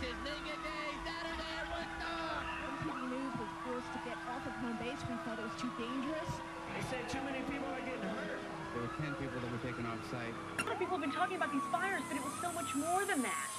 This 0.00 0.10
is 0.10 0.16
Nigga 0.22 0.54
Day, 0.62 0.88
Saturday 1.02 1.52
at 1.58 1.66
Woodstock. 1.74 2.46
MTV 2.86 3.10
News 3.10 3.34
was 3.34 3.50
forced 3.66 3.90
to 3.94 4.00
get 4.06 4.14
off 4.30 4.46
of 4.46 4.52
home 4.62 4.78
base. 4.78 5.02
We 5.10 5.16
thought 5.26 5.40
it 5.40 5.42
was 5.42 5.58
too 5.58 5.70
dangerous. 5.74 6.30
They 6.70 6.82
said 6.86 7.08
too 7.08 7.18
many 7.24 7.42
people 7.50 7.66
are 7.66 7.80
getting 7.80 8.06
hurt. 8.14 8.38
There 8.74 8.82
were 8.82 8.94
10 8.94 9.14
people 9.14 9.40
that 9.40 9.50
were 9.50 9.58
taken 9.58 9.86
off 9.86 9.98
site. 10.08 10.34
A 10.58 10.62
lot 10.62 10.72
of 10.74 10.78
people 10.78 10.98
have 10.98 11.00
been 11.00 11.10
talking 11.10 11.36
about 11.36 11.50
these 11.50 11.66
fires, 11.72 12.02
but 12.06 12.16
it 12.16 12.22
was 12.22 12.32
so 12.40 12.52
much 12.52 12.72
more 12.76 13.04
than 13.06 13.22
that. 13.22 13.50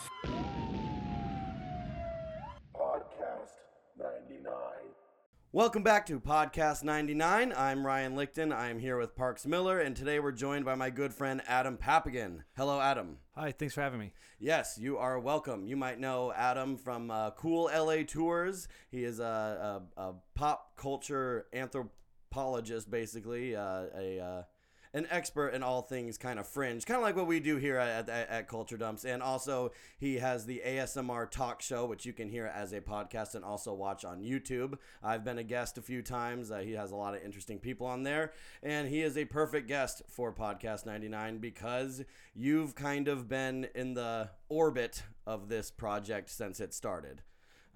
Podcast 2.73 3.59
99. 3.99 4.53
Welcome 5.51 5.83
back 5.83 6.05
to 6.05 6.21
Podcast 6.21 6.83
99. 6.83 7.51
I'm 7.57 7.85
Ryan 7.85 8.15
Lichten. 8.15 8.55
I'm 8.55 8.79
here 8.79 8.97
with 8.97 9.15
Parks 9.15 9.45
Miller, 9.45 9.79
and 9.79 9.93
today 9.93 10.19
we're 10.19 10.31
joined 10.31 10.63
by 10.63 10.75
my 10.75 10.89
good 10.89 11.13
friend 11.13 11.41
Adam 11.47 11.75
Papagan. 11.75 12.43
Hello, 12.55 12.79
Adam. 12.79 13.17
Hi, 13.39 13.53
thanks 13.53 13.73
for 13.73 13.79
having 13.79 14.01
me. 14.01 14.11
Yes, 14.37 14.77
you 14.77 14.97
are 14.97 15.17
welcome. 15.17 15.65
You 15.65 15.77
might 15.77 15.97
know 15.97 16.33
Adam 16.35 16.75
from 16.75 17.09
uh, 17.09 17.31
Cool 17.31 17.71
LA 17.73 18.03
Tours. 18.05 18.67
He 18.91 19.05
is 19.05 19.21
a, 19.21 19.81
a, 19.95 20.01
a 20.01 20.13
pop 20.35 20.75
culture 20.75 21.45
anthropologist, 21.53 22.91
basically, 22.91 23.55
uh, 23.55 23.83
a 23.97 24.19
uh, 24.19 24.43
an 24.93 25.05
expert 25.11 25.49
in 25.49 25.61
all 25.61 25.81
things 25.81 26.17
kind 26.17 26.39
of 26.39 26.47
fringe, 26.47 26.85
kind 26.85 26.97
of 26.97 27.03
like 27.03 27.15
what 27.15 27.27
we 27.27 27.39
do 27.39 27.57
here 27.57 27.77
at, 27.77 28.09
at, 28.09 28.29
at 28.29 28.47
Culture 28.47 28.77
Dumps. 28.77 29.05
And 29.05 29.21
also, 29.21 29.71
he 29.99 30.15
has 30.15 30.45
the 30.45 30.61
ASMR 30.65 31.29
talk 31.29 31.61
show, 31.61 31.85
which 31.85 32.05
you 32.05 32.13
can 32.13 32.29
hear 32.29 32.47
as 32.47 32.73
a 32.73 32.81
podcast 32.81 33.35
and 33.35 33.45
also 33.45 33.73
watch 33.73 34.03
on 34.03 34.21
YouTube. 34.21 34.77
I've 35.03 35.23
been 35.23 35.37
a 35.37 35.43
guest 35.43 35.77
a 35.77 35.81
few 35.81 36.01
times. 36.01 36.49
Uh, 36.49 36.59
he 36.59 36.73
has 36.73 36.91
a 36.91 36.95
lot 36.95 37.13
of 37.13 37.23
interesting 37.23 37.59
people 37.59 37.85
on 37.85 38.03
there, 38.03 38.33
and 38.63 38.87
he 38.87 39.01
is 39.01 39.17
a 39.17 39.25
perfect 39.25 39.67
guest 39.67 40.01
for 40.07 40.33
Podcast 40.33 40.85
99 40.85 41.37
because 41.37 42.03
you've 42.35 42.73
kind 42.73 43.07
of 43.07 43.29
been 43.29 43.67
in 43.75 43.93
the 43.93 44.29
orbit 44.49 45.03
of 45.27 45.49
this 45.49 45.69
project 45.69 46.29
since 46.29 46.59
it 46.59 46.73
started. 46.73 47.21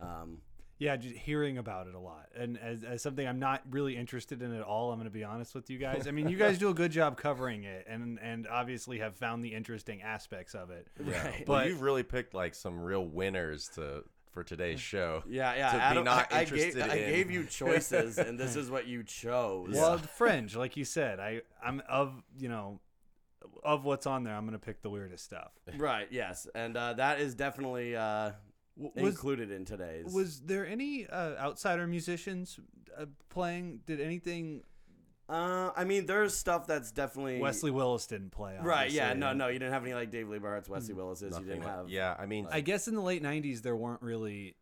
Um, 0.01 0.39
Yeah, 0.79 0.95
just 0.97 1.15
hearing 1.15 1.57
about 1.57 1.87
it 1.87 1.93
a 1.95 1.99
lot, 1.99 2.29
and 2.35 2.57
as, 2.57 2.83
as 2.83 3.01
something 3.01 3.25
I'm 3.25 3.39
not 3.39 3.61
really 3.69 3.95
interested 3.95 4.41
in 4.41 4.53
at 4.53 4.63
all. 4.63 4.91
I'm 4.91 4.97
going 4.97 5.05
to 5.05 5.13
be 5.13 5.23
honest 5.23 5.53
with 5.55 5.69
you 5.69 5.77
guys. 5.77 6.07
I 6.07 6.11
mean, 6.11 6.27
you 6.27 6.35
guys 6.35 6.57
do 6.57 6.69
a 6.69 6.73
good 6.73 6.91
job 6.91 7.15
covering 7.17 7.63
it, 7.63 7.85
and 7.87 8.19
and 8.19 8.47
obviously 8.47 8.99
have 8.99 9.15
found 9.15 9.45
the 9.45 9.53
interesting 9.53 10.01
aspects 10.01 10.55
of 10.55 10.71
it. 10.71 10.87
Right. 10.99 11.43
But 11.45 11.45
But- 11.45 11.67
you've 11.67 11.81
really 11.81 12.03
picked 12.03 12.33
like 12.33 12.55
some 12.55 12.79
real 12.81 13.05
winners 13.05 13.69
to 13.75 14.03
for 14.31 14.43
today's 14.43 14.81
show. 14.93 15.23
Yeah, 15.29 15.53
yeah. 15.55 15.71
To 15.71 15.77
be 15.77 15.81
Adam, 15.83 16.03
not 16.05 16.33
I, 16.33 16.39
I 16.39 16.43
gave, 16.43 16.53
interested 16.53 16.81
I 16.91 16.97
gave 16.97 17.31
you 17.31 17.45
choices, 17.45 18.17
and 18.17 18.37
this 18.37 18.55
is 18.55 18.69
what 18.71 18.87
you 18.87 19.03
chose. 19.03 19.75
Well, 19.75 19.99
fringe, 19.99 20.55
like 20.55 20.75
you 20.75 20.85
said, 20.85 21.19
I 21.19 21.41
I'm 21.63 21.81
of 21.87 22.21
you 22.39 22.49
know 22.49 22.79
of 23.63 23.85
what's 23.85 24.07
on 24.07 24.23
there. 24.23 24.33
I'm 24.35 24.45
going 24.45 24.59
to 24.59 24.65
pick 24.65 24.81
the 24.81 24.89
weirdest 24.89 25.23
stuff. 25.23 25.51
Right. 25.77 26.07
Yes, 26.11 26.47
and 26.55 26.75
uh, 26.75 26.93
that 26.93 27.19
is 27.21 27.35
definitely 27.35 27.95
uh, 27.95 28.31
W- 28.31 28.35
Was 28.75 28.91
included 28.95 29.51
in 29.51 29.65
today's. 29.65 30.11
was 30.13 30.39
there 30.41 30.65
any 30.65 31.05
uh, 31.07 31.35
outsider 31.37 31.85
musicians 31.85 32.59
uh, 32.97 33.05
playing? 33.29 33.81
Did 33.85 34.01
anything? 34.01 34.63
uh, 35.29 35.71
I 35.75 35.83
mean, 35.83 36.05
there's 36.05 36.35
stuff 36.35 36.65
that's 36.67 36.91
definitely 36.91 37.39
Wesley 37.39 37.71
Willis 37.71 38.07
didn't 38.07 38.31
play. 38.31 38.57
Right. 38.61 38.91
Yeah. 38.91 39.13
No. 39.13 39.33
No. 39.33 39.47
You 39.47 39.59
didn't 39.59 39.73
have 39.73 39.83
any 39.83 39.93
like 39.93 40.09
Dave 40.11 40.27
Lee 40.27 40.39
Barrett's, 40.39 40.67
Wesley 40.69 40.95
Willis's. 40.95 41.37
You 41.37 41.45
didn't 41.45 41.63
like- 41.63 41.69
have. 41.69 41.89
yeah, 41.89 42.15
I 42.17 42.25
mean, 42.25 42.47
I 42.51 42.61
guess 42.61 42.87
in 42.87 42.95
the 42.95 43.01
late 43.01 43.21
'90s 43.21 43.61
there 43.61 43.75
weren't 43.75 44.01
really 44.01 44.55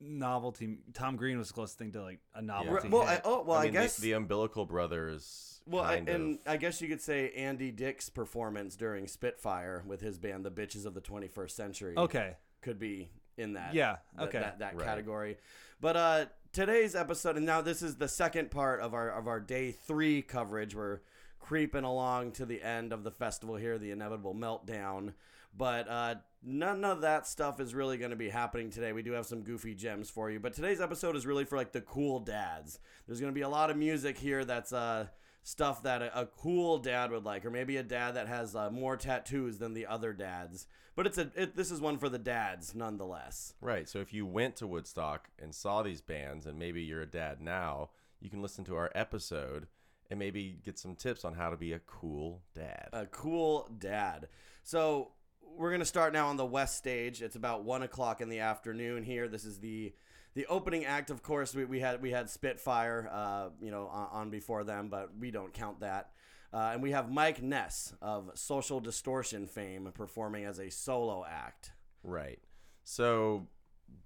novelty. 0.00 0.78
Tom 0.94 1.16
Green 1.16 1.38
was 1.38 1.48
the 1.48 1.54
closest 1.54 1.78
thing 1.78 1.92
to 1.92 2.02
like 2.02 2.20
a 2.34 2.42
novelty. 2.42 2.88
Well, 2.88 3.02
I, 3.02 3.20
oh 3.24 3.42
well, 3.42 3.58
I, 3.58 3.60
I 3.60 3.64
mean, 3.64 3.72
guess. 3.72 3.96
the, 3.96 4.12
Umbilical 4.12 4.66
Brothers. 4.66 5.60
well, 5.66 5.84
I, 5.84 5.96
and 5.96 6.38
of, 6.46 6.52
I 6.52 6.56
guess 6.56 6.80
you 6.80 6.88
could 6.88 7.00
say 7.00 7.30
Andy 7.32 7.70
Dick's 7.70 8.08
performance 8.08 8.76
during 8.76 9.06
Spitfire 9.06 9.84
with 9.86 10.00
his 10.00 10.18
band, 10.18 10.44
the 10.44 10.50
Bitches 10.50 10.86
of 10.86 10.94
the 10.94 11.00
21st 11.00 11.50
Century. 11.50 11.94
okay. 11.96 12.36
Could 12.68 12.78
be 12.78 13.08
in 13.36 13.54
that 13.54 13.72
Yeah, 13.74 13.96
that- 14.16 14.28
okay. 14.28 14.40
that, 14.40 14.58
that 14.58 14.74
Right. 14.76 14.84
category. 14.84 15.38
But 15.80 15.96
uh 15.96 16.26
today's 16.52 16.94
episode 16.94 17.36
and 17.36 17.46
now 17.46 17.60
this 17.60 17.82
is 17.82 17.96
the 17.96 18.08
second 18.08 18.50
part 18.50 18.80
of 18.80 18.94
our 18.94 19.10
of 19.10 19.26
our 19.26 19.40
day 19.40 19.72
three 19.72 20.22
coverage. 20.22 20.74
We're 20.74 21.00
creeping 21.40 21.84
along 21.84 22.32
to 22.32 22.44
the 22.44 22.62
end 22.62 22.92
of 22.92 23.04
the 23.04 23.10
festival 23.10 23.56
here 23.56 23.78
the 23.78 23.90
inevitable 23.90 24.34
meltdown. 24.34 25.14
But 25.56 25.88
uh 25.88 26.14
none 26.42 26.84
of 26.84 27.00
that 27.00 27.26
stuff 27.26 27.58
is 27.60 27.74
really 27.74 27.96
going 27.98 28.10
to 28.10 28.16
be 28.16 28.28
happening 28.28 28.70
today. 28.70 28.92
We 28.92 29.02
do 29.02 29.12
have 29.12 29.26
some 29.26 29.42
goofy 29.42 29.74
gems 29.74 30.08
for 30.10 30.30
you. 30.30 30.38
But 30.40 30.52
today's 30.52 30.80
episode 30.80 31.16
is 31.16 31.26
really 31.26 31.44
for 31.44 31.56
like 31.56 31.72
the 31.72 31.80
cool 31.80 32.20
dads. 32.20 32.78
There's 33.06 33.20
going 33.20 33.32
to 33.32 33.34
be 33.34 33.40
a 33.42 33.48
lot 33.48 33.70
of 33.70 33.76
music 33.76 34.18
here 34.18 34.44
that's 34.44 34.72
uh 34.72 35.06
stuff 35.42 35.82
that 35.82 36.02
a, 36.02 36.20
a 36.20 36.26
cool 36.26 36.78
dad 36.78 37.10
would 37.10 37.24
like, 37.24 37.44
or 37.44 37.50
maybe 37.50 37.76
a 37.76 37.82
dad 37.82 38.12
that 38.16 38.28
has 38.28 38.54
uh, 38.54 38.70
more 38.70 38.96
tattoos 38.96 39.58
than 39.58 39.74
the 39.74 39.86
other 39.86 40.12
dads. 40.12 40.66
But 40.94 41.06
it's 41.06 41.18
a 41.18 41.30
it, 41.36 41.56
this 41.56 41.70
is 41.70 41.80
one 41.80 41.96
for 41.98 42.08
the 42.08 42.18
dads 42.18 42.74
nonetheless. 42.74 43.54
right. 43.60 43.88
So 43.88 44.00
if 44.00 44.12
you 44.12 44.26
went 44.26 44.56
to 44.56 44.66
Woodstock 44.66 45.28
and 45.40 45.54
saw 45.54 45.82
these 45.82 46.00
bands, 46.00 46.44
and 46.46 46.58
maybe 46.58 46.82
you're 46.82 47.02
a 47.02 47.06
dad 47.06 47.40
now, 47.40 47.90
you 48.20 48.28
can 48.30 48.42
listen 48.42 48.64
to 48.64 48.76
our 48.76 48.90
episode 48.94 49.68
and 50.10 50.18
maybe 50.18 50.58
get 50.64 50.78
some 50.78 50.94
tips 50.96 51.24
on 51.24 51.34
how 51.34 51.50
to 51.50 51.56
be 51.56 51.72
a 51.72 51.78
cool 51.80 52.42
dad. 52.54 52.88
A 52.92 53.06
cool 53.06 53.70
dad. 53.78 54.28
So 54.64 55.12
we're 55.56 55.70
gonna 55.70 55.84
start 55.84 56.12
now 56.12 56.28
on 56.28 56.36
the 56.36 56.46
west 56.46 56.78
stage. 56.78 57.22
It's 57.22 57.36
about 57.36 57.64
one 57.64 57.82
o'clock 57.82 58.20
in 58.20 58.28
the 58.28 58.40
afternoon 58.40 59.02
here. 59.02 59.28
This 59.28 59.44
is 59.44 59.60
the 59.60 59.92
the 60.38 60.46
opening 60.46 60.84
act. 60.84 61.10
Of 61.10 61.20
course, 61.20 61.52
we, 61.52 61.64
we 61.64 61.80
had 61.80 62.00
we 62.00 62.12
had 62.12 62.30
Spitfire, 62.30 63.10
uh, 63.12 63.48
you 63.60 63.72
know, 63.72 63.88
on, 63.88 64.08
on 64.12 64.30
before 64.30 64.62
them, 64.62 64.88
but 64.88 65.10
we 65.18 65.32
don't 65.32 65.52
count 65.52 65.80
that. 65.80 66.12
Uh, 66.52 66.70
and 66.74 66.80
we 66.80 66.92
have 66.92 67.10
Mike 67.10 67.42
Ness 67.42 67.92
of 68.00 68.30
Social 68.34 68.78
Distortion 68.78 69.48
fame 69.48 69.90
performing 69.92 70.44
as 70.44 70.60
a 70.60 70.70
solo 70.70 71.26
act. 71.28 71.72
Right. 72.04 72.38
So, 72.84 73.48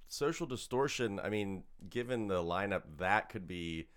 social 0.09 0.47
distortion, 0.47 1.21
I 1.23 1.29
mean, 1.29 1.65
given 1.91 2.29
the 2.29 2.43
lineup, 2.43 2.83
that 2.97 3.29
could 3.29 3.47
be 3.47 3.89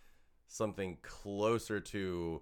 something 0.47 0.97
closer 1.03 1.79
to. 1.79 2.41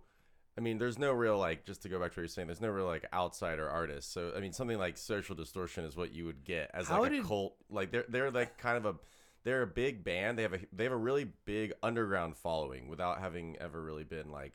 I 0.57 0.61
mean, 0.61 0.79
there's 0.79 0.97
no 0.97 1.13
real, 1.13 1.37
like, 1.37 1.65
just 1.65 1.83
to 1.83 1.89
go 1.89 1.99
back 1.99 2.13
to 2.13 2.19
what 2.19 2.23
you're 2.23 2.27
saying, 2.29 2.47
there's 2.47 2.61
no 2.61 2.69
real, 2.69 2.87
like, 2.87 3.05
outsider 3.13 3.69
artist. 3.69 4.11
So, 4.11 4.33
I 4.35 4.39
mean, 4.39 4.53
something 4.53 4.79
like 4.79 4.97
social 4.97 5.35
distortion 5.35 5.85
is 5.85 5.95
what 5.95 6.13
you 6.13 6.25
would 6.25 6.43
get 6.43 6.71
as, 6.73 6.87
How 6.87 7.01
like, 7.01 7.11
a 7.11 7.15
did- 7.15 7.25
cult. 7.25 7.55
Like, 7.69 7.91
they're, 7.91 8.05
they're, 8.09 8.31
like, 8.31 8.57
kind 8.57 8.77
of 8.77 8.85
a. 8.87 8.95
They're 9.43 9.61
a 9.61 9.67
big 9.67 10.03
band. 10.03 10.37
They 10.37 10.43
have 10.43 10.53
a 10.53 10.59
they 10.71 10.83
have 10.85 10.93
a 10.93 10.97
really 10.97 11.27
big 11.45 11.73
underground 11.83 12.37
following 12.37 12.87
without 12.87 13.19
having 13.19 13.57
ever 13.59 13.81
really 13.81 14.03
been 14.05 14.31
like 14.31 14.53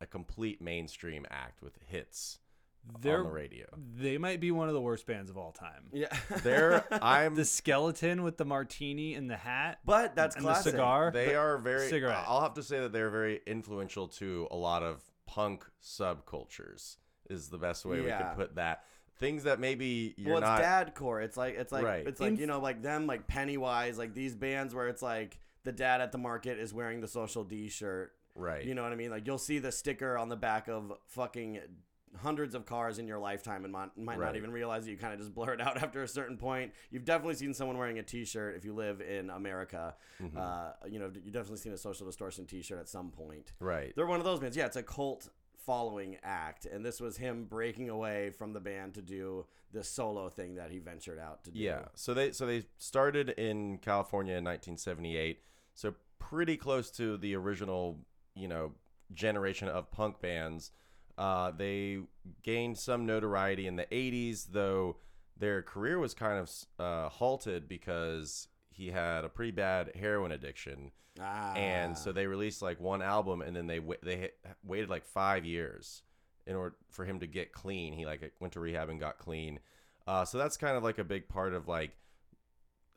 a 0.00 0.06
complete 0.06 0.60
mainstream 0.60 1.24
act 1.30 1.62
with 1.62 1.78
hits 1.86 2.38
They're, 3.00 3.18
on 3.20 3.24
the 3.26 3.30
radio. 3.30 3.66
They 3.96 4.18
might 4.18 4.40
be 4.40 4.50
one 4.50 4.66
of 4.68 4.74
the 4.74 4.80
worst 4.80 5.06
bands 5.06 5.30
of 5.30 5.38
all 5.38 5.52
time. 5.52 5.84
Yeah, 5.92 6.08
They're 6.42 6.84
I'm 7.02 7.36
The 7.36 7.44
skeleton 7.44 8.22
with 8.24 8.36
the 8.36 8.44
martini 8.44 9.14
and 9.14 9.30
the 9.30 9.36
hat, 9.36 9.78
but 9.84 10.14
that's 10.16 10.34
and 10.34 10.44
classic. 10.44 10.64
the 10.64 10.70
cigar. 10.72 11.10
They 11.12 11.34
are 11.36 11.58
very. 11.58 11.88
cigarette. 11.88 12.24
I'll 12.26 12.42
have 12.42 12.54
to 12.54 12.62
say 12.62 12.80
that 12.80 12.92
they're 12.92 13.10
very 13.10 13.40
influential 13.46 14.08
to 14.08 14.48
a 14.50 14.56
lot 14.56 14.82
of 14.82 15.00
punk 15.26 15.64
subcultures. 15.82 16.96
Is 17.30 17.48
the 17.48 17.58
best 17.58 17.86
way 17.86 18.00
we 18.00 18.08
Yeah. 18.08 18.18
can 18.18 18.36
put 18.36 18.56
that. 18.56 18.84
Things 19.20 19.44
that 19.44 19.60
maybe 19.60 20.14
you're 20.16 20.34
well, 20.34 20.38
it's 20.38 20.46
not. 20.46 20.60
dadcore. 20.94 21.22
It's 21.22 21.36
like 21.36 21.54
it's 21.56 21.72
like 21.72 21.84
Right. 21.84 22.06
it's 22.06 22.20
like 22.20 22.30
Inf- 22.32 22.40
you 22.40 22.46
know 22.46 22.60
like 22.60 22.82
them 22.82 23.06
like 23.06 23.26
Pennywise 23.26 23.96
like 23.96 24.12
these 24.14 24.34
bands 24.34 24.74
where 24.74 24.88
it's 24.88 25.02
like 25.02 25.38
the 25.62 25.72
dad 25.72 26.00
at 26.00 26.10
the 26.12 26.18
market 26.18 26.58
is 26.58 26.74
wearing 26.74 27.00
the 27.00 27.08
social 27.08 27.44
D 27.44 27.68
shirt. 27.68 28.12
Right. 28.34 28.64
You 28.64 28.74
know 28.74 28.82
what 28.82 28.92
I 28.92 28.96
mean? 28.96 29.10
Like 29.10 29.26
you'll 29.26 29.38
see 29.38 29.58
the 29.60 29.70
sticker 29.72 30.18
on 30.18 30.28
the 30.28 30.36
back 30.36 30.68
of 30.68 30.92
fucking 31.06 31.60
hundreds 32.22 32.54
of 32.54 32.64
cars 32.64 32.98
in 33.00 33.08
your 33.08 33.18
lifetime 33.18 33.64
and 33.64 33.72
might, 33.72 33.96
might 33.96 34.18
not 34.18 34.26
Right. 34.26 34.36
even 34.36 34.52
realize 34.52 34.84
that 34.84 34.90
you 34.92 34.96
kind 34.96 35.12
of 35.12 35.18
just 35.18 35.34
blur 35.34 35.54
it 35.54 35.60
out 35.66 35.82
after 35.82 36.02
a 36.02 36.08
certain 36.08 36.36
point. 36.36 36.72
You've 36.90 37.04
definitely 37.04 37.34
seen 37.34 37.54
someone 37.54 37.76
wearing 37.78 37.98
a 37.98 38.02
T-shirt 38.04 38.56
if 38.56 38.64
you 38.64 38.72
live 38.72 39.00
in 39.00 39.30
America. 39.30 39.96
Mm-hmm. 40.22 40.36
Uh, 40.38 40.72
you 40.88 40.98
know, 41.00 41.10
you've 41.12 41.32
definitely 41.32 41.58
seen 41.58 41.72
a 41.72 41.76
Social 41.76 42.06
Distortion 42.06 42.46
T-shirt 42.46 42.78
at 42.78 42.88
some 42.88 43.10
point. 43.10 43.52
Right. 43.58 43.92
They're 43.96 44.06
one 44.06 44.20
of 44.20 44.24
those 44.24 44.38
bands. 44.38 44.56
Yeah, 44.56 44.66
it's 44.66 44.76
a 44.76 44.82
cult 44.84 45.28
following 45.66 46.16
act, 46.22 46.66
and 46.66 46.84
this 46.84 47.00
was 47.00 47.16
him 47.16 47.44
breaking 47.44 47.88
away 47.88 48.30
from 48.30 48.52
the 48.52 48.60
band 48.60 48.94
to 48.94 49.02
do 49.02 49.46
this 49.72 49.88
solo 49.88 50.28
thing 50.28 50.54
that 50.56 50.70
he 50.70 50.78
ventured 50.78 51.18
out 51.18 51.44
to 51.44 51.50
do. 51.50 51.58
Yeah. 51.58 51.86
So 51.94 52.14
they 52.14 52.32
so 52.32 52.46
they 52.46 52.64
started 52.78 53.30
in 53.30 53.78
California 53.78 54.32
in 54.32 54.44
1978. 54.44 55.40
So 55.74 55.94
pretty 56.18 56.56
close 56.56 56.90
to 56.92 57.16
the 57.16 57.34
original, 57.34 57.98
you 58.34 58.48
know, 58.48 58.72
generation 59.12 59.68
of 59.68 59.90
punk 59.90 60.20
bands. 60.20 60.70
Uh, 61.16 61.50
they 61.50 61.98
gained 62.42 62.76
some 62.78 63.06
notoriety 63.06 63.66
in 63.66 63.76
the 63.76 63.86
80s, 63.86 64.48
though 64.50 64.96
their 65.36 65.62
career 65.62 65.98
was 65.98 66.14
kind 66.14 66.38
of 66.38 66.50
uh, 66.78 67.08
halted 67.08 67.68
because 67.68 68.48
he 68.74 68.90
had 68.90 69.24
a 69.24 69.28
pretty 69.28 69.52
bad 69.52 69.92
heroin 69.94 70.32
addiction. 70.32 70.90
Ah. 71.20 71.54
and 71.54 71.96
so 71.96 72.10
they 72.10 72.26
released 72.26 72.60
like 72.60 72.80
one 72.80 73.00
album 73.00 73.40
and 73.40 73.54
then 73.54 73.68
they 73.68 73.78
they 74.02 74.30
waited 74.64 74.90
like 74.90 75.04
five 75.04 75.44
years 75.44 76.02
in 76.44 76.56
order 76.56 76.74
for 76.90 77.04
him 77.04 77.20
to 77.20 77.28
get 77.28 77.52
clean 77.52 77.92
he 77.92 78.04
like 78.04 78.32
went 78.40 78.52
to 78.54 78.58
rehab 78.58 78.88
and 78.88 78.98
got 78.98 79.16
clean 79.16 79.60
uh, 80.08 80.24
so 80.24 80.38
that's 80.38 80.56
kind 80.56 80.76
of 80.76 80.82
like 80.82 80.98
a 80.98 81.04
big 81.04 81.28
part 81.28 81.54
of 81.54 81.68
like 81.68 81.92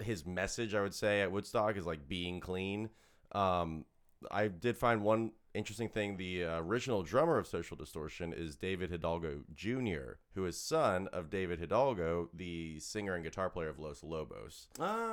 his 0.02 0.26
message 0.26 0.74
i 0.74 0.82
would 0.82 0.96
say 0.96 1.22
at 1.22 1.32
woodstock 1.32 1.78
is 1.78 1.86
like 1.86 2.08
being 2.08 2.40
clean 2.40 2.90
um, 3.34 3.86
I 4.32 4.48
did 4.48 4.78
find 4.78 5.04
one 5.04 5.32
interesting 5.54 5.90
thing. 5.90 6.18
The 6.18 6.46
uh, 6.46 6.60
original 6.62 7.04
drummer 7.04 7.38
of 7.38 7.48
Social 7.48 7.78
Distortion 7.78 8.34
is 8.34 8.56
David 8.56 8.90
Hidalgo 8.90 9.42
Jr., 9.54 10.18
who 10.36 10.46
is 10.46 10.60
son 10.60 11.08
of 11.14 11.30
David 11.30 11.60
Hidalgo, 11.60 12.30
the 12.34 12.80
singer 12.80 13.16
and 13.16 13.24
guitar 13.24 13.50
player 13.50 13.70
of 13.70 13.80
Los 13.80 14.04
Lobos. 14.04 14.68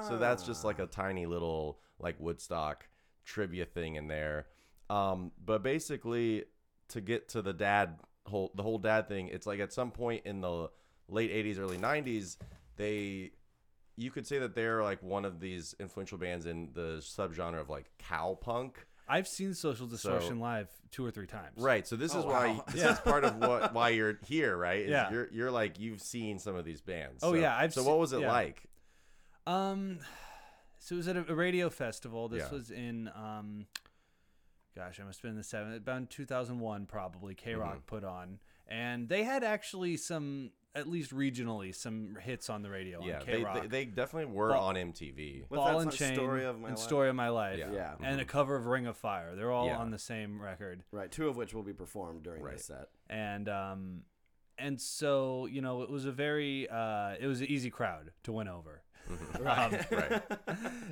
So 0.08 0.18
that's 0.18 0.42
just 0.44 0.64
like 0.64 0.78
a 0.78 0.86
tiny 0.86 1.26
little 1.26 1.78
like 1.98 2.16
Woodstock 2.18 2.86
trivia 3.24 3.64
thing 3.64 3.94
in 3.96 4.08
there. 4.08 4.46
Um, 4.90 5.32
but 5.42 5.62
basically, 5.62 6.44
to 6.88 7.00
get 7.00 7.28
to 7.30 7.42
the 7.42 7.52
dad 7.52 7.98
whole 8.26 8.52
the 8.54 8.62
whole 8.62 8.78
dad 8.78 9.08
thing, 9.08 9.28
it's 9.28 9.46
like 9.46 9.60
at 9.60 9.72
some 9.72 9.90
point 9.90 10.22
in 10.26 10.40
the 10.40 10.70
late 11.08 11.32
'80s, 11.32 11.58
early 11.58 11.78
'90s, 11.78 12.36
they 12.76 13.32
you 13.96 14.10
could 14.10 14.26
say 14.26 14.38
that 14.38 14.54
they're 14.54 14.82
like 14.82 15.02
one 15.02 15.24
of 15.24 15.40
these 15.40 15.74
influential 15.78 16.18
bands 16.18 16.46
in 16.46 16.70
the 16.74 16.98
subgenre 17.00 17.60
of 17.60 17.70
like 17.70 17.90
cow 17.98 18.36
punk. 18.40 18.86
I've 19.08 19.28
seen 19.28 19.54
Social 19.54 19.86
Distortion 19.86 20.40
live 20.40 20.68
two 20.90 21.04
or 21.04 21.10
three 21.10 21.26
times. 21.26 21.58
Right. 21.58 21.86
So 21.86 21.96
this 21.96 22.14
Oh, 22.14 22.20
is 22.20 22.24
why 22.24 22.46
wow. 22.52 22.64
this 22.72 22.82
is 22.84 22.98
part 23.00 23.24
of 23.24 23.36
what 23.36 23.74
why 23.74 23.90
you're 23.90 24.18
here, 24.26 24.56
right? 24.56 24.80
Is 24.80 24.90
Yeah. 24.90 25.10
You're 25.10 25.28
you're 25.32 25.50
like 25.50 25.78
you've 25.78 26.00
seen 26.00 26.38
some 26.38 26.54
of 26.56 26.64
these 26.64 26.80
bands. 26.80 27.20
Oh, 27.22 27.32
So- 27.32 27.38
yeah, 27.38 27.56
I've 27.56 27.72
so 27.74 27.82
what 27.82 27.98
was 27.98 28.12
it 28.12 28.20
yeah. 28.20 28.32
like? 28.32 28.62
Um, 29.46 29.98
so 30.78 30.94
it 30.94 30.98
was 30.98 31.08
at 31.08 31.16
a, 31.16 31.24
a 31.30 31.34
radio 31.34 31.68
festival. 31.70 32.28
This 32.28 32.44
Yeah. 32.44 32.56
was 32.56 32.70
in 32.70 33.10
um, 33.14 33.66
gosh, 34.74 34.98
I 35.00 35.04
must 35.04 35.18
have 35.18 35.22
been 35.22 35.30
in 35.32 35.36
the 35.36 35.44
seven, 35.44 35.74
about 35.74 36.10
2001 36.10 36.86
probably. 36.86 37.34
K 37.34 37.54
Rock 37.54 37.70
Mm-hmm. 37.76 37.78
put 37.86 38.04
on, 38.04 38.38
and 38.66 39.08
they 39.08 39.22
had 39.24 39.44
actually 39.44 39.96
some, 39.96 40.50
at 40.76 40.88
least 40.88 41.14
regionally, 41.14 41.74
some 41.74 42.16
hits 42.20 42.50
on 42.50 42.62
the 42.62 42.68
radio 42.70 43.00
Yeah, 43.04 43.20
on 43.20 43.26
they, 43.26 43.32
K 43.38 43.44
Rock. 43.44 43.62
they 43.62 43.66
they 43.68 43.84
definitely 43.84 44.32
were 44.32 44.48
Ball- 44.50 44.64
on 44.68 44.74
MTV. 44.74 45.44
What's 45.48 45.62
Ball 45.62 45.80
and? 45.80 45.92
Chain 45.92 46.14
Story 46.14 46.44
of 46.44 46.58
My 46.60 46.68
and 46.68 46.76
Life? 46.76 46.84
Story 46.84 47.08
of 47.08 47.14
My 47.14 47.28
Life. 47.28 47.58
Yeah. 47.58 47.72
Yeah. 47.72 47.94
And 48.02 48.20
a 48.20 48.24
cover 48.24 48.56
of 48.56 48.66
Ring 48.66 48.86
of 48.86 48.96
Fire. 48.96 49.36
They're 49.36 49.52
all 49.52 49.66
Yeah. 49.66 49.78
on 49.78 49.90
the 49.90 49.98
same 49.98 50.40
record. 50.42 50.82
Right, 50.90 51.10
two 51.10 51.28
of 51.28 51.36
which 51.36 51.54
will 51.54 51.62
be 51.62 51.72
performed 51.72 52.24
during 52.24 52.42
Right. 52.42 52.54
this 52.56 52.64
set. 52.66 52.88
and 53.08 53.48
um 53.48 54.02
and 54.58 54.80
so 54.80 55.46
you 55.46 55.60
know 55.60 55.82
it 55.82 55.90
was 55.90 56.06
a 56.06 56.12
very 56.12 56.68
uh 56.68 57.14
it 57.20 57.26
was 57.26 57.40
an 57.40 57.48
easy 57.48 57.70
crowd 57.70 58.12
to 58.22 58.32
win 58.32 58.48
over 58.48 58.82
Right. 59.40 59.58
Um, 59.58 59.72
right. 59.90 60.22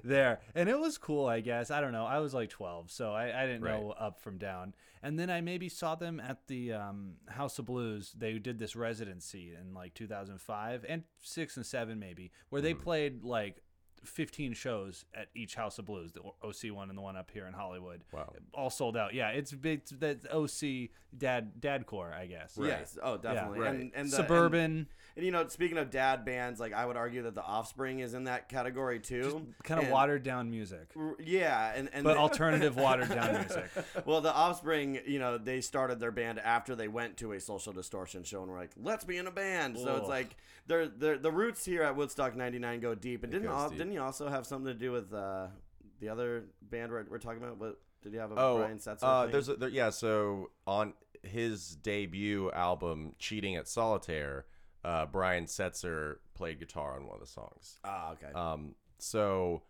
there 0.05 0.41
and 0.55 0.69
it 0.69 0.79
was 0.79 0.99
cool 0.99 1.27
i 1.27 1.41
guess 1.41 1.71
i 1.71 1.81
don't 1.81 1.93
know 1.93 2.05
i 2.05 2.19
was 2.19 2.35
like 2.35 2.51
12 2.51 2.91
so 2.91 3.13
i, 3.13 3.43
I 3.43 3.47
didn't 3.47 3.63
Right. 3.63 3.73
know 3.81 3.91
up 3.93 4.21
from 4.21 4.39
down 4.39 4.75
and 5.03 5.19
then 5.19 5.31
i 5.31 5.41
maybe 5.41 5.69
saw 5.69 5.95
them 5.95 6.21
at 6.21 6.47
the 6.49 6.73
um, 6.73 7.15
house 7.29 7.59
of 7.59 7.67
blues 7.67 8.13
they 8.17 8.39
did 8.39 8.59
this 8.59 8.75
residency 8.77 9.53
in 9.59 9.73
like 9.75 9.95
2005 9.95 10.85
and 10.89 11.05
6 11.23 11.57
and 11.57 11.65
7 11.67 11.99
maybe 11.99 12.33
where 12.51 12.61
they 12.61 12.75
Mm-hmm. 12.75 12.83
played 12.83 13.25
like 13.25 13.63
15 14.05 14.53
shows 14.55 15.05
at 15.15 15.29
each 15.35 15.55
house 15.55 15.79
of 15.79 15.87
blues 15.87 16.13
the 16.13 16.21
oc 16.43 16.75
one 16.75 16.89
and 16.89 16.99
the 16.99 17.03
one 17.03 17.17
up 17.17 17.31
here 17.33 17.47
in 17.47 17.53
hollywood 17.53 18.03
Wow. 18.13 18.33
all 18.53 18.71
sold 18.71 18.97
out 18.97 19.15
yeah 19.15 19.29
it's 19.29 19.53
big 19.53 19.85
that 20.01 20.19
oc 20.33 20.51
dad 21.17 21.61
dad 21.61 21.87
core, 21.87 22.13
i 22.13 22.27
guess 22.27 22.59
Yes. 22.61 22.97
Oh, 23.03 23.17
definitely. 23.19 23.61
Right. 23.61 23.75
And, 23.75 23.93
and 23.95 24.09
the, 24.11 24.17
suburban 24.17 24.61
And, 24.65 24.87
and, 25.17 25.27
you 25.27 25.31
know, 25.31 25.47
speaking 25.49 25.77
of 25.77 25.91
dad 25.91 26.25
bands, 26.25 26.59
like 26.59 26.73
I 26.73 26.87
would 26.87 26.97
argue 26.97 27.25
that 27.25 27.35
the 27.35 27.43
Offspring 27.43 27.99
is 27.99 28.15
in 28.15 28.25
that 28.25 28.49
category 28.49 28.99
too. 28.99 29.47
kind 29.63 29.79
of 29.79 29.85
And- 29.85 29.93
watered 29.93 30.23
down 30.23 30.51
music 30.51 30.87
r- 30.97 31.17
Yeah, 31.19 31.73
and 31.77 31.91
and 31.93 32.03
but 32.05 32.15
the- 32.15 32.19
alternative 32.19 32.77
watered 32.87 33.11
down 33.11 33.35
music 33.35 33.71
well, 34.07 34.23
the 34.23 34.33
Offspring, 34.33 35.01
you 35.07 35.19
know, 35.19 35.37
they 35.37 35.61
started 35.61 36.01
their 36.01 36.13
band 36.13 36.39
after 36.39 36.75
they 36.75 36.89
went 36.89 37.19
to 37.19 37.33
a 37.33 37.41
Social 37.41 37.75
Distortion 37.75 38.23
show 38.25 38.41
and 38.43 38.51
were 38.51 38.57
like, 38.57 38.71
"Let's 38.83 39.05
be 39.05 39.19
in 39.19 39.27
a 39.27 39.31
band." 39.31 39.77
So 39.79 39.97
it's 39.97 40.09
like 40.09 40.35
they're, 40.67 40.89
they're, 40.89 41.19
the 41.19 41.31
roots 41.31 41.63
here 41.65 41.83
at 41.83 41.95
Woodstock 41.95 42.35
'99 42.35 42.81
go 42.81 42.95
deep. 42.95 43.23
And 43.23 43.33
didn't 43.33 43.49
goes 43.49 43.55
al- 43.55 43.69
deep. 43.69 43.79
Didn't 43.93 44.01
you 44.03 44.07
also 44.07 44.29
have 44.29 44.47
something 44.47 44.73
to 44.73 44.79
do 44.79 44.91
with 44.93 45.13
uh, 45.13 45.49
the 46.01 46.09
other 46.09 46.45
band 46.63 46.91
we're, 46.91 47.05
we're 47.11 47.19
talking 47.19 47.43
about? 47.43 47.59
What 47.59 47.79
did 48.03 48.13
you 48.13 48.19
have 48.21 48.33
a 48.33 48.35
Oh, 48.39 48.59
Brian 48.59 48.79
Setzer? 48.79 49.03
uh, 49.03 49.27
there's 49.27 49.49
a, 49.49 49.57
there, 49.57 49.69
yeah. 49.69 49.91
So 49.91 50.51
on 50.67 50.95
his 51.23 51.77
debut 51.77 52.51
album, 52.53 53.15
"Cheating 53.19 53.57
at 53.57 53.69
Solitaire," 53.69 54.47
uh, 54.85 55.07
Brian 55.07 55.45
Setzer 55.45 56.17
played 56.35 56.59
guitar 56.59 56.97
on 56.97 57.07
one 57.07 57.15
of 57.15 57.21
the 57.21 57.27
songs. 57.27 57.79
ah 57.85 58.13
okay. 58.13 58.33
Um, 58.35 58.75
so 58.99 59.63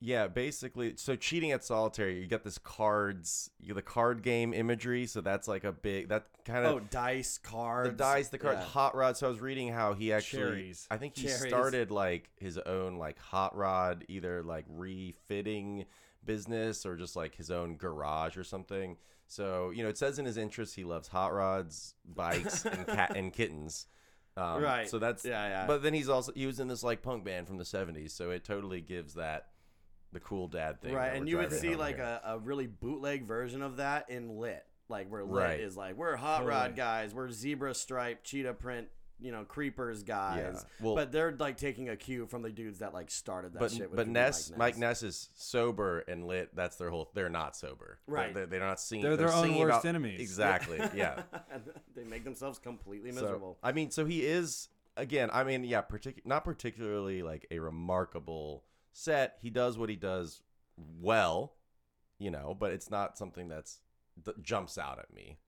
yeah, 0.00 0.26
basically, 0.26 0.94
so 0.96 1.16
cheating 1.16 1.52
at 1.52 1.64
solitaire, 1.64 2.10
you 2.10 2.26
get 2.26 2.44
this 2.44 2.58
cards, 2.58 3.50
you 3.58 3.72
the 3.72 3.82
card 3.82 4.22
game 4.22 4.52
imagery. 4.52 5.06
So 5.06 5.20
that's 5.20 5.48
like 5.48 5.64
a 5.64 5.72
big 5.72 6.08
that 6.08 6.26
kind 6.44 6.66
oh, 6.66 6.76
of 6.78 6.90
dice 6.90 7.38
cards. 7.38 7.90
the 7.90 7.96
dice, 7.96 8.28
the 8.28 8.38
card, 8.38 8.58
Yeah. 8.58 8.64
hot 8.64 8.94
rod. 8.94 9.16
So 9.16 9.26
I 9.26 9.30
was 9.30 9.40
reading 9.40 9.72
how 9.72 9.94
he 9.94 10.12
actually, 10.12 10.42
Cherries. 10.42 10.86
I 10.90 10.98
think 10.98 11.16
he 11.16 11.26
Cherries. 11.28 11.48
started 11.48 11.90
like 11.90 12.28
his 12.36 12.58
own 12.58 12.96
like 12.98 13.18
hot 13.18 13.56
rod, 13.56 14.04
either 14.08 14.42
like 14.42 14.66
refitting 14.68 15.86
business 16.24 16.84
or 16.84 16.96
just 16.96 17.16
like 17.16 17.34
his 17.34 17.50
own 17.50 17.76
garage 17.76 18.36
or 18.36 18.44
something. 18.44 18.96
So 19.28 19.70
you 19.70 19.82
know, 19.82 19.88
it 19.88 19.96
says 19.96 20.18
in 20.18 20.26
his 20.26 20.36
interests 20.36 20.74
he 20.74 20.84
loves 20.84 21.08
hot 21.08 21.32
rods, 21.32 21.94
bikes, 22.04 22.64
and 22.66 22.86
cat 22.86 23.16
and 23.16 23.32
kittens. 23.32 23.86
Um, 24.36 24.62
Right. 24.62 24.88
So 24.88 24.98
that's 24.98 25.24
Yeah, 25.24 25.48
yeah. 25.48 25.66
But 25.66 25.82
then 25.82 25.94
he's 25.94 26.10
also 26.10 26.32
he 26.34 26.44
was 26.46 26.60
in 26.60 26.68
this 26.68 26.82
like 26.82 27.00
punk 27.00 27.24
band 27.24 27.46
from 27.46 27.56
the 27.56 27.64
'70s, 27.64 28.10
so 28.10 28.30
it 28.30 28.44
totally 28.44 28.82
gives 28.82 29.14
that 29.14 29.48
the 30.12 30.20
cool 30.20 30.48
dad 30.48 30.80
thing. 30.80 30.94
right 30.94 31.14
and 31.14 31.28
you 31.28 31.36
would 31.38 31.52
see 31.52 31.74
like 31.76 31.98
a, 31.98 32.20
a 32.24 32.38
really 32.38 32.66
bootleg 32.66 33.24
version 33.24 33.62
of 33.62 33.76
that 33.78 34.08
in 34.10 34.38
lit 34.38 34.64
like 34.88 35.10
where 35.10 35.24
lit 35.24 35.42
Right. 35.44 35.60
is 35.60 35.76
like 35.76 35.96
we're 35.96 36.16
hot 36.16 36.38
Totally. 36.38 36.50
rod 36.54 36.76
guys 36.76 37.12
we're 37.14 37.30
zebra 37.30 37.74
stripe 37.74 38.22
cheetah 38.24 38.54
print 38.54 38.88
you 39.18 39.32
know 39.32 39.44
creepers 39.44 40.02
guys 40.02 40.64
Well- 40.80 40.94
but 40.94 41.10
they're 41.10 41.34
like 41.38 41.56
taking 41.56 41.88
a 41.88 41.96
cue 41.96 42.26
from 42.26 42.42
the 42.42 42.50
dudes 42.50 42.78
that 42.80 42.92
like 42.94 43.10
started 43.10 43.52
that 43.54 43.58
but 43.58 43.70
shit 43.72 43.90
with 43.90 43.96
but 43.96 44.02
people 44.06 44.12
Ness, 44.12 44.50
like 44.50 44.58
Mike 44.58 44.78
Ness 44.78 45.02
is 45.02 45.30
sober 45.34 46.00
and 46.00 46.26
lit. 46.26 46.54
That's 46.54 46.76
their 46.76 46.90
whole. 46.90 47.10
They're 47.14 47.30
not 47.30 47.56
sober. 47.56 47.98
Right. 48.06 48.34
They're, 48.34 48.44
they're 48.44 48.60
not 48.60 48.78
singing. 48.78 49.04
They're 49.06 49.16
their 49.16 49.32
own 49.32 49.42
singing 49.44 49.60
worst 49.60 49.70
about- 49.80 49.84
enemies. 49.86 50.20
Exactly. 50.20 50.78
Yeah. 50.94 51.22
they 51.94 52.04
make 52.04 52.24
themselves 52.24 52.58
completely 52.58 53.10
So, 53.12 53.22
miserable 53.22 53.58
I 53.62 53.72
mean, 53.72 53.90
so 53.90 54.04
he 54.04 54.24
is 54.24 54.68
again. 54.98 55.30
I 55.32 55.44
mean, 55.44 55.64
yeah, 55.64 55.80
partic- 55.82 56.26
not 56.26 56.44
particularly 56.44 57.22
like 57.22 57.46
a 57.50 57.58
remarkable 57.58 58.64
set. 58.96 59.36
He 59.40 59.50
does 59.50 59.78
what 59.78 59.88
he 59.88 59.96
does 59.96 60.42
well, 61.00 61.54
you 62.18 62.30
know, 62.30 62.56
but 62.58 62.72
it's 62.72 62.90
not 62.90 63.18
something 63.18 63.48
that's 63.48 63.80
that 64.24 64.42
jumps 64.42 64.78
out 64.78 64.98
at 64.98 65.12
me. 65.12 65.38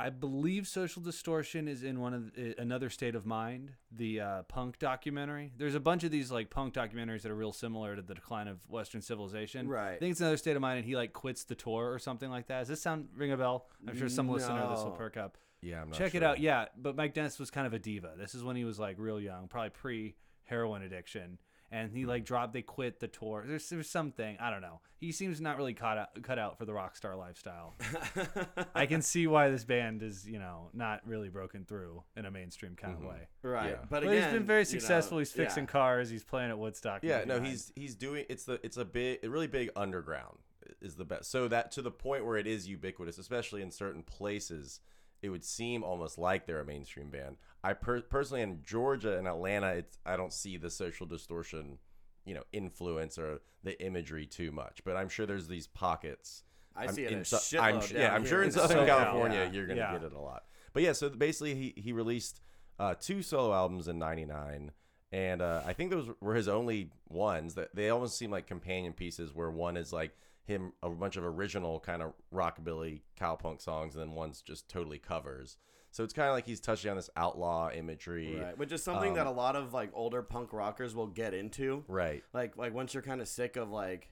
I 0.00 0.10
believe 0.10 0.68
Social 0.68 1.02
Distortion 1.02 1.66
is 1.66 1.82
in 1.82 1.98
one 1.98 2.14
of 2.14 2.32
the, 2.32 2.54
another 2.56 2.88
state 2.88 3.16
of 3.16 3.26
mind, 3.26 3.72
the 3.90 4.20
uh, 4.20 4.42
punk 4.44 4.78
documentary. 4.78 5.50
There's 5.56 5.74
a 5.74 5.80
bunch 5.80 6.04
of 6.04 6.12
these 6.12 6.30
like 6.30 6.50
punk 6.50 6.72
documentaries 6.72 7.22
that 7.22 7.32
are 7.32 7.36
real 7.36 7.52
similar 7.52 7.96
to 7.96 8.02
the 8.02 8.14
decline 8.14 8.46
of 8.46 8.58
Western 8.70 9.02
civilization. 9.02 9.66
Right. 9.66 9.94
I 9.94 9.98
think 9.98 10.12
it's 10.12 10.20
another 10.20 10.36
state 10.36 10.54
of 10.54 10.62
mind, 10.62 10.78
and 10.78 10.86
he 10.86 10.94
like 10.94 11.12
quits 11.12 11.44
the 11.44 11.56
tour 11.56 11.92
or 11.92 11.98
something 11.98 12.30
like 12.30 12.46
that. 12.46 12.60
Does 12.60 12.68
this 12.68 12.80
sound 12.80 13.08
ring 13.16 13.32
a 13.32 13.36
bell? 13.36 13.66
I'm 13.88 13.98
sure 13.98 14.08
some 14.08 14.28
listener 14.28 14.68
this 14.70 14.84
will 14.84 14.92
perk 14.92 15.16
up. 15.16 15.36
Yeah, 15.60 15.82
I'm 15.82 15.90
not 15.90 15.98
Check 15.98 16.14
it 16.14 16.22
out. 16.22 16.38
Yeah, 16.38 16.66
but 16.76 16.94
Mike 16.94 17.16
Ness 17.16 17.40
was 17.40 17.50
kind 17.50 17.66
of 17.66 17.74
a 17.74 17.80
diva. 17.80 18.12
This 18.16 18.36
is 18.36 18.44
when 18.44 18.54
he 18.54 18.64
was 18.64 18.78
like 18.78 18.96
real 19.00 19.20
young, 19.20 19.48
probably 19.48 19.70
pre 19.70 20.14
heroin 20.44 20.82
addiction, 20.82 21.38
and 21.70 21.92
he 21.92 22.06
like 22.06 22.24
dropped. 22.24 22.52
They 22.52 22.62
quit 22.62 23.00
the 23.00 23.08
tour. 23.08 23.44
There's 23.46 23.68
there's 23.68 23.90
something 23.90 24.36
I 24.40 24.50
don't 24.50 24.60
know. 24.60 24.80
He 24.96 25.12
seems 25.12 25.40
not 25.40 25.56
really 25.56 25.74
cut 25.74 25.98
out 25.98 26.22
cut 26.22 26.38
out 26.38 26.58
for 26.58 26.64
the 26.64 26.72
rock 26.72 26.96
star 26.96 27.16
lifestyle. 27.16 27.76
I 28.74 28.86
can 28.86 29.02
see 29.02 29.26
why 29.26 29.50
this 29.50 29.64
band 29.64 30.02
is 30.02 30.26
you 30.28 30.38
know 30.38 30.70
not 30.72 31.00
really 31.06 31.28
broken 31.28 31.64
through 31.64 32.02
in 32.16 32.24
a 32.24 32.30
mainstream 32.30 32.74
kind 32.74 32.94
of 32.94 33.00
mm-hmm. 33.00 33.08
way. 33.08 33.28
right 33.42 33.70
Yeah. 33.70 33.76
but, 33.82 34.02
But 34.02 34.02
again 34.04 34.22
he's 34.24 34.32
been 34.32 34.46
very 34.46 34.60
you 34.60 34.66
know, 34.66 34.70
successful. 34.70 35.18
he's 35.18 35.32
fixing 35.32 35.64
yeah. 35.64 35.70
cars. 35.70 36.10
He's 36.10 36.24
playing 36.24 36.50
at 36.50 36.58
Woodstock. 36.58 37.02
Yeah, 37.02 37.18
no, 37.20 37.34
99. 37.34 37.50
he's 37.50 37.72
he's 37.76 37.94
doing 37.94 38.24
it's 38.28 38.44
the 38.44 38.60
it's 38.62 38.76
a 38.76 38.84
big 38.84 39.18
a 39.22 39.28
really 39.28 39.46
big 39.46 39.70
underground 39.76 40.38
is 40.80 40.96
the 40.96 41.04
best. 41.04 41.30
So 41.30 41.48
that 41.48 41.72
to 41.72 41.82
the 41.82 41.90
point 41.90 42.24
where 42.24 42.36
it 42.36 42.46
is 42.46 42.68
ubiquitous, 42.68 43.18
especially 43.18 43.62
in 43.62 43.70
certain 43.70 44.02
places, 44.02 44.80
it 45.22 45.30
would 45.30 45.44
seem 45.44 45.82
almost 45.82 46.18
like 46.18 46.46
they're 46.46 46.60
a 46.60 46.64
mainstream 46.64 47.10
band. 47.10 47.36
I 47.64 47.72
per- 47.72 48.02
personally 48.02 48.42
in 48.42 48.60
Georgia 48.64 49.18
and 49.18 49.26
Atlanta, 49.26 49.68
it's 49.70 49.98
I 50.06 50.16
don't 50.16 50.32
see 50.32 50.56
the 50.56 50.70
social 50.70 51.06
distortion, 51.06 51.78
you 52.24 52.34
know, 52.34 52.44
influence 52.52 53.18
or 53.18 53.40
the 53.64 53.80
imagery 53.84 54.26
too 54.26 54.52
much. 54.52 54.80
But 54.84 54.96
I'm 54.96 55.08
sure 55.08 55.26
there's 55.26 55.48
these 55.48 55.66
pockets. 55.66 56.44
I 56.76 56.84
I'm 56.84 56.92
see 56.92 57.04
it 57.04 57.12
in 57.12 57.24
Su- 57.24 57.58
I'm, 57.58 57.80
yeah, 57.92 58.14
I'm 58.14 58.24
sure 58.24 58.42
in 58.42 58.48
in 58.48 58.52
Southern 58.52 58.86
California 58.86 59.40
yeah. 59.44 59.50
you're 59.52 59.66
gonna 59.66 59.80
Yeah. 59.80 59.92
get 59.92 60.04
it 60.04 60.12
a 60.12 60.20
lot. 60.20 60.44
But 60.72 60.82
yeah, 60.84 60.92
so 60.92 61.08
basically 61.08 61.54
he 61.54 61.74
he 61.76 61.92
released 61.92 62.40
uh, 62.78 62.94
two 62.94 63.22
solo 63.22 63.52
albums 63.52 63.88
in 63.88 63.98
'99, 63.98 64.70
and 65.10 65.42
uh, 65.42 65.62
I 65.66 65.72
think 65.72 65.90
those 65.90 66.08
were 66.20 66.36
his 66.36 66.46
only 66.46 66.90
ones. 67.08 67.54
That 67.54 67.74
they 67.74 67.90
almost 67.90 68.16
seem 68.16 68.30
like 68.30 68.46
companion 68.46 68.92
pieces, 68.92 69.34
where 69.34 69.50
one 69.50 69.76
is 69.76 69.92
like 69.92 70.12
him 70.48 70.72
a 70.82 70.90
bunch 70.90 71.16
of 71.16 71.24
original 71.24 71.78
kind 71.78 72.02
of 72.02 72.12
rockabilly 72.34 73.02
cowpunk 73.20 73.60
songs, 73.62 73.94
and 73.94 74.02
then 74.02 74.12
one's 74.16 74.42
just 74.42 74.68
totally 74.68 74.98
covers. 74.98 75.56
So 75.90 76.04
it's 76.04 76.12
kind 76.12 76.28
of 76.28 76.34
like 76.34 76.44
he's 76.46 76.60
touching 76.60 76.90
on 76.90 76.96
this 76.96 77.08
outlaw 77.16 77.70
imagery, 77.70 78.36
right 78.36 78.58
which 78.58 78.72
is 78.72 78.82
something 78.82 79.14
that 79.14 79.26
a 79.26 79.30
Um, 79.30 79.36
lot 79.36 79.56
of 79.56 79.72
like 79.72 79.90
older 79.94 80.22
punk 80.22 80.52
rockers 80.52 80.94
will 80.94 81.06
get 81.06 81.32
into 81.34 81.84
right? 81.88 82.22
like 82.34 82.56
like 82.56 82.74
once 82.74 82.92
you're 82.92 83.02
kind 83.02 83.20
of 83.20 83.28
sick 83.28 83.56
of 83.56 83.70
like 83.70 84.10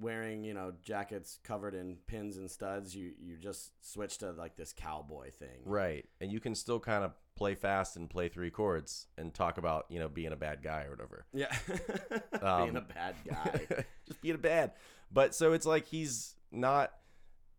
wearing 0.00 0.44
you 0.44 0.54
know 0.54 0.72
jackets 0.82 1.38
covered 1.44 1.74
in 1.74 1.96
pins 2.06 2.36
and 2.36 2.50
studs. 2.50 2.94
You 2.94 3.12
you 3.20 3.36
just 3.36 3.72
switch 3.80 4.18
to 4.18 4.32
like 4.32 4.56
this 4.56 4.72
cowboy 4.72 5.30
thing. 5.30 5.60
Right. 5.64 6.06
And 6.20 6.32
you 6.32 6.40
can 6.40 6.54
still 6.54 6.80
kind 6.80 7.04
of 7.04 7.12
play 7.36 7.54
fast 7.54 7.96
and 7.96 8.08
play 8.08 8.28
three 8.28 8.50
chords 8.50 9.06
and 9.16 9.32
talk 9.32 9.58
about, 9.58 9.86
you 9.88 9.98
know, 9.98 10.08
being 10.08 10.32
a 10.32 10.36
bad 10.36 10.62
guy 10.62 10.84
or 10.84 10.90
whatever. 10.90 11.26
Yeah, 11.32 11.54
Um, 12.42 12.62
being 12.64 12.76
a 12.76 12.80
bad 12.80 13.14
guy. 13.28 13.66
just 14.06 14.20
being 14.20 14.34
a 14.34 14.38
bad. 14.38 14.72
But 15.12 15.34
so 15.34 15.52
it's 15.52 15.66
like 15.66 15.86
he's 15.86 16.34
not 16.50 16.92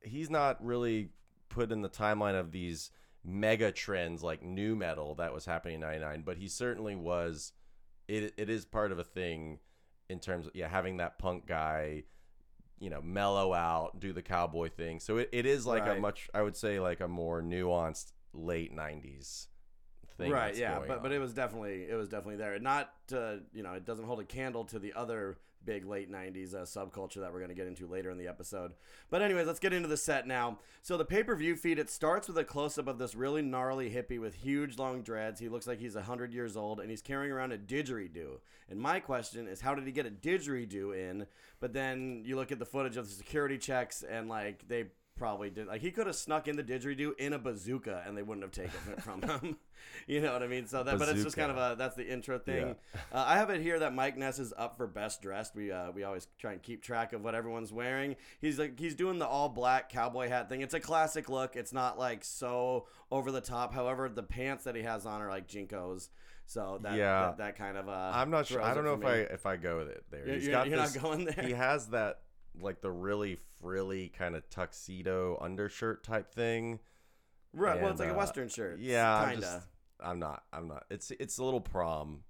he's 0.02 0.30
not 0.30 0.64
really 0.64 1.10
put 1.50 1.72
in 1.72 1.82
the 1.82 1.90
timeline 1.90 2.40
of 2.40 2.52
these 2.52 2.92
mega 3.24 3.72
trends 3.72 4.24
like 4.24 4.42
nu 4.42 4.76
metal 4.76 5.16
that 5.16 5.34
was 5.34 5.46
happening 5.46 5.76
in 5.76 5.82
99, 5.82 6.24
but 6.26 6.38
he 6.38 6.48
certainly 6.48 6.96
was 6.96 7.54
it 8.08 8.34
it 8.38 8.50
is 8.50 8.66
part 8.66 8.92
of 8.92 9.00
a 9.00 9.04
thing 9.04 9.60
in 10.10 10.20
terms 10.20 10.48
of 10.48 10.56
yeah, 10.56 10.68
having 10.68 10.98
that 10.98 11.18
punk 11.20 11.46
guy 11.46 12.04
you 12.82 12.90
know, 12.90 13.02
mellow 13.02 13.54
out, 13.54 14.00
do 14.00 14.12
the 14.12 14.24
cowboy 14.24 14.70
thing. 14.70 15.00
So 15.00 15.18
it, 15.18 15.30
it 15.32 15.46
is 15.46 15.66
like 15.66 15.86
a 15.86 16.00
much 16.00 16.30
I 16.34 16.42
would 16.42 16.58
say 16.58 16.80
like 16.80 17.00
a 17.00 17.08
more 17.08 17.42
nuanced 17.42 18.12
late 18.34 18.76
90s 18.76 19.48
thing. 20.18 20.32
right 20.32 20.56
yeah 20.56 20.80
but 20.88 21.04
but 21.04 21.12
it 21.12 21.20
was 21.20 21.34
definitely 21.34 21.84
it 21.84 21.96
was 21.96 22.08
definitely 22.08 22.38
there 22.38 22.58
not 22.60 22.94
uh, 23.14 23.36
you 23.54 23.62
know 23.62 23.74
it 23.74 23.86
doesn't 23.86 24.06
hold 24.06 24.20
a 24.20 24.24
candle 24.24 24.64
to 24.66 24.80
the 24.80 24.94
other 24.94 25.38
big 25.66 25.86
late 25.86 26.12
90s 26.12 26.54
uh, 26.54 26.60
subculture 26.60 27.22
that 27.22 27.32
we're 27.32 27.40
going 27.40 27.50
to 27.50 27.56
get 27.56 27.68
into 27.68 27.88
later 27.88 28.10
in 28.12 28.18
the 28.18 28.28
episode. 28.28 28.74
But 29.10 29.22
anyways 29.22 29.48
let's 29.48 29.60
get 29.60 29.74
into 29.74 29.88
the 29.88 29.98
set 29.98 30.28
now. 30.28 30.60
So 30.82 30.98
the 30.98 31.06
pay-per-view 31.06 31.56
feed 31.56 31.80
it 31.80 31.90
starts 31.90 32.28
with 32.28 32.38
a 32.38 32.44
close-up 32.44 32.88
of 32.88 32.98
this 32.98 33.16
really 33.16 33.42
gnarly 33.42 33.90
hippie 33.90 34.20
with 34.20 34.36
huge 34.36 34.78
long 34.78 35.02
dreads. 35.02 35.40
He 35.40 35.50
looks 35.50 35.68
like 35.68 35.80
he's 35.80 35.96
100 35.96 36.34
years 36.34 36.58
old 36.58 36.80
and 36.80 36.90
he's 36.90 37.02
carrying 37.02 37.32
around 37.32 37.52
a 37.52 37.58
didgeridoo. 37.58 38.40
And 38.70 38.80
my 38.80 39.00
question 39.00 39.48
is 39.48 39.62
how 39.62 39.76
did 39.76 39.86
he 39.86 39.92
get 39.92 40.06
a 40.06 40.12
didgeridoo 40.12 40.98
in? 40.98 41.26
But 41.60 41.74
then 41.74 42.24
you 42.26 42.36
look 42.36 42.52
at 42.52 42.60
the 42.60 42.66
footage 42.66 42.98
of 42.98 43.08
the 43.08 43.14
security 43.14 43.58
checks 43.58 44.04
and 44.04 44.30
like 44.30 44.68
they 44.68 44.86
probably 45.22 45.52
did 45.52 45.68
like 45.68 45.82
he 45.82 45.92
could 45.92 46.08
have 46.08 46.16
snuck 46.16 46.48
in 46.48 46.56
the 46.56 46.64
didgeridoo 46.64 47.12
in 47.20 47.34
a 47.34 47.38
bazooka 47.38 48.04
and 48.08 48.18
they 48.18 48.24
wouldn't 48.24 48.42
have 48.44 48.52
taken 48.52 48.92
it 48.92 49.02
from 49.04 49.22
him. 49.22 49.58
You 50.08 50.22
know 50.22 50.32
what 50.32 50.44
i 50.44 50.48
mean? 50.48 50.68
So 50.68 50.84
that 50.84 51.00
but 51.00 51.10
it's 51.10 51.24
just 51.24 51.36
kind 51.36 51.50
of 51.52 51.58
a 51.58 51.76
that's 51.76 51.96
the 51.96 52.08
intro 52.08 52.38
thing. 52.40 52.76
Uh, 53.12 53.26
i 53.28 53.36
have 53.38 53.50
it 53.50 53.62
here 53.62 53.78
that 53.80 53.94
mike 53.94 54.16
ness 54.18 54.38
is 54.40 54.54
up 54.58 54.78
for 54.78 54.88
best 54.88 55.22
dressed. 55.22 55.56
We 55.56 55.72
uh, 55.72 55.92
we 55.92 56.04
always 56.04 56.28
try 56.40 56.54
and 56.54 56.62
keep 56.62 56.82
track 56.84 57.14
of 57.14 57.24
what 57.24 57.36
everyone's 57.36 57.72
wearing. 57.74 58.16
He's 58.42 58.58
like 58.60 58.80
he's 58.80 58.96
doing 58.96 59.20
the 59.20 59.28
all 59.28 59.50
black 59.50 59.90
cowboy 59.90 60.28
hat 60.30 60.50
thing. 60.50 60.62
It's 60.62 60.74
a 60.74 60.80
classic 60.80 61.30
look. 61.30 61.56
It's 61.56 61.74
not 61.74 61.98
like 62.00 62.24
so 62.24 62.88
over 63.12 63.32
the 63.32 63.42
top. 63.42 63.74
However 63.74 64.08
the 64.10 64.24
pants 64.24 64.64
that 64.66 64.76
he 64.76 64.82
has 64.84 65.06
on 65.06 65.22
are 65.22 65.30
like 65.30 65.48
JNCOs. 65.48 66.10
So 66.46 66.80
that 66.84 66.96
Yeah. 66.98 67.22
that, 67.22 67.38
that 67.38 67.56
kind 67.58 67.78
of 67.78 67.88
uh 67.90 68.12
I'm 68.14 68.30
not 68.32 68.46
sure. 68.48 68.62
I 68.62 68.74
don't 68.74 68.86
know 68.86 68.94
if 68.96 69.06
I 69.06 69.16
if 69.34 69.46
I 69.46 69.56
go 69.58 69.78
with 69.80 69.90
it 69.90 70.04
there. 70.12 70.22
You're- 70.22 70.34
He's 70.36 70.44
you're- 70.48 70.54
got 70.54 70.68
you're 70.68 70.78
not 70.78 70.94
going 71.02 71.26
there? 71.26 71.46
He 71.46 71.54
has 71.54 71.88
that 71.88 72.22
like 72.60 72.82
the 72.82 72.92
really 72.92 73.38
frilly 73.62 74.10
kind 74.10 74.36
of 74.36 74.50
tuxedo 74.50 75.38
undershirt 75.42 76.04
type 76.04 76.34
thing. 76.34 76.80
right 77.54 77.82
well 77.82 77.92
it's 77.92 78.00
like 78.00 78.10
a 78.10 78.14
uh, 78.14 78.18
western 78.18 78.50
shirt 78.50 78.80
Yeah, 78.80 79.14
I'm 79.16 79.40
just 79.42 79.68
I'm 80.04 80.20
not. 80.20 80.44
I'm 80.52 80.68
not. 80.68 80.86
It's 80.90 81.12
it's 81.12 81.38
a 81.38 81.44
little 81.44 81.62
prom. 81.62 82.24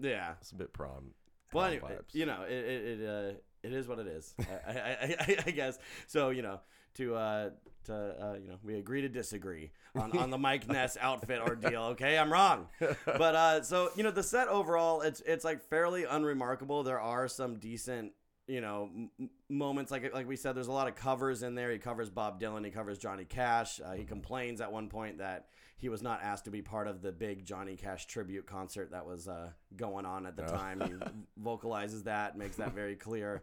yeah 0.00 0.32
It's 0.40 0.50
a 0.52 0.54
bit 0.54 0.72
prom. 0.72 1.12
Well, 1.52 1.66
anyway, 1.66 1.98
you 2.12 2.24
know, 2.24 2.44
it 2.48 2.52
it 2.54 3.00
it, 3.00 3.06
uh, 3.08 3.32
it 3.62 3.72
is 3.74 3.86
what 3.86 3.98
it 3.98 4.06
is. 4.06 4.34
I, 4.66 4.72
I, 4.72 5.16
I, 5.20 5.36
I 5.46 5.50
guess. 5.50 5.78
So 6.06 6.30
you 6.30 6.40
know, 6.40 6.60
to 6.94 7.14
uh, 7.14 7.50
to 7.84 7.94
uh, 7.94 8.34
you 8.42 8.48
know, 8.48 8.56
we 8.64 8.76
agree 8.76 9.02
to 9.02 9.08
disagree 9.10 9.70
on, 9.94 10.16
on 10.16 10.30
the 10.30 10.38
Mike 10.38 10.66
Ness 10.72 10.96
outfit 10.98 11.40
ordeal. 11.42 11.82
Okay, 11.92 12.16
I'm 12.16 12.32
wrong, 12.32 12.68
but 12.80 13.34
uh, 13.34 13.62
so 13.62 13.90
you 13.96 14.02
know, 14.02 14.10
the 14.10 14.22
set 14.22 14.48
overall, 14.48 15.02
it's 15.02 15.20
it's 15.26 15.44
like 15.44 15.60
fairly 15.68 16.04
unremarkable. 16.04 16.82
There 16.82 17.00
are 17.00 17.28
some 17.28 17.56
decent. 17.58 18.12
You 18.52 18.60
know, 18.60 18.90
m- 19.18 19.30
moments 19.48 19.90
like 19.90 20.12
like 20.12 20.28
we 20.28 20.36
said, 20.36 20.54
there's 20.54 20.66
a 20.66 20.72
lot 20.72 20.86
of 20.86 20.94
covers 20.94 21.42
in 21.42 21.54
there. 21.54 21.70
He 21.70 21.78
covers 21.78 22.10
Bob 22.10 22.38
Dylan. 22.38 22.66
He 22.66 22.70
covers 22.70 22.98
Johnny 22.98 23.24
Cash. 23.24 23.80
Uh, 23.82 23.92
he 23.92 24.04
complains 24.04 24.60
at 24.60 24.70
one 24.70 24.90
point 24.90 25.16
that 25.18 25.46
he 25.78 25.88
was 25.88 26.02
not 26.02 26.22
asked 26.22 26.44
to 26.44 26.50
be 26.50 26.60
part 26.60 26.86
of 26.86 27.00
the 27.00 27.12
big 27.12 27.46
Johnny 27.46 27.76
Cash 27.76 28.08
tribute 28.08 28.44
concert 28.44 28.90
that 28.90 29.06
was 29.06 29.26
uh, 29.26 29.52
going 29.74 30.04
on 30.04 30.26
at 30.26 30.36
the 30.36 30.42
time. 30.42 30.82
He 30.82 30.92
vocalizes 31.42 32.02
that, 32.02 32.36
makes 32.36 32.56
that 32.56 32.74
very 32.74 32.94
clear. 32.94 33.42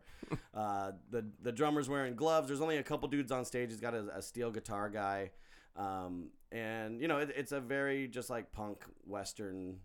Uh, 0.54 0.92
the 1.10 1.25
the 1.42 1.51
drummer's 1.51 1.89
wearing 1.89 2.16
gloves. 2.16 2.48
There's 2.48 2.62
only 2.62 2.78
a 2.78 2.84
couple 2.84 3.08
dudes 3.08 3.32
on 3.32 3.46
stage. 3.46 3.72
He's 3.72 3.82
got 3.82 3.96
a, 3.96 4.16
a 4.16 4.22
steel 4.22 4.51
guitar 4.51 4.92
guy, 4.92 5.32
um, 5.75 6.30
and 6.51 7.01
you 7.01 7.08
know 7.08 7.18
it, 7.18 7.32
it's 7.36 7.51
a 7.51 7.60
very 7.60 8.08
just 8.08 8.30
like 8.30 8.51
punk 8.51 8.84
western 9.08 9.78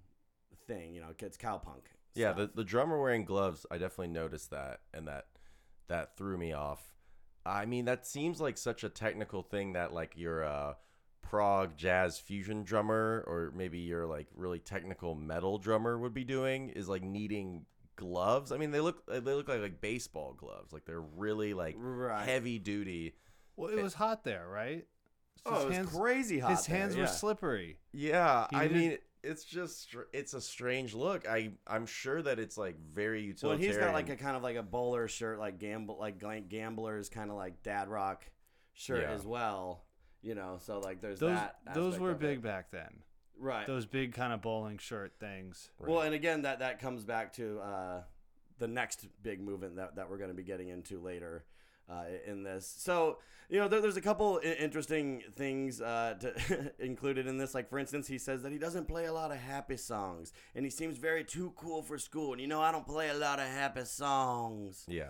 thing. 0.66 0.94
You 0.94 1.00
know, 1.00 1.14
it's 1.18 1.38
cowpunk. 1.38 1.93
Yeah, 2.14 2.32
the 2.32 2.50
the 2.54 2.64
drummer 2.64 3.00
wearing 3.00 3.24
gloves. 3.24 3.66
I 3.70 3.78
definitely 3.78 4.08
noticed 4.08 4.50
that, 4.50 4.80
and 4.92 5.08
that 5.08 5.26
that 5.88 6.16
threw 6.16 6.36
me 6.38 6.52
off. 6.52 6.94
I 7.46 7.66
mean, 7.66 7.84
that 7.84 8.06
seems 8.06 8.40
like 8.40 8.56
such 8.56 8.84
a 8.84 8.88
technical 8.88 9.42
thing 9.42 9.74
that 9.74 9.92
like 9.92 10.14
you're 10.16 10.42
a 10.42 10.76
prog 11.22 11.76
jazz 11.76 12.18
fusion 12.18 12.62
drummer, 12.62 13.24
or 13.26 13.52
maybe 13.54 13.78
you're 13.78 14.06
like 14.06 14.28
really 14.34 14.58
technical 14.58 15.14
metal 15.14 15.58
drummer 15.58 15.98
would 15.98 16.14
be 16.14 16.24
doing 16.24 16.70
is 16.70 16.88
like 16.88 17.02
needing 17.02 17.66
gloves. 17.96 18.52
I 18.52 18.56
mean, 18.56 18.70
they 18.70 18.80
look 18.80 19.04
they 19.06 19.20
look 19.20 19.48
like 19.48 19.60
like 19.60 19.80
baseball 19.80 20.34
gloves. 20.34 20.72
Like 20.72 20.84
they're 20.84 21.00
really 21.00 21.54
like 21.54 21.74
Right. 21.78 22.26
heavy 22.26 22.58
duty. 22.58 23.14
Well, 23.56 23.70
it 23.70 23.78
eh. 23.78 23.82
was 23.82 23.94
hot 23.94 24.24
there, 24.24 24.46
right? 24.48 24.86
Oh, 25.46 25.62
it 25.62 25.66
was 25.66 25.76
hands, 25.76 25.90
crazy 25.90 26.38
hot. 26.38 26.52
His 26.52 26.66
there, 26.66 26.76
hands 26.78 26.96
were 26.96 27.06
slippery. 27.06 27.78
Yeah, 27.92 28.46
I 28.52 28.68
mean, 28.68 28.98
it's 29.24 29.44
just 29.44 29.94
it's 30.12 30.34
a 30.34 30.40
strange 30.40 30.94
look. 30.94 31.26
I 31.28 31.52
I'm 31.66 31.86
sure 31.86 32.20
that 32.22 32.38
it's 32.38 32.56
like 32.58 32.76
very 32.78 33.22
utilitarian. 33.22 33.42
Well, 33.42 33.60
utilitarian. 33.60 33.72
he's 33.72 33.78
got 33.78 33.94
like 33.94 34.20
a 34.20 34.22
kind 34.22 34.36
of 34.36 34.42
like 34.42 34.56
a 34.56 34.62
bowler 34.62 35.08
shirt, 35.08 35.38
like 35.38 35.58
gamble, 35.58 35.96
like 35.98 36.18
gamblers, 36.48 37.08
kind 37.08 37.30
of 37.30 37.36
like 37.36 37.62
dad 37.62 37.88
rock 37.88 38.24
shirt 38.74 39.02
Yeah. 39.02 39.12
as 39.14 39.24
well. 39.24 39.84
You 40.22 40.34
know, 40.34 40.58
so 40.60 40.78
like 40.80 41.00
there's 41.00 41.20
Those 41.20 41.36
that. 41.36 41.56
those 41.74 41.98
were 41.98 42.10
of 42.12 42.22
it. 42.22 42.26
big 42.26 42.42
back 42.42 42.70
then. 42.70 43.02
right? 43.38 43.66
Those 43.66 43.84
big 43.86 44.14
kind 44.14 44.32
of 44.32 44.40
bowling 44.40 44.78
shirt 44.78 45.12
things. 45.20 45.70
Well, 45.78 46.00
and 46.02 46.14
again, 46.14 46.42
that 46.42 46.60
that 46.60 46.78
comes 46.80 47.04
back 47.04 47.32
to 47.34 47.58
uh, 47.60 48.02
the 48.58 48.68
next 48.68 49.06
big 49.22 49.40
movement 49.40 49.76
that, 49.76 49.96
that 49.96 50.08
we're 50.08 50.16
going 50.18 50.30
to 50.30 50.34
be 50.34 50.42
getting 50.44 50.68
into 50.68 50.98
later 51.00 51.44
uh, 51.88 52.04
in 52.26 52.42
this. 52.42 52.72
So, 52.78 53.18
you 53.48 53.58
know, 53.60 53.68
there, 53.68 53.80
there's 53.80 53.96
a 53.96 54.00
couple 54.00 54.40
I- 54.44 54.52
interesting 54.54 55.22
things 55.32 55.80
uh, 55.80 56.14
to 56.20 56.72
included 56.78 57.26
in 57.26 57.38
this. 57.38 57.54
Like, 57.54 57.68
for 57.68 57.78
instance, 57.78 58.06
he 58.06 58.18
says 58.18 58.42
that 58.42 58.52
he 58.52 58.58
doesn't 58.58 58.86
play 58.88 59.04
a 59.06 59.12
lot 59.12 59.30
of 59.30 59.38
happy 59.38 59.76
songs, 59.76 60.32
and 60.54 60.64
he 60.64 60.70
seems 60.70 60.98
very 60.98 61.24
too 61.24 61.52
cool 61.56 61.82
for 61.82 61.98
school. 61.98 62.32
And 62.32 62.40
you 62.40 62.46
know, 62.46 62.60
I 62.62 62.72
don't 62.72 62.86
play 62.86 63.08
a 63.10 63.14
lot 63.14 63.38
of 63.38 63.46
happy 63.46 63.84
songs 63.84 64.84
yeah. 64.88 65.04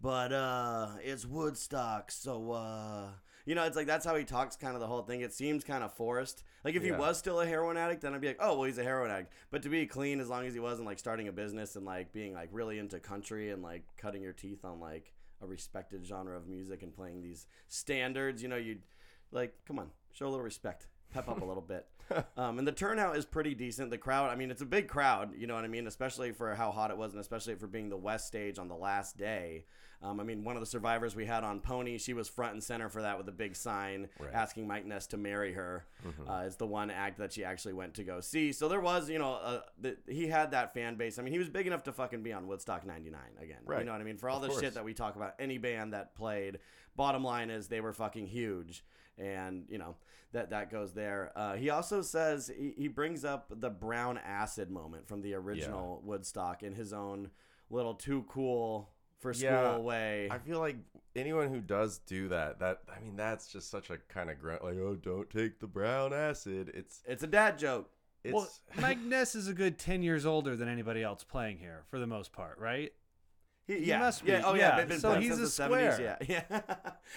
but 0.00 0.32
uh 0.32 0.88
it's 1.02 1.24
woodstock 1.26 2.10
so 2.10 2.52
uh 2.52 3.08
you 3.46 3.54
know 3.54 3.64
it's 3.64 3.76
like 3.76 3.86
that's 3.86 4.04
how 4.04 4.14
he 4.16 4.24
talks 4.24 4.56
kind 4.56 4.74
of 4.74 4.80
the 4.80 4.86
whole 4.86 5.02
thing 5.02 5.20
it 5.20 5.32
seems 5.32 5.64
kind 5.64 5.82
of 5.82 5.92
forced 5.92 6.42
like 6.64 6.74
if 6.74 6.82
he 6.82 6.92
was 6.92 7.18
still 7.18 7.40
a 7.40 7.46
heroin 7.46 7.76
addict 7.76 8.02
then 8.02 8.14
i'd 8.14 8.20
be 8.20 8.28
like 8.28 8.38
oh 8.40 8.54
well 8.56 8.64
he's 8.64 8.78
a 8.78 8.82
heroin 8.82 9.10
addict 9.10 9.32
but 9.50 9.62
to 9.62 9.68
be 9.68 9.86
clean 9.86 10.20
as 10.20 10.28
long 10.28 10.46
as 10.46 10.54
he 10.54 10.60
wasn't 10.60 10.86
like 10.86 10.98
starting 10.98 11.28
a 11.28 11.32
business 11.32 11.76
and 11.76 11.84
like 11.84 12.12
being 12.12 12.34
like 12.34 12.48
really 12.52 12.78
into 12.78 12.98
country 13.00 13.50
and 13.50 13.62
like 13.62 13.82
cutting 13.96 14.22
your 14.22 14.32
teeth 14.32 14.64
on 14.64 14.80
like 14.80 15.12
a 15.42 15.46
respected 15.46 16.04
genre 16.04 16.36
of 16.36 16.46
music 16.46 16.82
and 16.82 16.94
playing 16.94 17.22
these 17.22 17.46
standards 17.68 18.42
you 18.42 18.48
know 18.48 18.56
you'd 18.56 18.82
like 19.32 19.54
come 19.66 19.78
on 19.78 19.90
show 20.12 20.26
a 20.26 20.28
little 20.28 20.44
respect 20.44 20.86
pep 21.12 21.28
up 21.28 21.42
a 21.42 21.44
little 21.44 21.62
bit 21.62 21.86
um, 22.36 22.58
and 22.58 22.66
the 22.66 22.72
turnout 22.72 23.16
is 23.16 23.24
pretty 23.24 23.54
decent 23.54 23.90
the 23.90 23.98
crowd 23.98 24.30
i 24.30 24.34
mean 24.34 24.50
it's 24.50 24.62
a 24.62 24.66
big 24.66 24.88
crowd 24.88 25.30
you 25.36 25.46
know 25.46 25.54
what 25.54 25.64
i 25.64 25.68
mean 25.68 25.86
especially 25.86 26.32
for 26.32 26.54
how 26.54 26.70
hot 26.70 26.90
it 26.90 26.96
was 26.96 27.12
and 27.12 27.20
especially 27.20 27.54
for 27.54 27.66
being 27.66 27.88
the 27.88 27.96
west 27.96 28.26
stage 28.26 28.58
on 28.58 28.68
the 28.68 28.76
last 28.76 29.16
day 29.16 29.64
um, 30.02 30.18
I 30.18 30.22
mean, 30.22 30.44
one 30.44 30.56
of 30.56 30.60
the 30.60 30.66
survivors 30.66 31.14
we 31.14 31.26
had 31.26 31.44
on 31.44 31.60
Pony, 31.60 31.98
she 31.98 32.14
was 32.14 32.26
front 32.26 32.54
and 32.54 32.64
center 32.64 32.88
for 32.88 33.02
that 33.02 33.18
with 33.18 33.28
a 33.28 33.32
big 33.32 33.54
sign 33.54 34.08
Right. 34.18 34.32
asking 34.32 34.66
Mike 34.66 34.86
Ness 34.86 35.06
to 35.08 35.18
marry 35.18 35.52
her. 35.52 35.84
Uh, 36.26 36.44
it's 36.46 36.56
the 36.56 36.66
one 36.66 36.90
act 36.90 37.18
that 37.18 37.34
she 37.34 37.44
actually 37.44 37.74
went 37.74 37.92
to 37.96 38.02
go 38.02 38.22
see. 38.22 38.52
So 38.52 38.66
there 38.66 38.80
was, 38.80 39.10
you 39.10 39.18
know, 39.18 39.34
uh, 39.34 39.60
the, 39.78 39.98
he 40.08 40.26
had 40.26 40.52
that 40.52 40.72
fan 40.72 40.94
base. 40.96 41.18
I 41.18 41.22
mean, 41.22 41.34
he 41.34 41.38
was 41.38 41.50
big 41.50 41.66
enough 41.66 41.82
to 41.82 41.92
fucking 41.92 42.22
be 42.22 42.32
on 42.32 42.46
Woodstock 42.46 42.86
99 42.86 43.20
again. 43.42 43.58
Right. 43.66 43.80
You 43.80 43.84
know 43.84 43.92
what 43.92 44.00
I 44.00 44.04
mean? 44.04 44.16
For 44.16 44.30
all 44.30 44.36
Of 44.36 44.42
the 44.44 44.48
course. 44.48 44.62
shit 44.62 44.72
that 44.72 44.86
we 44.86 44.94
talk 44.94 45.16
about, 45.16 45.34
any 45.38 45.58
band 45.58 45.92
that 45.92 46.14
played, 46.14 46.60
bottom 46.96 47.22
line 47.22 47.50
is 47.50 47.68
they 47.68 47.82
were 47.82 47.92
fucking 47.92 48.26
huge. 48.26 48.82
And, 49.18 49.64
you 49.68 49.78
know, 49.78 49.96
that, 50.32 50.50
that 50.50 50.70
goes 50.70 50.92
there. 50.92 51.32
Uh, 51.36 51.54
he 51.54 51.70
also 51.70 52.02
says, 52.02 52.50
he, 52.56 52.72
he 52.76 52.88
brings 52.88 53.24
up 53.24 53.52
the 53.60 53.70
brown 53.70 54.18
acid 54.18 54.70
moment 54.70 55.06
from 55.08 55.22
the 55.22 55.34
original 55.34 56.00
Woodstock 56.04 56.62
in 56.62 56.74
his 56.74 56.92
own 56.92 57.30
little 57.68 57.94
too 57.94 58.24
cool 58.28 58.90
for 59.18 59.34
school 59.34 59.50
Yeah, 59.50 59.78
way. 59.78 60.28
I 60.30 60.38
feel 60.38 60.58
like 60.58 60.76
anyone 61.14 61.52
who 61.52 61.60
does 61.60 61.98
do 61.98 62.28
that, 62.28 62.60
that 62.60 62.80
I 62.94 63.00
mean, 63.00 63.16
that's 63.16 63.52
just 63.52 63.70
such 63.70 63.90
a 63.90 63.98
kind 64.08 64.30
of 64.30 64.40
grunt, 64.40 64.64
like, 64.64 64.76
oh, 64.76 64.96
don't 64.96 65.28
take 65.28 65.60
the 65.60 65.66
brown 65.66 66.12
acid. 66.14 66.70
It's 66.74 67.02
It's 67.06 67.22
a 67.22 67.26
dad 67.26 67.58
joke. 67.58 67.90
it's 68.24 68.34
well, 68.34 68.48
Mike 68.80 69.00
Ness 69.00 69.34
is 69.34 69.48
a 69.48 69.52
good 69.52 69.78
ten 69.78 70.02
years 70.02 70.24
older 70.24 70.56
than 70.56 70.68
anybody 70.68 71.02
else 71.02 71.22
playing 71.24 71.58
here 71.58 71.84
for 71.90 71.98
the 71.98 72.06
most 72.06 72.32
part, 72.32 72.58
right? 72.58 72.92
He, 73.78 73.84
yeah, 73.86 73.98
must 74.00 74.24
be, 74.24 74.32
yeah. 74.32 74.42
Oh 74.44 74.54
yeah, 74.54 74.60
yeah. 74.70 74.76
been- 74.76 74.88
been 74.88 75.00
So 75.00 75.14
he's 75.20 75.32
a 75.32 75.42
the 75.42 75.46
70s, 75.46 75.50
square. 75.94 76.16
Yeah, 76.28 76.42
yeah. 76.50 76.60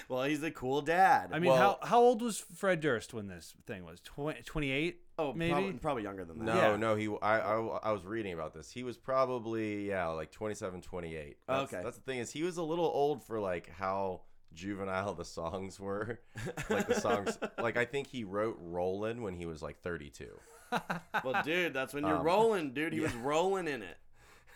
well, 0.07 0.23
he's 0.23 0.43
a 0.43 0.51
cool 0.51 0.81
dad. 0.81 1.29
I 1.33 1.39
mean, 1.39 1.51
Well- 1.51 1.79
how 1.81 1.87
how 1.87 1.99
old 1.99 2.21
was 2.21 2.39
Fred 2.39 2.79
Durst 2.81 3.13
when 3.13 3.27
this 3.27 3.53
thing 3.65 3.85
was? 3.85 3.99
Tw- 4.01 4.45
28? 4.45 4.99
oh, 5.19 5.33
maybe. 5.33 5.51
probably, 5.51 5.73
probably 5.73 6.03
younger 6.03 6.25
than 6.25 6.39
that. 6.39 6.45
No, 6.45 6.55
Yeah. 6.55 6.75
no, 6.77 6.95
he. 6.95 7.07
I, 7.21 7.39
I, 7.39 7.55
I 7.83 7.91
was 7.91 8.03
reading 8.05 8.33
about 8.33 8.53
this. 8.53 8.71
He 8.71 8.83
was 8.83 8.97
probably 8.97 9.87
yeah, 9.87 10.07
like 10.07 10.31
27, 10.31 10.81
28. 10.81 11.37
That's, 11.47 11.73
Okay. 11.73 11.83
That's 11.83 11.97
the 11.97 12.03
thing 12.03 12.19
is 12.19 12.31
he 12.31 12.43
was 12.43 12.57
a 12.57 12.63
little 12.63 12.85
old 12.85 13.23
for 13.23 13.39
like 13.39 13.69
how 13.69 14.21
juvenile 14.53 15.13
the 15.15 15.25
songs 15.25 15.79
were. 15.79 16.19
like 16.69 16.87
the 16.87 16.99
songs, 16.99 17.37
like 17.57 17.77
I 17.77 17.85
think 17.85 18.07
he 18.07 18.23
wrote 18.23 18.57
"Rollin" 18.61 19.21
when 19.21 19.33
he 19.35 19.45
was 19.45 19.61
like 19.63 19.79
thirty 19.81 20.09
two. 20.09 20.37
Well, 21.23 21.41
dude, 21.43 21.73
that's 21.73 21.93
when 21.93 22.03
you're 22.05 22.17
Um, 22.17 22.23
rolling, 22.25 22.73
dude. 22.73 22.93
He 22.93 22.99
was 22.99 23.13
rolling 23.13 23.67
in 23.67 23.83
it. 23.83 23.97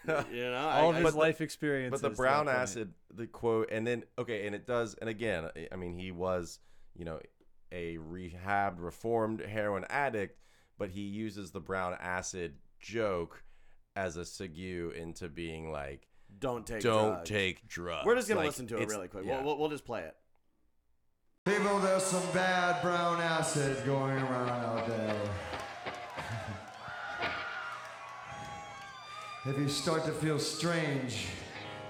You 0.32 0.44
know, 0.52 0.56
All 0.58 0.90
of 0.90 0.96
I, 0.96 1.00
his 1.00 1.08
I, 1.08 1.12
but 1.12 1.18
life 1.20 1.42
experience. 1.42 1.92
But 1.92 2.02
the 2.10 2.16
brown 2.16 2.48
acid, 2.50 2.94
the 3.14 3.28
quote, 3.28 3.70
and 3.72 3.86
then 3.86 4.04
okay, 4.18 4.46
and 4.48 4.56
it 4.56 4.66
does, 4.66 4.96
and 4.96 5.10
again, 5.10 5.50
I- 5.56 5.68
I 5.72 5.76
mean, 5.76 5.94
he 5.98 6.12
was, 6.12 6.60
you 6.96 7.06
know, 7.06 7.20
a 7.72 7.98
rehabbed, 7.98 8.76
reformed 8.80 9.42
heroin 9.42 9.86
addict, 9.90 10.40
but 10.78 10.90
he 10.90 11.02
uses 11.02 11.52
the 11.52 11.60
brown 11.60 11.96
acid 12.00 12.56
joke 12.80 13.44
as 13.96 14.16
a 14.18 14.22
segue 14.22 14.94
into 14.96 15.28
being 15.28 15.72
like, 15.72 16.08
don't 16.40 16.66
take. 16.66 16.82
don't 16.82 17.14
drugs. 17.16 17.30
take 17.30 17.68
drugs. 17.68 18.06
We're 18.06 18.16
just 18.16 18.28
gonna 18.28 18.40
Like, 18.42 18.48
listen 18.48 18.68
to 18.68 18.78
it 18.78 18.88
really 18.90 19.08
quick. 19.08 19.26
yeah. 19.26 19.38
We'll, 19.38 19.46
we'll, 19.46 19.58
we'll 19.60 19.70
just 19.70 19.86
play 19.86 20.04
it. 20.04 20.16
People, 21.46 21.80
there's 21.80 22.04
some 22.04 22.24
bad 22.34 22.82
brown 22.82 23.22
acid 23.22 23.86
going 23.86 24.18
around 24.18 24.50
out 24.50 24.86
there. 24.88 25.16
If 29.50 29.58
you 29.58 29.70
start 29.70 30.04
to 30.06 30.12
feel 30.12 30.39
strange, 30.39 31.27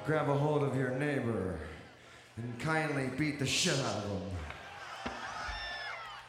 grab 0.06 0.30
a 0.30 0.34
hold 0.34 0.64
of 0.64 0.76
your 0.76 0.92
neighbor 0.92 1.58
and 2.36 2.60
kindly 2.60 3.10
beat 3.18 3.40
the 3.40 3.46
shit 3.48 3.80
out 3.80 3.96
of 3.96 4.04
him. 4.12 4.22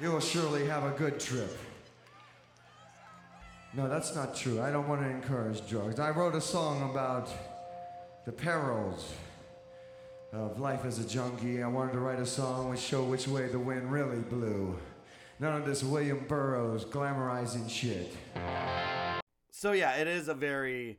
You 0.00 0.12
will 0.12 0.20
surely 0.20 0.66
have 0.66 0.84
a 0.84 0.90
good 0.90 1.20
trip. 1.20 1.58
No, 3.74 3.88
that's 3.88 4.14
not 4.14 4.34
true. 4.34 4.60
I 4.62 4.70
don't 4.70 4.88
want 4.88 5.02
to 5.02 5.08
encourage 5.08 5.68
drugs. 5.68 6.00
I 6.00 6.10
wrote 6.10 6.34
a 6.34 6.40
song 6.40 6.90
about 6.90 7.28
the 8.24 8.32
perils 8.32 9.12
of 10.32 10.58
life 10.58 10.86
as 10.86 10.98
a 10.98 11.06
junkie. 11.06 11.62
I 11.62 11.68
wanted 11.68 11.92
to 11.92 12.00
write 12.00 12.20
a 12.20 12.26
song 12.26 12.70
which 12.70 12.80
show 12.80 13.02
which 13.04 13.28
way 13.28 13.48
the 13.48 13.58
wind 13.58 13.92
really 13.92 14.20
blew. 14.20 14.78
None 15.40 15.60
of 15.60 15.66
this 15.66 15.82
William 15.82 16.24
Burroughs 16.26 16.84
glamorizing 16.86 17.68
shit. 17.68 18.14
So 19.50 19.72
yeah, 19.72 19.96
it 19.96 20.06
is 20.06 20.28
a 20.28 20.34
very 20.34 20.98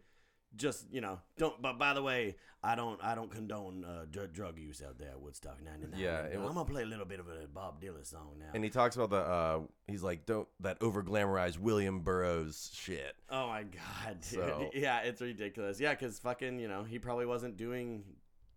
just 0.55 0.85
you 0.91 1.01
know 1.01 1.19
don't. 1.37 1.61
But 1.61 1.77
by 1.79 1.93
the 1.93 2.01
way, 2.03 2.35
I 2.63 2.75
don't 2.75 2.99
I 3.03 3.15
don't 3.15 3.31
condone 3.31 3.85
uh, 3.85 4.05
dr- 4.11 4.33
drug 4.33 4.57
use 4.59 4.81
out 4.85 4.97
there 4.97 5.09
at 5.09 5.19
Woodstock 5.21 5.63
'99. 5.63 5.99
Yeah, 5.99 6.23
it 6.23 6.35
I'm 6.37 6.43
gonna 6.53 6.65
play 6.65 6.83
a 6.83 6.85
little 6.85 7.05
bit 7.05 7.19
of 7.19 7.27
a 7.27 7.47
Bob 7.47 7.81
Dylan 7.81 8.05
song 8.05 8.35
now. 8.39 8.47
And 8.53 8.63
he 8.63 8.69
talks 8.69 8.95
about 8.95 9.09
the, 9.11 9.17
uh, 9.17 9.59
he's 9.87 10.03
like, 10.03 10.25
don't 10.25 10.47
that 10.61 10.77
over 10.81 11.03
glamorized 11.03 11.57
William 11.59 12.01
Burroughs 12.01 12.71
shit. 12.73 13.15
Oh 13.29 13.47
my 13.47 13.63
god, 13.63 14.17
dude. 14.21 14.39
So- 14.39 14.69
Yeah, 14.73 14.99
it's 14.99 15.21
ridiculous. 15.21 15.79
Yeah, 15.79 15.91
because 15.93 16.19
fucking, 16.19 16.59
you 16.59 16.67
know, 16.67 16.83
he 16.83 16.99
probably 16.99 17.25
wasn't 17.25 17.55
doing 17.57 18.03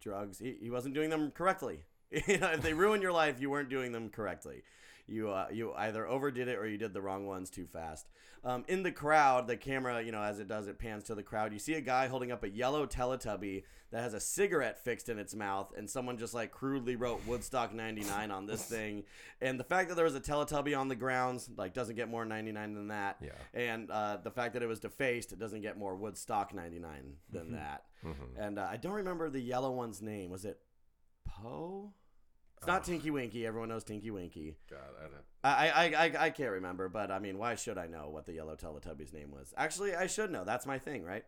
drugs. 0.00 0.38
He, 0.38 0.56
he 0.60 0.70
wasn't 0.70 0.94
doing 0.94 1.10
them 1.10 1.30
correctly. 1.30 1.84
you 2.10 2.38
know, 2.38 2.50
if 2.52 2.62
they 2.62 2.74
ruin 2.74 3.00
your 3.00 3.12
life, 3.12 3.40
you 3.40 3.48
weren't 3.50 3.68
doing 3.70 3.92
them 3.92 4.08
correctly. 4.10 4.62
You 5.06 5.30
uh, 5.30 5.48
you 5.52 5.72
either 5.74 6.06
overdid 6.06 6.48
it 6.48 6.58
or 6.58 6.66
you 6.66 6.78
did 6.78 6.94
the 6.94 7.02
wrong 7.02 7.26
ones 7.26 7.50
too 7.50 7.66
fast. 7.66 8.08
Um, 8.44 8.64
in 8.66 8.82
the 8.82 8.90
crowd, 8.90 9.46
the 9.46 9.56
camera, 9.56 10.02
you 10.02 10.10
know, 10.10 10.22
as 10.22 10.40
it 10.40 10.48
does, 10.48 10.66
it 10.66 10.78
pans 10.78 11.04
to 11.04 11.14
the 11.14 11.22
crowd. 11.22 11.52
You 11.52 11.60
see 11.60 11.74
a 11.74 11.80
guy 11.80 12.08
holding 12.08 12.32
up 12.32 12.42
a 12.42 12.48
yellow 12.48 12.86
Teletubby 12.86 13.62
that 13.92 14.02
has 14.02 14.14
a 14.14 14.20
cigarette 14.20 14.82
fixed 14.82 15.08
in 15.08 15.18
its 15.18 15.34
mouth, 15.34 15.72
and 15.76 15.88
someone 15.88 16.18
just 16.18 16.34
like 16.34 16.50
crudely 16.50 16.96
wrote 16.96 17.20
Woodstock 17.26 17.72
'99 17.72 18.30
on 18.30 18.46
this 18.46 18.64
thing. 18.68 19.04
And 19.40 19.60
the 19.60 19.64
fact 19.64 19.88
that 19.88 19.94
there 19.94 20.04
was 20.04 20.16
a 20.16 20.20
Teletubby 20.20 20.76
on 20.76 20.88
the 20.88 20.96
grounds, 20.96 21.48
like, 21.56 21.72
doesn't 21.74 21.94
get 21.94 22.08
more 22.08 22.24
'99 22.24 22.74
than 22.74 22.88
that. 22.88 23.18
Yeah. 23.22 23.30
And 23.54 23.90
uh, 23.90 24.18
the 24.22 24.30
fact 24.30 24.54
that 24.54 24.62
it 24.62 24.66
was 24.66 24.80
defaced, 24.80 25.32
it 25.32 25.38
doesn't 25.38 25.62
get 25.62 25.78
more 25.78 25.94
Woodstock 25.94 26.54
99 26.54 27.14
than 27.30 27.52
that. 27.52 27.84
Mm-hmm. 28.04 28.40
And 28.40 28.58
uh, 28.58 28.66
I 28.68 28.76
don't 28.76 28.94
remember 28.94 29.30
the 29.30 29.40
yellow 29.40 29.70
one's 29.70 30.02
name. 30.02 30.30
Was 30.30 30.44
it 30.44 30.58
Poe? 31.24 31.92
It's 32.62 32.68
not 32.68 32.84
Tinky 32.84 33.10
Winky. 33.10 33.44
Everyone 33.44 33.70
knows 33.70 33.82
Tinky 33.82 34.12
Winky. 34.12 34.54
God, 34.70 34.78
I 34.96 35.02
don't. 35.02 35.14
I, 35.42 35.68
I, 35.68 36.04
I, 36.04 36.26
I 36.26 36.30
can't 36.30 36.52
remember, 36.52 36.88
but 36.88 37.10
I 37.10 37.18
mean, 37.18 37.36
why 37.36 37.56
should 37.56 37.76
I 37.76 37.88
know 37.88 38.08
what 38.08 38.24
the 38.24 38.34
yellow 38.34 38.54
Teletubby's 38.54 39.12
name 39.12 39.32
was? 39.32 39.52
Actually, 39.56 39.96
I 39.96 40.06
should 40.06 40.30
know. 40.30 40.44
That's 40.44 40.64
my 40.64 40.78
thing, 40.78 41.02
right? 41.02 41.24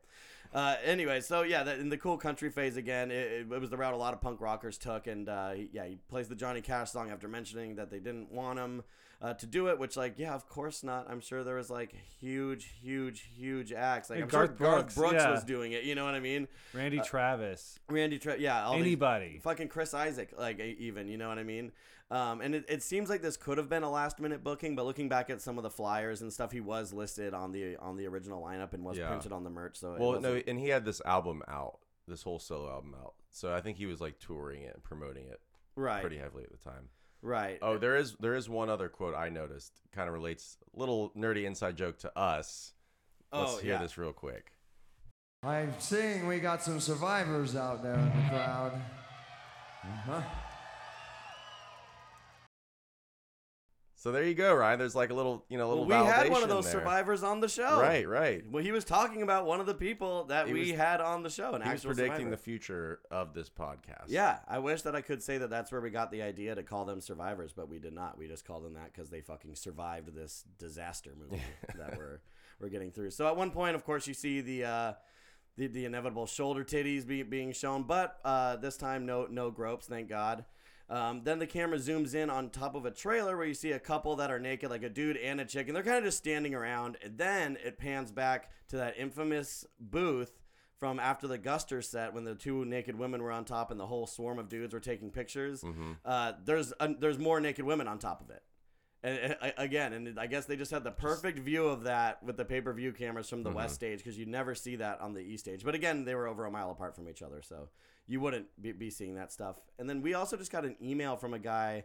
Uh, 0.52 0.76
anyway, 0.84 1.20
so 1.20 1.42
yeah, 1.42 1.64
that, 1.64 1.80
in 1.80 1.88
the 1.88 1.98
cool 1.98 2.18
country 2.18 2.50
phase 2.50 2.76
again, 2.76 3.10
it, 3.10 3.32
it, 3.32 3.52
it 3.52 3.60
was 3.60 3.68
the 3.68 3.76
route 3.76 3.94
a 3.94 3.96
lot 3.96 4.14
of 4.14 4.20
punk 4.20 4.40
rockers 4.40 4.78
took, 4.78 5.08
and 5.08 5.28
uh, 5.28 5.54
yeah, 5.72 5.86
he 5.86 5.98
plays 6.08 6.28
the 6.28 6.36
Johnny 6.36 6.60
Cash 6.60 6.92
song 6.92 7.10
after 7.10 7.26
mentioning 7.26 7.74
that 7.74 7.90
they 7.90 7.98
didn't 7.98 8.30
want 8.30 8.60
him 8.60 8.84
uh, 9.22 9.34
to 9.34 9.46
do 9.46 9.68
it, 9.68 9.78
which 9.78 9.96
like, 9.96 10.14
yeah, 10.18 10.34
of 10.34 10.48
course 10.48 10.82
not. 10.82 11.06
I'm 11.10 11.20
sure 11.20 11.42
there 11.44 11.56
was 11.56 11.70
like 11.70 11.94
huge, 12.20 12.74
huge, 12.82 13.28
huge 13.36 13.72
acts. 13.72 14.10
Like 14.10 14.18
Yeah, 14.18 14.24
I'm 14.24 14.28
Garth 14.30 14.50
sure 14.50 14.56
Garth 14.56 14.76
Brooks, 14.82 14.94
Brooks 14.94 15.14
yeah. 15.24 15.30
was 15.30 15.44
doing 15.44 15.72
it. 15.72 15.84
You 15.84 15.94
know 15.94 16.04
what 16.04 16.14
I 16.14 16.20
mean? 16.20 16.48
Randy 16.72 17.00
Travis. 17.00 17.78
Randy, 17.88 18.18
Travis, 18.18 18.40
yeah, 18.42 18.64
all 18.64 18.74
these- 18.74 18.82
Anybody. 18.82 19.40
fucking 19.42 19.68
Chris 19.68 19.94
Isaak, 19.94 20.30
like 20.38 20.58
e- 20.60 20.76
even, 20.80 21.08
you 21.08 21.16
know 21.16 21.28
what 21.28 21.38
I 21.38 21.44
mean? 21.44 21.72
Um, 22.10 22.42
and 22.42 22.54
it, 22.54 22.66
it 22.68 22.82
seems 22.82 23.08
like 23.08 23.22
this 23.22 23.36
could 23.38 23.56
have 23.56 23.68
been 23.70 23.82
a 23.82 23.90
last 23.90 24.20
minute 24.20 24.44
booking, 24.44 24.76
but 24.76 24.84
looking 24.84 25.08
back 25.08 25.30
at 25.30 25.40
some 25.40 25.56
of 25.56 25.62
the 25.64 25.70
flyers 25.70 26.20
and 26.20 26.30
stuff, 26.32 26.52
he 26.52 26.60
was 26.60 26.92
listed 26.92 27.32
on 27.32 27.50
the 27.50 27.76
on 27.78 27.96
the 27.96 28.06
original 28.06 28.42
lineup 28.42 28.74
and 28.74 28.84
was 28.84 28.98
Yeah. 28.98 29.08
printed 29.08 29.32
on 29.32 29.42
the 29.42 29.50
merch. 29.50 29.78
So 29.78 29.94
it 29.94 30.00
Well, 30.00 30.20
no, 30.20 30.40
and 30.46 30.58
he 30.60 30.68
had 30.68 30.84
this 30.84 31.00
album 31.06 31.42
out, 31.48 31.78
this 32.06 32.22
whole 32.22 32.38
solo 32.38 32.70
album 32.70 32.94
out. 33.02 33.14
So 33.30 33.54
I 33.54 33.62
think 33.62 33.78
he 33.78 33.86
was 33.86 34.02
like 34.02 34.18
touring 34.18 34.62
it 34.62 34.74
and 34.74 34.84
promoting 34.84 35.26
it 35.26 35.40
right, 35.76 36.02
pretty 36.02 36.18
heavily 36.18 36.44
at 36.44 36.50
the 36.50 36.58
time. 36.58 36.90
Right. 37.24 37.58
Oh, 37.60 37.76
there 37.78 37.96
is 37.96 38.14
there 38.20 38.34
is 38.36 38.48
one 38.48 38.68
other 38.70 38.88
quote 38.88 39.14
I 39.16 39.28
noticed. 39.30 39.72
Kind 39.92 40.06
of 40.08 40.14
relates, 40.14 40.58
a 40.76 40.78
little 40.78 41.10
nerdy 41.16 41.44
inside 41.44 41.76
joke 41.76 41.98
to 41.98 42.16
us. 42.16 42.72
Let's 43.32 43.54
Oh, 43.54 43.56
hear 43.58 43.72
yeah. 43.72 43.82
this 43.82 43.98
real 43.98 44.12
quick. 44.12 44.52
I'm 45.42 45.74
seeing 45.78 46.26
we 46.28 46.38
got 46.38 46.62
some 46.62 46.78
survivors 46.80 47.56
out 47.56 47.82
there 47.82 47.94
in 47.94 48.04
the 48.06 48.28
crowd. 48.30 48.72
Uh-huh. 49.84 50.22
So 54.04 54.12
there 54.12 54.22
you 54.22 54.34
go, 54.34 54.54
Ryan. 54.54 54.78
There's 54.78 54.94
like 54.94 55.08
a 55.08 55.14
little, 55.14 55.46
you 55.48 55.56
know, 55.56 55.66
well, 55.68 55.86
little. 55.86 56.04
we 56.04 56.10
had 56.10 56.30
one 56.30 56.42
of 56.42 56.50
those 56.50 56.64
there. 56.64 56.74
survivors 56.74 57.22
on 57.22 57.40
the 57.40 57.48
show. 57.48 57.80
Right, 57.80 58.06
right. 58.06 58.44
Well, 58.46 58.62
he 58.62 58.70
was 58.70 58.84
talking 58.84 59.22
about 59.22 59.46
one 59.46 59.60
of 59.60 59.66
the 59.66 59.72
people 59.72 60.24
that 60.24 60.46
He 60.46 60.52
we 60.52 60.60
was- 60.60 60.70
had 60.72 61.00
on 61.00 61.22
the 61.22 61.30
show, 61.30 61.54
and 61.54 61.64
He 61.64 61.70
was 61.70 61.86
predicting 61.86 62.10
survivor. 62.16 62.30
the 62.32 62.36
future 62.36 63.00
of 63.10 63.32
this 63.32 63.48
podcast. 63.48 64.08
Yeah, 64.08 64.40
I 64.46 64.58
wish 64.58 64.82
that 64.82 64.94
I 64.94 65.00
could 65.00 65.22
say 65.22 65.38
that 65.38 65.48
that's 65.48 65.72
where 65.72 65.80
we 65.80 65.88
got 65.88 66.10
the 66.10 66.20
idea 66.20 66.54
to 66.54 66.62
call 66.62 66.84
them 66.84 67.00
survivors, 67.00 67.54
but 67.54 67.70
we 67.70 67.78
did 67.78 67.94
not. 67.94 68.18
We 68.18 68.28
just 68.28 68.46
called 68.46 68.66
them 68.66 68.74
that 68.74 68.92
because 68.92 69.08
they 69.08 69.22
fucking 69.22 69.54
survived 69.54 70.14
this 70.14 70.44
disaster 70.58 71.12
movie 71.18 71.40
that 71.78 71.96
we're 71.96 72.20
we're 72.60 72.68
getting 72.68 72.90
through. 72.90 73.10
So 73.12 73.26
at 73.26 73.38
one 73.38 73.52
point, 73.52 73.74
of 73.74 73.86
course, 73.86 74.06
you 74.06 74.12
see 74.12 74.42
the 74.42 74.64
uh, 74.66 74.92
the, 75.56 75.66
the 75.68 75.86
inevitable 75.86 76.26
shoulder 76.26 76.62
titties 76.62 77.06
be, 77.06 77.22
being 77.22 77.54
shown, 77.54 77.84
but 77.84 78.18
uh, 78.22 78.56
this 78.56 78.76
time 78.76 79.06
no 79.06 79.28
no 79.30 79.50
gropes, 79.50 79.86
thank 79.86 80.10
God. 80.10 80.44
Um, 80.90 81.22
then 81.24 81.38
the 81.38 81.46
camera 81.46 81.78
zooms 81.78 82.14
in 82.14 82.28
on 82.28 82.50
top 82.50 82.74
of 82.74 82.84
a 82.84 82.90
trailer 82.90 83.36
where 83.36 83.46
you 83.46 83.54
see 83.54 83.72
a 83.72 83.78
couple 83.78 84.16
that 84.16 84.30
are 84.30 84.38
naked, 84.38 84.70
like 84.70 84.82
a 84.82 84.88
dude 84.88 85.16
and 85.16 85.40
a 85.40 85.44
chick, 85.44 85.66
and 85.66 85.74
they're 85.74 85.82
kind 85.82 85.98
of 85.98 86.04
just 86.04 86.18
standing 86.18 86.54
around. 86.54 86.98
And 87.02 87.16
then 87.16 87.56
it 87.64 87.78
pans 87.78 88.12
back 88.12 88.50
to 88.68 88.76
that 88.76 88.98
infamous 88.98 89.64
booth 89.80 90.42
from 90.78 91.00
after 91.00 91.26
the 91.26 91.38
Guster 91.38 91.82
set 91.82 92.12
when 92.12 92.24
the 92.24 92.34
two 92.34 92.64
naked 92.64 92.98
women 92.98 93.22
were 93.22 93.32
on 93.32 93.44
top 93.44 93.70
and 93.70 93.80
the 93.80 93.86
whole 93.86 94.06
swarm 94.06 94.38
of 94.38 94.48
dudes 94.48 94.74
were 94.74 94.80
taking 94.80 95.10
pictures. 95.10 95.62
Mm-hmm. 95.62 95.92
Uh, 96.04 96.32
there's 96.44 96.72
uh, 96.78 96.88
there's 96.98 97.18
more 97.18 97.40
naked 97.40 97.64
women 97.64 97.88
on 97.88 97.98
top 97.98 98.20
of 98.20 98.30
it. 98.30 98.42
And 99.04 99.36
uh, 99.40 99.50
again, 99.58 99.92
and 99.92 100.18
I 100.18 100.26
guess 100.26 100.46
they 100.46 100.56
just 100.56 100.70
had 100.70 100.82
the 100.82 100.90
perfect 100.90 101.38
view 101.38 101.66
of 101.66 101.84
that 101.84 102.22
with 102.22 102.36
the 102.38 102.44
pay 102.44 102.60
per 102.62 102.72
view 102.72 102.90
cameras 102.92 103.28
from 103.28 103.42
the 103.42 103.50
Mm-hmm. 103.50 103.58
west 103.58 103.74
stage 103.74 103.98
because 103.98 104.18
you 104.18 104.24
never 104.26 104.54
see 104.54 104.76
that 104.76 105.00
on 105.02 105.12
the 105.12 105.20
east 105.20 105.44
stage. 105.44 105.62
But 105.62 105.74
again, 105.74 106.04
they 106.06 106.14
were 106.14 106.26
over 106.26 106.46
a 106.46 106.50
mile 106.50 106.70
apart 106.70 106.96
from 106.96 107.08
each 107.08 107.20
other, 107.22 107.42
so 107.42 107.68
you 108.06 108.18
wouldn't 108.20 108.46
be, 108.60 108.72
be 108.72 108.88
seeing 108.90 109.14
that 109.16 109.30
stuff. 109.30 109.60
And 109.78 109.88
then 109.88 110.00
we 110.02 110.14
also 110.14 110.36
just 110.38 110.50
got 110.50 110.64
an 110.64 110.76
email 110.82 111.16
from 111.16 111.34
a 111.34 111.38
guy 111.38 111.84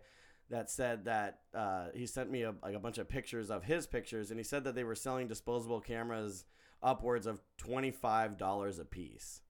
that 0.49 0.69
said 0.71 1.05
that 1.05 1.39
uh, 1.53 1.87
he 1.93 2.07
sent 2.07 2.31
me 2.31 2.41
a, 2.43 2.55
like 2.63 2.73
a 2.73 2.79
bunch 2.79 2.97
of 2.97 3.07
pictures 3.09 3.51
of 3.51 3.63
his 3.65 3.85
pictures, 3.85 4.31
and 4.31 4.39
he 4.39 4.43
said 4.43 4.63
that 4.63 4.73
they 4.73 4.83
were 4.85 4.95
selling 4.95 5.27
disposable 5.27 5.81
cameras 5.81 6.45
upwards 6.81 7.27
of 7.27 7.41
twenty 7.57 7.91
five 7.91 8.37
dollars 8.37 8.79
a 8.79 8.85
piece. 8.85 9.41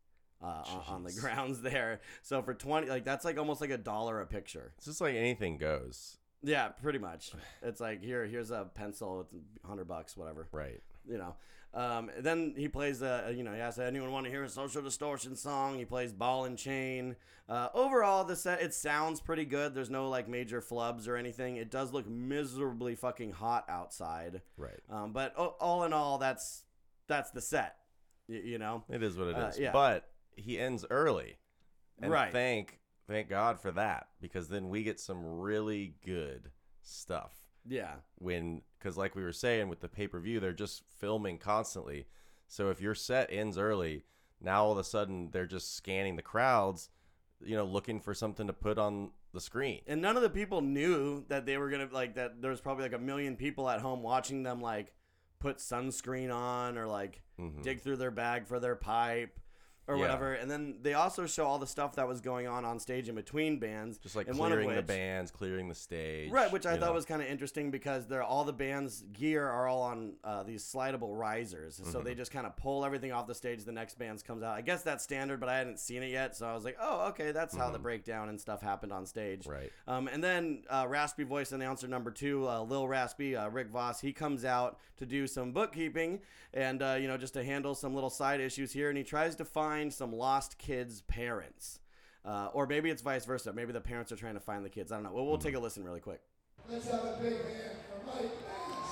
Uh, 0.41 0.63
on, 0.87 0.95
on 0.95 1.03
the 1.03 1.11
grounds 1.11 1.61
there, 1.63 1.99
so 2.21 2.41
for 2.41 2.53
twenty, 2.53 2.87
like 2.87 3.03
that's 3.03 3.25
like 3.25 3.37
almost 3.37 3.59
like 3.61 3.71
a 3.71 3.77
dollar 3.77 4.21
a 4.21 4.25
picture. 4.25 4.71
It's 4.77 4.85
just 4.85 5.01
like 5.01 5.13
anything 5.15 5.57
goes. 5.57 6.17
Yeah, 6.41 6.69
pretty 6.69 6.99
much. 6.99 7.31
It's 7.61 7.81
like 7.81 8.01
here, 8.03 8.25
here's 8.25 8.51
a 8.51 8.69
pencil. 8.73 9.21
It's 9.21 9.33
hundred 9.65 9.87
bucks, 9.87 10.15
whatever. 10.15 10.47
Right. 10.51 10.81
You 11.09 11.17
know. 11.17 11.35
Um, 11.71 12.09
then 12.17 12.55
he 12.57 12.67
plays 12.67 13.03
a, 13.03 13.31
you 13.35 13.43
know, 13.43 13.53
he 13.53 13.59
asks 13.59 13.77
anyone 13.77 14.11
want 14.11 14.25
to 14.25 14.31
hear 14.31 14.43
a 14.43 14.49
social 14.49 14.81
distortion 14.81 15.35
song. 15.35 15.77
He 15.77 15.85
plays 15.85 16.11
Ball 16.11 16.45
and 16.45 16.57
Chain. 16.57 17.15
Uh, 17.47 17.67
overall, 17.75 18.23
the 18.23 18.35
set 18.35 18.61
it 18.61 18.73
sounds 18.73 19.19
pretty 19.21 19.45
good. 19.45 19.75
There's 19.75 19.89
no 19.89 20.09
like 20.09 20.27
major 20.27 20.61
flubs 20.61 21.07
or 21.07 21.15
anything. 21.15 21.57
It 21.57 21.69
does 21.69 21.93
look 21.93 22.07
miserably 22.07 22.95
fucking 22.95 23.33
hot 23.33 23.65
outside. 23.69 24.41
Right. 24.57 24.79
Um, 24.89 25.13
but 25.13 25.33
o- 25.37 25.55
all 25.59 25.83
in 25.83 25.93
all, 25.93 26.17
that's 26.17 26.63
that's 27.07 27.29
the 27.31 27.41
set. 27.41 27.75
Y- 28.27 28.41
you 28.45 28.57
know. 28.57 28.83
It 28.89 29.03
is 29.03 29.15
what 29.17 29.27
it 29.27 29.37
is. 29.37 29.57
Uh, 29.57 29.61
yeah. 29.61 29.71
But 29.71 30.07
he 30.35 30.57
ends 30.59 30.85
early. 30.89 31.37
And 32.01 32.11
Right. 32.11 32.31
thank 32.31 32.78
thank 33.09 33.27
God 33.29 33.59
for 33.59 33.71
that 33.71 34.07
because 34.21 34.47
then 34.47 34.69
we 34.69 34.83
get 34.83 34.99
some 34.99 35.25
really 35.25 35.95
good 36.05 36.51
stuff. 36.81 37.33
Yeah. 37.67 37.95
when 38.17 38.61
because 38.79 38.95
like 38.97 39.15
we 39.15 39.21
were 39.23 39.33
saying 39.33 39.67
with 39.67 39.81
the 39.81 39.89
pay-per-view 39.89 40.39
they're 40.39 40.53
just 40.53 40.81
filming 40.97 41.37
constantly 41.37 42.07
so 42.47 42.69
if 42.69 42.79
your 42.81 42.95
set 42.95 43.27
ends 43.31 43.57
early 43.57 44.05
now 44.41 44.63
all 44.63 44.71
of 44.71 44.77
a 44.77 44.83
sudden 44.83 45.29
they're 45.31 45.45
just 45.45 45.75
scanning 45.75 46.15
the 46.15 46.21
crowds 46.21 46.89
you 47.43 47.55
know 47.57 47.65
looking 47.65 47.99
for 47.99 48.13
something 48.13 48.47
to 48.47 48.53
put 48.53 48.77
on 48.79 49.11
the 49.33 49.41
screen 49.41 49.81
And 49.85 50.01
none 50.01 50.15
of 50.15 50.23
the 50.23 50.29
people 50.29 50.61
knew 50.61 51.25
that 51.27 51.45
they 51.45 51.57
were 51.57 51.69
gonna 51.69 51.89
like 51.91 52.15
that. 52.15 52.41
There 52.41 52.49
was 52.49 52.61
probably 52.61 52.83
like 52.85 52.93
a 52.93 52.97
million 52.97 53.35
people 53.35 53.69
at 53.69 53.81
home 53.81 54.01
watching 54.01 54.41
them 54.41 54.61
like 54.61 54.93
put 55.39 55.57
sunscreen 55.57 56.33
on 56.33 56.77
or 56.77 56.87
like 56.87 57.21
Mhm. 57.39 57.61
dig 57.61 57.81
through 57.81 57.97
their 57.97 58.09
bag 58.11 58.47
for 58.47 58.59
their 58.59 58.75
pipe 58.75 59.37
or 59.89 59.95
Yeah. 59.95 60.01
whatever. 60.03 60.33
And 60.33 60.49
then 60.49 60.75
they 60.83 60.93
also 60.93 61.25
show 61.25 61.45
all 61.45 61.57
the 61.59 61.65
stuff 61.67 61.95
that 61.95 62.07
was 62.07 62.21
going 62.21 62.47
on 62.47 62.63
on 62.63 62.79
stage 62.79 63.09
in 63.09 63.15
between 63.15 63.57
bands. 63.59 63.97
just 63.97 64.15
like 64.15 64.27
and 64.27 64.37
one 64.37 64.51
of 64.51 64.59
clearing 64.59 64.75
the 64.75 64.83
bands 64.83 65.31
clearing 65.31 65.67
the 65.67 65.75
stage 65.75 66.31
Right, 66.31 66.51
which 66.51 66.65
I 66.67 66.77
thought 66.77 66.89
know. 66.89 66.93
was 66.93 67.05
kind 67.05 67.21
of 67.21 67.27
interesting 67.27 67.71
because 67.71 68.05
they're 68.05 68.21
all 68.23 68.43
the 68.43 68.53
band's 68.53 69.01
gear 69.13 69.47
are 69.47 69.67
all 69.67 69.81
on 69.81 70.13
uh, 70.23 70.43
these 70.43 70.63
slidable 70.63 71.17
risers, 71.17 71.75
so 71.77 71.83
Mm-hmm. 71.83 72.03
they 72.03 72.13
just 72.15 72.31
kind 72.31 72.45
of 72.45 72.55
pull 72.55 72.85
everything 72.85 73.11
off 73.11 73.25
the 73.27 73.33
stage. 73.35 73.63
The 73.65 73.71
next 73.71 73.97
band's 73.97 74.21
comes 74.21 74.43
out. 74.43 74.55
I 74.55 74.61
guess 74.61 74.83
that's 74.83 75.03
standard, 75.03 75.39
but 75.39 75.49
I 75.49 75.57
hadn't 75.57 75.79
seen 75.79 76.03
it 76.03 76.11
yet, 76.11 76.35
so 76.35 76.45
I 76.47 76.53
was 76.53 76.63
like, 76.63 76.77
oh, 76.79 77.07
okay, 77.09 77.31
that's 77.31 77.55
how 77.57 77.71
the 77.71 77.79
breakdown 77.79 78.29
and 78.29 78.39
stuff 78.39 78.61
happened 78.61 78.93
on 78.93 79.05
stage. 79.07 79.41
Mm-hmm. 79.45 79.51
Right. 79.51 79.71
Um, 79.87 80.07
and 80.07 80.23
then 80.23 80.63
uh, 80.69 80.85
raspy 80.87 81.23
voice 81.23 81.51
announcer 81.51 81.87
number 81.87 82.11
two, 82.11 82.47
uh, 82.47 82.61
Lil 82.61 82.87
Raspy, 82.87 83.35
uh, 83.35 83.49
Rick 83.49 83.69
Voss, 83.69 83.99
he 84.01 84.13
comes 84.13 84.45
out 84.45 84.77
to 84.97 85.05
do 85.07 85.25
some 85.25 85.51
bookkeeping 85.51 86.19
and 86.53 86.81
uh, 86.81 86.97
you 86.99 87.07
know 87.07 87.15
just 87.17 87.33
to 87.33 87.43
handle 87.43 87.73
some 87.73 87.93
little 87.95 88.09
side 88.09 88.39
issues 88.41 88.71
here, 88.73 88.89
and 88.89 88.97
he 88.97 89.03
tries 89.03 89.35
to 89.35 89.45
find 89.45 89.78
some 89.89 90.13
lost 90.13 90.57
kids' 90.57 91.01
parents. 91.01 91.79
Uh, 92.25 92.49
or 92.53 92.67
maybe 92.67 92.89
it's 92.89 93.01
vice 93.01 93.25
versa. 93.25 93.53
Maybe 93.53 93.71
the 93.71 93.81
parents 93.81 94.11
are 94.11 94.15
trying 94.15 94.33
to 94.33 94.39
find 94.39 94.65
the 94.65 94.69
kids. 94.69 94.91
I 94.91 94.95
don't 94.95 95.03
know. 95.03 95.13
Well, 95.13 95.25
we'll 95.25 95.37
take 95.37 95.55
a 95.55 95.59
listen 95.59 95.83
really 95.83 96.01
quick. 96.01 96.19
Let's 96.69 96.89
have 96.89 97.03
a 97.05 97.17
big 97.21 97.33
hand 97.33 97.77
for 97.87 98.05
Mike 98.05 98.23
Nash. 98.23 98.89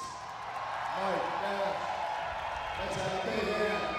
Mike 1.01 1.23
Nash. 1.43 1.97
Let's 2.79 2.95
have 2.95 3.23
a 3.23 3.31
big 3.31 3.53
hand. 3.53 3.95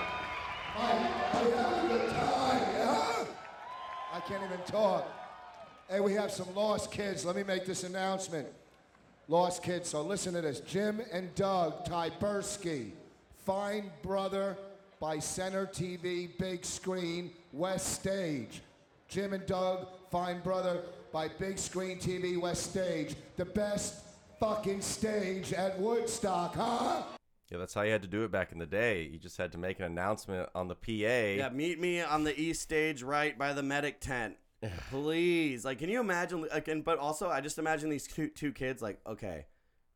Mike, 0.79 1.09
a 1.35 1.88
good 1.88 2.11
time, 2.11 2.62
yeah? 2.74 3.24
I 4.12 4.20
can't 4.20 4.42
even 4.44 4.61
talk. 4.66 5.07
Hey, 5.88 6.01
we 6.01 6.14
have 6.14 6.31
some 6.31 6.53
lost 6.55 6.90
kids. 6.90 7.24
Let 7.24 7.37
me 7.37 7.42
make 7.42 7.66
this 7.66 7.85
announcement. 7.85 8.48
Lost 9.27 9.62
kids, 9.62 9.88
so 9.88 10.03
listen 10.03 10.35
to 10.35 10.40
this. 10.40 10.61
Jim 10.61 11.03
and 11.12 11.35
Doug 11.35 11.85
Tyberski, 11.85 12.92
Fine 13.44 13.90
Brother 14.03 14.57
by 15.00 15.18
Center 15.18 15.66
TV, 15.66 16.37
big 16.38 16.64
screen, 16.64 17.30
West 17.52 17.94
Stage. 17.94 18.62
Jim 19.08 19.32
and 19.32 19.46
Doug, 19.46 19.88
Fine 20.11 20.40
Brother 20.40 20.82
by 21.12 21.28
Big 21.28 21.58
Screen 21.58 21.98
TV, 21.98 22.38
West 22.38 22.70
Stage. 22.70 23.14
The 23.37 23.44
best 23.44 24.04
fucking 24.38 24.82
stage 24.82 25.52
at 25.52 25.78
Woodstock, 25.78 26.54
huh? 26.54 27.02
yeah 27.50 27.58
that's 27.58 27.74
how 27.74 27.82
you 27.82 27.90
had 27.90 28.02
to 28.02 28.08
do 28.08 28.24
it 28.24 28.30
back 28.30 28.52
in 28.52 28.58
the 28.58 28.66
day 28.66 29.02
you 29.11 29.18
just 29.18 29.38
had 29.38 29.50
to 29.52 29.58
make 29.58 29.78
an 29.78 29.87
announcement 29.87 30.48
on 30.54 30.68
the 30.68 30.74
pa 30.74 30.92
Yeah, 30.92 31.48
meet 31.48 31.80
me 31.80 32.00
on 32.00 32.24
the 32.24 32.38
east 32.38 32.62
stage 32.62 33.02
right 33.02 33.37
by 33.38 33.52
the 33.52 33.62
medic 33.62 34.00
tent. 34.00 34.37
Please. 34.90 35.64
Like, 35.64 35.78
can 35.78 35.88
you 35.88 36.00
imagine? 36.00 36.46
Like, 36.52 36.68
and, 36.68 36.84
but 36.84 36.98
also, 36.98 37.28
I 37.28 37.40
just 37.40 37.58
imagine 37.58 37.90
these 37.90 38.06
two, 38.06 38.28
two 38.28 38.52
kids, 38.52 38.82
like, 38.82 39.00
okay, 39.06 39.46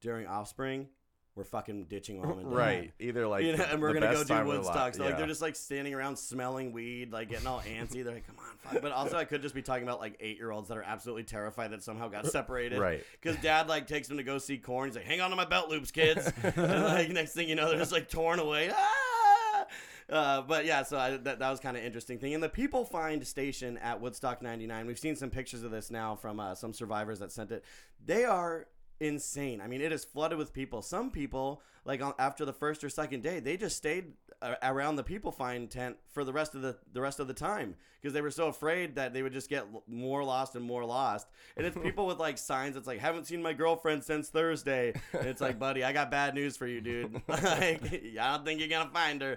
during 0.01 0.27
Offspring, 0.27 0.89
we're 1.35 1.45
fucking 1.45 1.85
ditching 1.85 2.21
mom 2.21 2.39
and 2.39 2.51
dad. 2.51 2.57
right 2.57 2.93
either 3.01 3.27
like 3.27 3.45
you 3.45 3.57
know, 3.57 3.65
and 3.65 3.81
we're 3.81 3.95
gonna 3.95 4.13
go 4.13 4.23
do 4.23 4.25
time 4.25 4.47
of 4.47 4.53
their 4.53 4.59
Woodstock. 4.59 4.95
So 4.95 5.05
like 5.05 5.17
they're 5.17 5.27
just 5.27 5.43
like 5.43 5.57
standing 5.57 5.95
around 5.95 6.17
smelling 6.17 6.73
weed, 6.73 7.11
like 7.13 7.31
getting 7.31 7.47
all 7.47 7.61
antsy. 7.61 8.05
They're 8.05 8.15
like, 8.15 8.27
"Come 8.27 8.37
on, 8.39 8.73
fuck." 8.73 8.83
But 8.83 8.93
also, 8.93 9.17
I 9.17 9.25
could 9.25 9.43
just 9.43 9.55
be 9.55 9.63
talking 9.63 9.85
about 9.85 10.01
like 10.01 10.17
eight 10.21 10.37
year 10.37 10.51
olds 10.51 10.69
that 10.69 10.77
are 10.77 10.83
absolutely 10.83 11.25
terrified 11.25 11.73
that 11.73 11.83
somehow 11.83 12.09
got 12.09 12.27
separated. 12.29 12.79
Right. 12.79 13.05
Because 13.21 13.41
dad 13.43 13.69
like 13.69 13.87
takes 13.87 14.09
them 14.09 14.19
to 14.19 14.23
go 14.23 14.39
see 14.39 14.59
Korn. 14.59 14.89
He's 14.89 14.97
like, 14.97 15.07
"Hang 15.07 15.21
on 15.21 15.31
to 15.31 15.37
my 15.37 15.47
belt 15.47 15.71
loops, 15.71 15.91
kids." 15.91 16.31
and 16.43 16.85
like 16.85 17.11
next 17.11 17.33
thing 17.33 17.49
you 17.49 17.55
know, 17.55 17.69
they're 17.71 17.79
just 17.79 17.93
like 17.93 18.09
torn 18.09 18.39
away. 18.39 18.71
Ah! 18.75 19.67
Uh, 20.11 20.43
but 20.43 20.67
yeah, 20.67 20.83
so 20.83 20.99
I, 20.99 21.17
that, 21.17 21.39
that 21.39 21.51
was 21.51 21.59
kind 21.59 21.75
of 21.75 21.83
interesting 21.83 22.19
thing. 22.19 22.35
And 22.35 22.43
the 22.43 22.49
People 22.49 22.85
Find 22.85 23.27
station 23.27 23.79
at 23.79 23.99
Woodstock 23.99 24.43
99, 24.43 24.87
we've 24.87 24.99
seen 24.99 25.17
some 25.17 25.31
pictures 25.31 25.63
of 25.63 25.71
this 25.71 25.91
now 25.91 26.17
from 26.17 26.39
uh, 26.39 26.55
some 26.55 26.75
survivors 26.75 27.21
that 27.21 27.33
sent 27.33 27.51
it. 27.51 27.65
They 28.05 28.25
are 28.25 28.67
insane. 29.01 29.61
I 29.61 29.67
mean, 29.67 29.81
it 29.81 29.93
is 29.93 30.05
flooded 30.05 30.39
with 30.39 30.53
people. 30.53 30.83
Some 30.83 31.11
people, 31.11 31.63
like 31.85 32.03
after 32.19 32.45
the 32.45 32.53
first 32.53 32.85
or 32.85 32.89
second 32.89 33.23
day, 33.23 33.41
they 33.41 33.57
just 33.57 33.77
stayed 33.77 34.13
uh, 34.41 34.55
around 34.63 34.97
the 34.97 35.05
People 35.05 35.33
Find 35.33 35.71
tent 35.71 35.97
for 36.09 36.25
the 36.25 36.33
rest 36.33 36.55
of 36.55 36.63
the 36.63 36.77
the 36.93 37.01
rest 37.01 37.21
of 37.21 37.29
the 37.29 37.35
time 37.35 37.77
because 38.03 38.13
they 38.13 38.21
were 38.21 38.31
so 38.31 38.49
afraid 38.49 38.97
that 38.97 39.13
they 39.13 39.23
would 39.23 39.33
just 39.33 39.49
get 39.49 39.65
l- 39.73 39.85
more 39.87 40.25
lost 40.25 40.57
and 40.57 40.65
more 40.65 40.85
lost. 40.85 41.29
And 41.57 41.65
it's 41.65 41.77
people 41.83 42.07
with 42.07 42.19
like 42.19 42.37
signs 42.37 42.75
that's 42.75 42.87
like, 42.87 42.99
"Haven't 42.99 43.27
seen 43.27 43.43
my 43.43 43.53
girlfriend 43.53 44.03
since 44.03 44.29
Thursday." 44.29 44.93
And 45.13 45.27
it's 45.27 45.41
like, 45.41 45.59
buddy, 45.59 45.85
I 45.85 45.93
got 45.93 46.11
bad 46.11 46.35
news 46.35 46.57
for 46.57 46.67
you, 46.67 46.81
dude. 46.81 47.15
like, 47.29 47.83
I 48.21 48.33
don't 48.33 48.45
think 48.45 48.61
you're 48.61 48.69
gonna 48.69 48.91
find 48.91 49.23
her. 49.23 49.37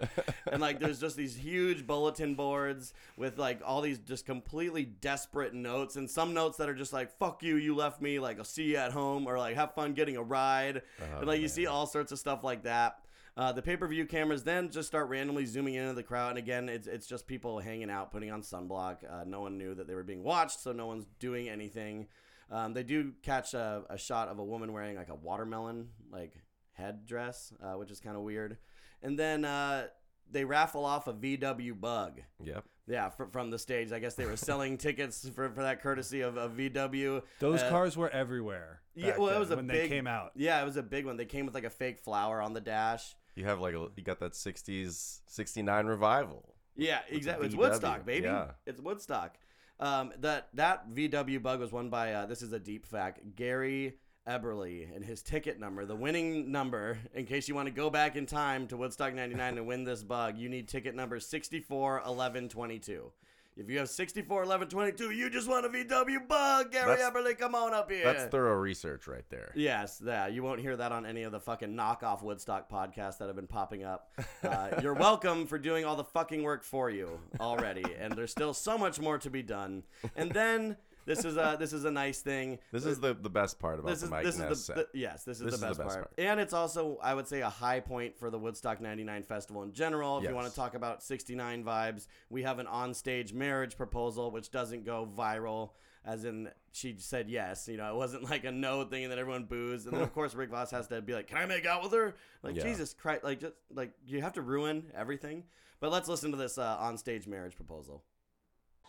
And 0.52 0.62
like, 0.62 0.80
there's 0.80 1.00
just 1.00 1.16
these 1.16 1.36
huge 1.36 1.86
bulletin 1.86 2.36
boards 2.36 2.94
with 3.18 3.38
like 3.38 3.62
all 3.64 3.82
these 3.82 4.00
just 4.00 4.26
completely 4.26 4.86
desperate 4.86 5.54
notes, 5.54 5.96
and 5.96 6.10
some 6.10 6.34
notes 6.34 6.58
that 6.58 6.68
are 6.70 6.76
just 6.76 6.94
like, 6.94 7.12
"Fuck 7.20 7.44
you, 7.44 7.58
you 7.58 7.76
left 7.76 8.02
me." 8.02 8.20
Like, 8.20 8.40
I'll 8.40 8.44
see 8.46 8.64
you 8.64 8.78
at 8.78 8.92
home, 8.92 9.28
or 9.28 9.38
like, 9.38 9.56
"Have 9.56 9.76
fun 9.76 9.94
getting 9.94 10.18
a 10.18 10.24
ride." 10.24 10.82
Oh, 11.02 11.20
and 11.20 11.28
like, 11.28 11.42
you 11.42 11.48
see 11.48 11.68
all 11.68 11.86
sorts 11.86 12.12
of 12.12 12.20
stuff 12.20 12.44
like 12.44 12.64
that. 12.64 13.00
Uh, 13.38 13.52
the 13.52 13.62
pay 13.62 13.76
per 13.76 13.86
view 13.88 14.06
cameras 14.06 14.44
then 14.44 14.70
just 14.70 14.88
start 14.88 15.10
randomly 15.10 15.46
zooming 15.46 15.74
into 15.74 15.94
the 15.94 16.04
crowd, 16.04 16.30
and 16.30 16.38
again, 16.38 16.70
it's 16.70 16.88
it's 16.88 17.06
just 17.06 17.28
people 17.28 17.60
hanging 17.60 17.90
out, 17.90 18.12
putting 18.12 18.32
on 18.32 18.42
sunblock. 18.42 18.98
Uh, 19.12 19.24
no 19.26 19.42
one 19.42 19.58
knew 19.58 19.76
that 19.76 19.88
they 19.88 19.96
were 19.96 20.04
being 20.04 20.24
watched, 20.24 20.62
so 20.62 20.72
no 20.72 20.88
one's 20.88 21.06
doing 21.20 21.50
anything. 21.50 22.08
Um, 22.50 22.74
they 22.74 22.84
do 22.84 23.12
catch 23.24 23.54
a, 23.54 23.84
a 23.90 23.98
shot 23.98 24.30
of 24.30 24.40
a 24.40 24.44
woman 24.44 24.72
wearing 24.72 24.96
like 24.96 25.10
a 25.10 25.16
watermelon 25.16 25.90
like 26.12 26.34
head 26.74 27.06
dress, 27.06 27.52
uh, 27.62 27.74
which 27.74 27.92
is 27.92 28.00
kind 28.00 28.16
of 28.16 28.22
weird. 28.22 28.58
And 29.02 29.20
then 29.20 29.44
uh, 29.44 29.88
they 30.32 30.46
raffle 30.46 30.86
off 30.86 31.08
a 31.08 31.14
VW 31.14 31.80
Bug. 31.80 32.22
yep 32.44 32.64
Yeah, 32.88 33.10
fr- 33.10 33.26
from 33.32 33.50
the 33.50 33.60
stage. 33.60 33.92
I 33.92 34.00
guess 34.00 34.14
they 34.16 34.26
were 34.26 34.38
selling 34.38 34.78
tickets 34.88 35.28
for, 35.36 35.50
for 35.50 35.64
that 35.64 35.82
courtesy 35.82 36.22
of, 36.22 36.38
of 36.38 36.52
VW. 36.54 37.22
Those 37.40 37.62
Uh, 37.62 37.70
cars 37.70 37.98
were 37.98 38.10
everywhere. 38.12 38.82
Yeah, 38.94 39.18
well, 39.18 39.36
it 39.36 39.40
was 39.40 39.50
a 39.52 39.58
big 39.58 39.58
when 39.58 39.68
big, 39.68 39.82
they 39.90 39.96
came 39.96 40.08
out. 40.08 40.32
Yeah, 40.36 40.62
it 40.62 40.66
was 40.66 40.78
a 40.78 40.84
big 40.84 41.06
one. 41.06 41.18
They 41.18 41.26
came 41.26 41.46
with 41.46 41.54
like 41.56 41.66
a 41.66 41.70
fake 41.70 42.00
flower 42.00 42.42
on 42.42 42.54
the 42.54 42.62
dash. 42.62 43.16
You 43.36 43.46
have 43.46 43.60
like 43.60 43.74
a, 43.76 43.88
you 43.96 44.04
got 44.04 44.20
that 44.20 44.34
60s 44.34 45.20
69 45.28 45.86
revival 45.86 46.56
Yeah, 46.76 47.00
exactly. 47.10 47.48
It's 47.48 47.56
Woodstock, 47.56 48.06
baby. 48.06 48.26
yeah. 48.26 48.52
It's 48.66 48.82
Woodstock. 48.82 49.38
Um, 49.80 50.14
that 50.20 50.48
that 50.54 50.90
VW 50.90 51.42
bug 51.44 51.60
was 51.60 51.72
won 51.72 51.90
by 51.90 52.14
uh, 52.14 52.26
this 52.26 52.42
is 52.42 52.54
a 52.54 52.60
deep 52.60 52.86
fact, 52.86 53.36
Gary 53.36 53.96
Eberly, 54.28 54.94
and 54.96 55.04
his 55.04 55.22
ticket 55.22 55.60
number, 55.60 55.86
the 55.86 55.96
winning 55.96 56.50
number. 56.52 56.98
In 57.14 57.26
case 57.26 57.48
you 57.50 57.56
want 57.56 57.68
to 57.68 57.74
go 57.74 57.90
back 57.90 58.16
in 58.16 58.26
time 58.26 58.68
to 58.68 58.78
Woodstock 58.78 59.14
'99 59.14 59.58
and 59.58 59.68
win 59.68 59.84
this 59.84 60.02
bug, 60.02 60.38
you 60.38 60.48
need 60.50 60.68
ticket 60.70 60.96
number 60.96 61.20
641122. 61.20 63.12
If 63.58 63.70
you 63.70 63.78
have 63.80 63.90
64, 63.90 64.44
11, 64.44 64.68
22, 64.68 65.12
you 65.12 65.30
just 65.30 65.48
want 65.48 65.66
a 65.66 65.70
VW 65.70 66.28
bug, 66.28 66.74
Gary 66.74 66.98
That's- 66.98 67.10
Eberly. 67.10 67.38
Come 67.38 67.56
on 67.56 67.74
up 67.74 67.90
here. 67.90 68.04
that's 68.04 68.26
thorough 68.26 68.56
research 68.56 69.08
right 69.08 69.24
there 69.30 69.52
Yes, 69.56 70.02
yeah. 70.06 70.28
You 70.28 70.44
won't 70.44 70.60
hear 70.60 70.76
that 70.76 70.92
on 70.92 71.06
any 71.06 71.24
of 71.24 71.32
the 71.32 71.40
fucking 71.40 71.74
knockoff 71.74 72.22
Woodstock 72.22 72.70
podcasts 72.70 73.18
that 73.20 73.28
have 73.28 73.36
been 73.36 73.48
popping 73.48 73.84
up. 73.86 74.12
Uh, 74.44 74.70
you're 74.82 74.94
welcome 74.94 75.46
for 75.48 75.58
doing 75.58 75.86
all 75.86 75.96
the 75.96 76.04
fucking 76.04 76.44
work 76.44 76.64
for 76.64 76.90
you 76.90 77.20
already, 77.40 77.86
and 77.98 78.14
there's 78.14 78.32
still 78.32 78.54
so 78.54 78.78
much 78.78 79.00
more 79.00 79.18
to 79.20 79.30
be 79.30 79.42
done. 79.42 79.84
And 80.18 80.32
then 80.32 80.76
this 81.06 81.24
is 81.26 81.38
a 81.38 81.56
this 81.60 81.74
is 81.74 81.86
a 81.86 81.92
nice 81.92 82.22
thing. 82.22 82.60
this 82.72 82.86
is 82.86 83.00
the 83.00 83.14
the 83.14 83.30
best 83.30 83.60
part 83.60 83.80
about 83.80 83.90
This 83.90 84.00
the 84.02 84.06
is 84.06 84.12
Mike 84.12 84.26
this 84.26 84.38
Ness 84.38 84.52
is 84.52 84.68
the, 84.68 84.74
set. 84.74 84.92
the- 84.94 85.00
yes 85.00 85.24
this 85.24 85.38
is 85.40 85.44
This 85.46 85.52
the 85.52 85.56
is 85.56 85.60
the 85.62 85.68
best, 85.68 85.80
best 85.80 85.90
part. 85.90 86.16
part. 86.18 86.28
and 86.28 86.40
it's 86.40 86.54
also 86.54 86.98
I 87.02 87.14
would 87.14 87.28
say 87.28 87.42
a 87.42 87.50
high 87.50 87.80
point 87.80 88.18
for 88.18 88.30
the 88.30 88.40
Woodstock 88.40 88.82
'99 88.82 89.24
festival 89.24 89.64
in 89.64 89.72
general. 89.74 90.18
If 90.18 90.24
you 90.30 90.36
want 90.36 90.50
to 90.50 90.56
talk 90.56 90.74
about 90.76 91.04
'69 91.04 91.64
vibes, 91.64 92.08
we 92.30 92.44
have 92.44 92.60
an 92.60 92.68
on-stage 92.68 93.34
marriage 93.34 93.78
proposal 93.78 94.32
which 94.32 94.52
doesn't 94.52 94.86
go 94.86 95.08
viral. 95.18 95.72
As 96.08 96.24
in, 96.24 96.50
she 96.72 96.96
said 97.00 97.30
yes. 97.32 97.68
You 97.68 97.78
know, 97.78 97.90
it 97.92 97.96
wasn't 97.96 98.30
like 98.30 98.44
a 98.44 98.52
no 98.52 98.84
thing, 98.84 99.06
and 99.06 99.12
then 99.12 99.18
everyone 99.18 99.46
boos. 99.46 99.86
And 99.86 99.96
then 99.96 100.02
of 100.04 100.14
course 100.20 100.36
Rick 100.36 100.52
Voss 100.52 100.70
has 100.70 100.88
to 100.90 101.02
be 101.02 101.14
like, 101.14 101.26
"Can 101.28 101.38
I 101.40 101.48
make 101.48 101.66
out 101.66 101.82
with 101.82 101.94
her?" 101.94 102.14
Like 102.44 102.56
Yeah. 102.56 102.62
Jesus 102.64 102.94
Christ! 102.94 103.24
Like 103.24 103.40
just 103.40 103.54
like 103.74 103.92
you 104.06 104.22
have 104.22 104.34
to 104.34 104.44
ruin 104.44 104.92
everything. 104.96 105.46
But 105.80 105.92
let's 105.92 106.08
listen 106.08 106.30
to 106.30 106.38
this 106.38 106.60
uh, 106.60 106.78
on-stage 106.80 107.26
marriage 107.28 107.56
proposal. 107.56 108.04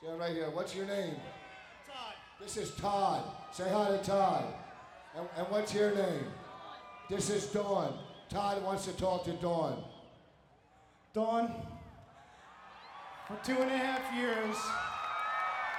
Yeah, 0.04 0.14
right 0.16 0.32
here. 0.34 0.50
What's 0.50 0.74
your 0.74 0.84
name? 0.86 1.16
This 2.40 2.58
is 2.58 2.70
Todd. 2.72 3.24
Say 3.50 3.68
hi 3.70 3.96
to 3.96 3.98
Todd. 3.98 4.44
And, 5.16 5.26
and 5.38 5.46
what's 5.48 5.72
your 5.72 5.94
name? 5.94 6.26
This 7.08 7.30
is 7.30 7.46
Dawn. 7.46 7.94
Todd 8.28 8.62
wants 8.62 8.84
to 8.84 8.92
talk 8.92 9.24
to 9.24 9.32
Dawn. 9.32 9.82
Dawn, 11.14 11.50
for 13.26 13.38
two 13.42 13.58
and 13.58 13.70
a 13.70 13.76
half 13.76 14.14
years, 14.14 14.54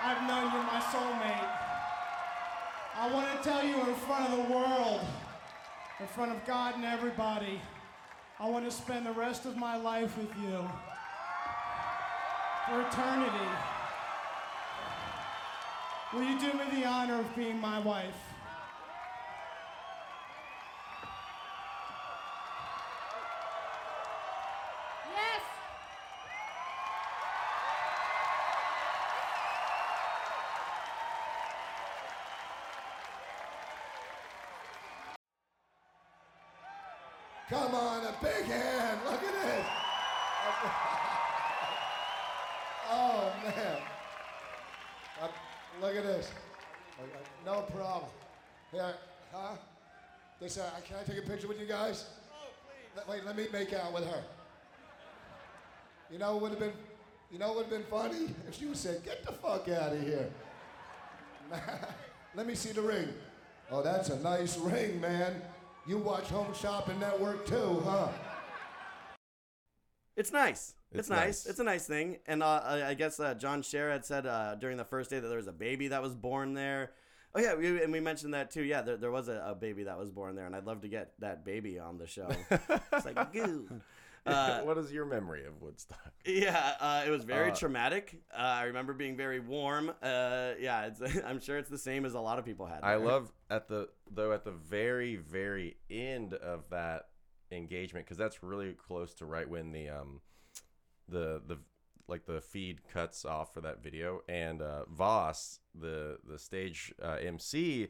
I've 0.04 0.28
known 0.28 0.52
you're 0.52 0.64
my 0.64 0.80
soulmate. 0.80 1.50
I 2.96 3.14
want 3.14 3.28
to 3.38 3.48
tell 3.48 3.64
you 3.64 3.76
in 3.76 3.96
front 3.96 4.34
of 4.34 4.38
the 4.38 4.54
world, 4.54 5.02
in 6.00 6.08
front 6.08 6.32
of 6.32 6.44
God 6.48 6.76
and 6.76 6.86
everybody, 6.86 7.62
I 8.40 8.50
want 8.50 8.66
to 8.66 8.72
spend 8.72 9.06
the 9.06 9.12
rest 9.12 9.46
of 9.46 9.58
my 9.58 9.78
life 9.78 10.18
with 10.18 10.36
you 10.42 10.68
for 12.68 12.82
eternity. 12.82 13.77
Will 16.14 16.24
you 16.24 16.40
do 16.40 16.54
me 16.54 16.64
the 16.72 16.86
honor 16.86 17.20
of 17.20 17.36
being 17.36 17.60
my 17.60 17.80
wife? 17.80 18.16
Yes. 25.14 25.42
Come 37.50 37.74
on, 37.74 38.04
a 38.06 38.14
big 38.22 38.46
hand. 38.46 39.00
Look 39.06 39.24
at 39.24 39.34
this. 39.42 39.66
oh, 42.92 43.32
man. 43.44 43.78
Uh, 45.22 45.28
look 45.82 45.96
at 45.96 46.04
this. 46.04 46.32
Uh, 47.00 47.04
uh, 47.04 47.06
No 47.46 47.62
problem. 47.62 48.12
Here, 48.72 48.94
huh? 49.32 49.56
This, 50.48 50.60
uh, 50.60 50.70
can 50.88 50.96
I 50.96 51.04
take 51.04 51.18
a 51.18 51.30
picture 51.30 51.50
with 51.50 51.60
you 51.60 51.66
guys? 51.66 52.06
Oh, 52.32 52.48
please. 52.96 53.04
Wait, 53.10 53.26
let 53.26 53.36
me 53.36 53.48
make 53.52 53.74
out 53.74 53.92
with 53.92 54.06
her. 54.06 54.24
You 56.10 56.20
know 56.20 56.36
what 56.36 56.44
would 56.44 56.52
have 56.52 56.60
been, 56.62 56.72
you 57.30 57.38
know 57.38 57.52
would 57.52 57.64
have 57.64 57.70
been 57.70 57.84
funny? 57.84 58.34
If 58.48 58.58
she 58.58 58.66
would 58.66 58.78
say, 58.78 58.96
get 59.04 59.26
the 59.26 59.34
fuck 59.34 59.68
out 59.68 59.92
of 59.92 60.02
here. 60.02 60.30
let 62.34 62.48
me 62.48 62.56
see 62.56 62.72
the 62.72 62.82
ring. 62.82 63.10
Oh, 63.70 63.82
that's 63.82 64.08
a 64.08 64.18
nice 64.22 64.58
ring, 64.58 65.02
man. 65.02 65.42
You 65.86 65.98
watch 65.98 66.30
Home 66.30 66.54
Shopping 66.54 66.98
Network 66.98 67.46
too, 67.46 67.84
huh? 67.84 68.08
It's 70.16 70.32
nice. 70.32 70.76
It's, 70.92 71.00
It's 71.00 71.10
nice. 71.10 71.20
nice. 71.26 71.46
It's 71.46 71.60
a 71.60 71.66
nice 71.66 71.86
thing. 71.86 72.20
And 72.26 72.42
uh, 72.42 72.62
I 72.64 72.88
I 72.88 72.94
guess 72.94 73.20
uh, 73.20 73.34
John 73.34 73.64
Scher 73.64 73.92
had 73.92 74.06
said 74.06 74.26
uh, 74.26 74.56
during 74.56 74.78
the 74.78 74.86
first 74.86 75.10
day 75.10 75.20
that 75.20 75.28
there 75.28 75.40
was 75.40 75.48
a 75.48 75.52
baby 75.52 75.90
that 75.90 76.02
was 76.02 76.16
born 76.16 76.54
there. 76.54 76.92
Oh 77.36 77.40
yeah, 77.40 77.56
we, 77.56 77.84
and 77.84 77.92
we 77.92 78.00
mentioned 78.00 78.34
that 78.34 78.52
too. 78.52 78.64
Yeah, 78.64 78.82
there, 78.82 78.98
there 78.98 79.12
was 79.12 79.28
a, 79.28 79.44
a 79.46 79.56
baby 79.56 79.84
that 79.84 79.98
was 79.98 80.10
born 80.12 80.36
there, 80.36 80.46
and 80.46 80.56
I'd 80.56 80.66
love 80.66 80.82
to 80.82 80.88
get 80.88 81.14
that 81.20 81.46
baby 81.46 81.78
on 81.78 81.98
the 81.98 82.08
show. 82.08 82.30
it's 82.50 83.06
like 83.06 83.32
goo. 83.34 83.70
Uh, 84.26 84.60
what 84.64 84.78
is 84.78 84.92
your 84.92 85.06
memory 85.06 85.46
of 85.46 85.62
Woodstock? 85.62 86.12
Yeah, 86.26 86.74
uh, 86.82 87.02
it 87.08 87.10
was 87.10 87.24
very 87.24 87.50
Uh, 87.52 87.56
traumatic. 87.56 88.22
Uh, 88.34 88.42
I 88.42 88.64
remember 88.64 88.92
being 88.92 89.16
very 89.16 89.40
warm. 89.40 89.90
Uh, 90.04 90.52
yeah, 90.60 90.88
it's, 90.88 91.02
I'm 91.26 91.40
sure 91.40 91.58
it's 91.58 91.70
the 91.70 91.78
same 91.78 92.04
as 92.04 92.14
a 92.14 92.20
lot 92.20 92.38
of 92.38 92.44
people 92.44 92.66
had. 92.66 92.84
I 92.84 92.96
love 92.96 93.32
at 93.50 93.70
the 93.70 93.88
though 94.12 94.34
at 94.34 94.44
the 94.44 94.52
very 94.52 95.16
very 95.16 95.78
end 95.90 96.34
of 96.34 96.66
that 96.72 97.08
engagement 97.54 98.06
because 98.06 98.18
that's 98.18 98.44
really 98.44 98.74
close 98.74 99.14
to 99.14 99.26
right 99.26 99.48
when 99.50 99.72
the 99.72 99.88
um 99.88 100.20
the 101.08 101.42
the 101.48 101.58
like 102.08 102.26
the 102.26 102.42
feed 102.42 102.82
cuts 102.92 103.26
off 103.26 103.54
for 103.54 103.62
that 103.62 103.84
video 103.84 104.22
and 104.28 104.62
uh, 104.62 104.86
Voss 104.86 105.60
the 105.80 106.18
the 106.28 106.40
stage 106.40 106.94
uh, 107.04 107.18
MC. 107.22 107.90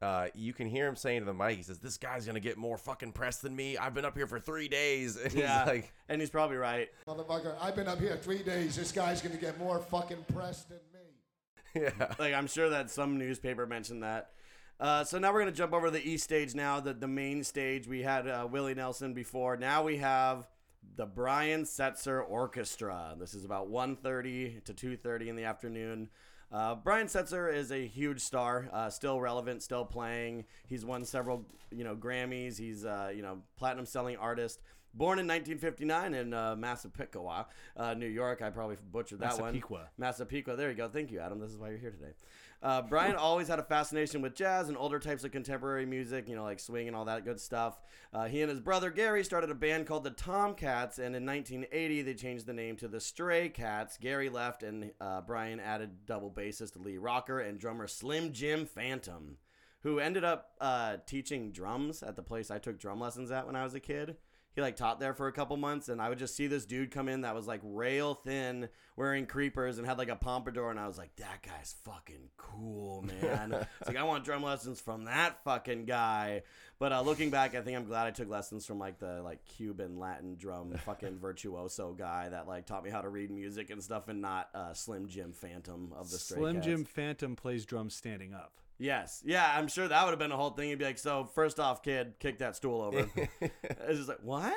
Uh, 0.00 0.28
you 0.32 0.52
can 0.52 0.68
hear 0.68 0.86
him 0.86 0.94
saying 0.94 1.20
to 1.20 1.24
the 1.24 1.34
mic, 1.34 1.56
he 1.56 1.62
says, 1.62 1.80
"This 1.80 1.96
guy's 1.96 2.24
gonna 2.24 2.38
get 2.38 2.56
more 2.56 2.78
fucking 2.78 3.12
press 3.12 3.38
than 3.38 3.56
me. 3.56 3.76
I've 3.76 3.94
been 3.94 4.04
up 4.04 4.16
here 4.16 4.28
for 4.28 4.38
three 4.38 4.68
days." 4.68 5.16
And 5.24 5.32
Yeah, 5.32 5.58
he's 5.60 5.66
like, 5.66 5.92
and 6.08 6.20
he's 6.20 6.30
probably 6.30 6.56
right. 6.56 6.88
Motherfucker, 7.06 7.56
I've 7.60 7.74
been 7.74 7.88
up 7.88 7.98
here 7.98 8.16
three 8.16 8.42
days. 8.42 8.76
This 8.76 8.92
guy's 8.92 9.20
gonna 9.20 9.36
get 9.36 9.58
more 9.58 9.80
fucking 9.80 10.24
press 10.32 10.64
than 10.64 10.78
me. 10.94 11.90
"Yeah." 11.98 12.14
like 12.18 12.32
I'm 12.34 12.46
sure 12.46 12.70
that 12.70 12.90
some 12.90 13.18
newspaper 13.18 13.66
mentioned 13.66 14.02
that. 14.04 14.30
Uh, 14.78 15.02
so 15.02 15.18
now 15.18 15.32
we're 15.32 15.40
gonna 15.40 15.50
jump 15.50 15.72
over 15.72 15.86
to 15.86 15.90
the 15.90 16.08
east 16.08 16.22
stage 16.22 16.54
now, 16.54 16.78
the 16.78 16.94
the 16.94 17.08
main 17.08 17.42
stage. 17.42 17.88
We 17.88 18.02
had 18.02 18.28
uh, 18.28 18.46
Willie 18.48 18.74
Nelson 18.76 19.14
before. 19.14 19.56
Now 19.56 19.82
we 19.82 19.96
have 19.96 20.46
the 20.96 21.06
Brian 21.06 21.62
Setzer 21.62 22.22
Orchestra. 22.28 23.14
This 23.18 23.34
is 23.34 23.44
about 23.44 23.70
1.30 23.70 24.64
to 24.64 24.74
2.30 24.74 25.28
in 25.28 25.36
the 25.36 25.44
afternoon. 25.44 26.08
Uh, 26.50 26.74
Brian 26.74 27.06
Setzer 27.06 27.52
is 27.52 27.70
a 27.70 27.86
huge 27.86 28.20
star, 28.20 28.68
uh, 28.72 28.88
still 28.88 29.20
relevant, 29.20 29.62
still 29.62 29.84
playing. 29.84 30.44
He's 30.66 30.84
won 30.84 31.04
several, 31.04 31.44
you 31.70 31.84
know, 31.84 31.94
Grammys. 31.94 32.58
He's, 32.58 32.84
uh, 32.84 33.12
you 33.14 33.22
know, 33.22 33.38
platinum 33.56 33.86
selling 33.86 34.16
artist. 34.16 34.60
Born 34.94 35.18
in 35.18 35.26
1959 35.26 36.14
in 36.14 36.32
uh, 36.32 36.56
Massapequa, 36.56 37.46
uh, 37.76 37.94
New 37.94 38.06
York. 38.06 38.40
I 38.40 38.48
probably 38.48 38.76
butchered 38.90 39.20
that 39.20 39.38
one. 39.38 39.52
Massapequa. 39.52 39.90
Massapequa. 39.98 40.56
There 40.56 40.70
you 40.70 40.76
go. 40.76 40.88
Thank 40.88 41.12
you, 41.12 41.20
Adam. 41.20 41.38
This 41.38 41.50
is 41.50 41.58
why 41.58 41.68
you're 41.68 41.78
here 41.78 41.90
today. 41.90 42.14
Uh, 42.60 42.82
Brian 42.82 43.14
always 43.14 43.46
had 43.46 43.60
a 43.60 43.62
fascination 43.62 44.20
with 44.20 44.34
jazz 44.34 44.68
and 44.68 44.76
older 44.76 44.98
types 44.98 45.22
of 45.22 45.30
contemporary 45.30 45.86
music, 45.86 46.28
you 46.28 46.34
know, 46.34 46.42
like 46.42 46.58
swing 46.58 46.88
and 46.88 46.96
all 46.96 47.04
that 47.04 47.24
good 47.24 47.38
stuff. 47.38 47.80
Uh, 48.12 48.26
he 48.26 48.42
and 48.42 48.50
his 48.50 48.60
brother 48.60 48.90
Gary 48.90 49.22
started 49.22 49.50
a 49.50 49.54
band 49.54 49.86
called 49.86 50.02
the 50.02 50.10
Tomcats, 50.10 50.98
and 50.98 51.14
in 51.14 51.24
1980 51.24 52.02
they 52.02 52.14
changed 52.14 52.46
the 52.46 52.52
name 52.52 52.76
to 52.76 52.88
the 52.88 53.00
Stray 53.00 53.48
Cats. 53.48 53.96
Gary 53.96 54.28
left, 54.28 54.64
and 54.64 54.90
uh, 55.00 55.20
Brian 55.20 55.60
added 55.60 56.04
double 56.04 56.30
bassist 56.30 56.82
Lee 56.82 56.98
Rocker 56.98 57.38
and 57.40 57.60
drummer 57.60 57.86
Slim 57.86 58.32
Jim 58.32 58.66
Phantom, 58.66 59.36
who 59.82 60.00
ended 60.00 60.24
up 60.24 60.50
uh, 60.60 60.96
teaching 61.06 61.52
drums 61.52 62.02
at 62.02 62.16
the 62.16 62.22
place 62.22 62.50
I 62.50 62.58
took 62.58 62.80
drum 62.80 62.98
lessons 62.98 63.30
at 63.30 63.46
when 63.46 63.54
I 63.54 63.62
was 63.62 63.74
a 63.74 63.80
kid 63.80 64.16
he 64.58 64.62
like 64.62 64.74
taught 64.74 64.98
there 64.98 65.14
for 65.14 65.28
a 65.28 65.32
couple 65.32 65.56
months 65.56 65.88
and 65.88 66.02
i 66.02 66.08
would 66.08 66.18
just 66.18 66.34
see 66.34 66.48
this 66.48 66.64
dude 66.64 66.90
come 66.90 67.08
in 67.08 67.20
that 67.20 67.32
was 67.32 67.46
like 67.46 67.60
rail 67.62 68.14
thin 68.14 68.68
wearing 68.96 69.24
creepers 69.24 69.78
and 69.78 69.86
had 69.86 69.98
like 69.98 70.08
a 70.08 70.16
pompadour 70.16 70.68
and 70.68 70.80
i 70.80 70.86
was 70.88 70.98
like 70.98 71.14
that 71.14 71.40
guy's 71.42 71.76
fucking 71.84 72.28
cool 72.36 73.02
man 73.22 73.52
it's 73.52 73.88
like 73.88 73.96
i 73.96 74.02
want 74.02 74.24
drum 74.24 74.42
lessons 74.42 74.80
from 74.80 75.04
that 75.04 75.42
fucking 75.44 75.84
guy 75.84 76.42
but 76.80 76.92
uh, 76.92 77.00
looking 77.00 77.30
back 77.30 77.54
i 77.54 77.60
think 77.60 77.76
i'm 77.76 77.84
glad 77.84 78.08
i 78.08 78.10
took 78.10 78.28
lessons 78.28 78.66
from 78.66 78.80
like 78.80 78.98
the 78.98 79.22
like 79.22 79.38
cuban 79.44 79.96
latin 79.96 80.34
drum 80.34 80.72
fucking 80.84 81.16
virtuoso 81.18 81.92
guy 81.92 82.28
that 82.28 82.48
like 82.48 82.66
taught 82.66 82.82
me 82.82 82.90
how 82.90 83.00
to 83.00 83.08
read 83.08 83.30
music 83.30 83.70
and 83.70 83.80
stuff 83.80 84.08
and 84.08 84.20
not 84.20 84.48
uh, 84.56 84.74
slim 84.74 85.06
jim 85.06 85.32
phantom 85.32 85.92
of 85.96 86.10
the 86.10 86.18
Slim. 86.18 86.60
Jim 86.60 86.84
Phantom 86.84 87.36
plays 87.36 87.64
drums 87.64 87.94
standing 87.94 88.34
up. 88.34 88.60
Yes. 88.78 89.22
Yeah, 89.24 89.50
I'm 89.56 89.68
sure 89.68 89.88
that 89.88 90.04
would 90.04 90.10
have 90.10 90.18
been 90.18 90.32
a 90.32 90.36
whole 90.36 90.50
thing. 90.50 90.68
He'd 90.68 90.78
be 90.78 90.84
like, 90.84 90.98
so 90.98 91.28
first 91.34 91.58
off, 91.58 91.82
kid, 91.82 92.14
kick 92.20 92.38
that 92.38 92.56
stool 92.56 92.80
over. 92.82 93.08
it's 93.40 93.96
just 93.96 94.08
like, 94.08 94.22
what? 94.22 94.56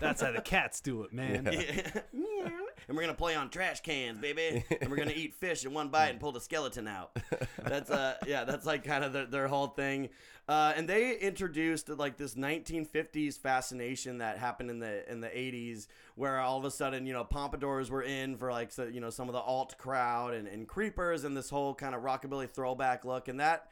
That's 0.00 0.20
how 0.20 0.32
the 0.32 0.42
cats 0.44 0.80
do 0.80 1.02
it, 1.04 1.12
man. 1.12 1.48
Yeah. 1.52 2.00
and 2.88 2.96
we're 2.96 3.02
gonna 3.02 3.14
play 3.14 3.34
on 3.34 3.50
trash 3.50 3.80
cans, 3.80 4.18
baby. 4.18 4.64
and 4.80 4.90
we're 4.90 4.96
gonna 4.96 5.12
eat 5.14 5.34
fish 5.34 5.64
in 5.64 5.72
one 5.72 5.88
bite 5.88 6.08
and 6.08 6.20
pull 6.20 6.32
the 6.32 6.40
skeleton 6.40 6.88
out. 6.88 7.16
That's 7.62 7.90
uh, 7.90 8.16
yeah, 8.26 8.44
that's 8.44 8.66
like 8.66 8.84
kind 8.84 9.04
of 9.04 9.12
their, 9.12 9.26
their 9.26 9.48
whole 9.48 9.68
thing. 9.68 10.10
Uh, 10.48 10.72
and 10.76 10.88
they 10.88 11.18
introduced 11.18 11.90
like 11.90 12.16
this 12.16 12.34
1950s 12.34 13.38
fascination 13.38 14.18
that 14.18 14.38
happened 14.38 14.70
in 14.70 14.78
the 14.78 15.10
in 15.10 15.20
the 15.20 15.28
80s, 15.28 15.86
where 16.14 16.40
all 16.40 16.58
of 16.58 16.64
a 16.64 16.70
sudden 16.70 17.06
you 17.06 17.12
know 17.12 17.24
pompadours 17.24 17.90
were 17.90 18.02
in 18.02 18.36
for 18.36 18.50
like 18.50 18.72
so, 18.72 18.84
you 18.84 19.00
know 19.00 19.10
some 19.10 19.28
of 19.28 19.34
the 19.34 19.40
alt 19.40 19.76
crowd 19.76 20.34
and, 20.34 20.48
and 20.48 20.66
creepers 20.66 21.24
and 21.24 21.36
this 21.36 21.50
whole 21.50 21.74
kind 21.74 21.94
of 21.94 22.02
rockabilly 22.02 22.48
throwback 22.48 23.04
look, 23.04 23.28
and 23.28 23.40
that 23.40 23.68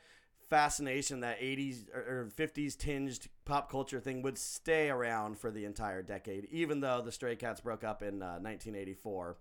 fascination 0.49 1.21
that 1.21 1.41
80s 1.41 1.85
or, 1.95 2.01
or 2.01 2.31
50s 2.37 2.77
tinged 2.77 3.29
pop 3.45 3.71
culture 3.71 4.01
thing 4.01 4.23
would 4.23 4.39
stay 4.39 4.89
around 4.89 5.39
for 5.39 5.51
the 5.51 5.65
entire 5.65 6.03
decade, 6.03 6.47
even 6.51 6.81
though 6.81 7.03
the 7.03 7.13
Stray 7.13 7.37
Cats 7.37 7.61
broke 7.61 7.85
up 7.85 8.03
in 8.03 8.23
uh, 8.23 8.39
1984. 8.39 9.37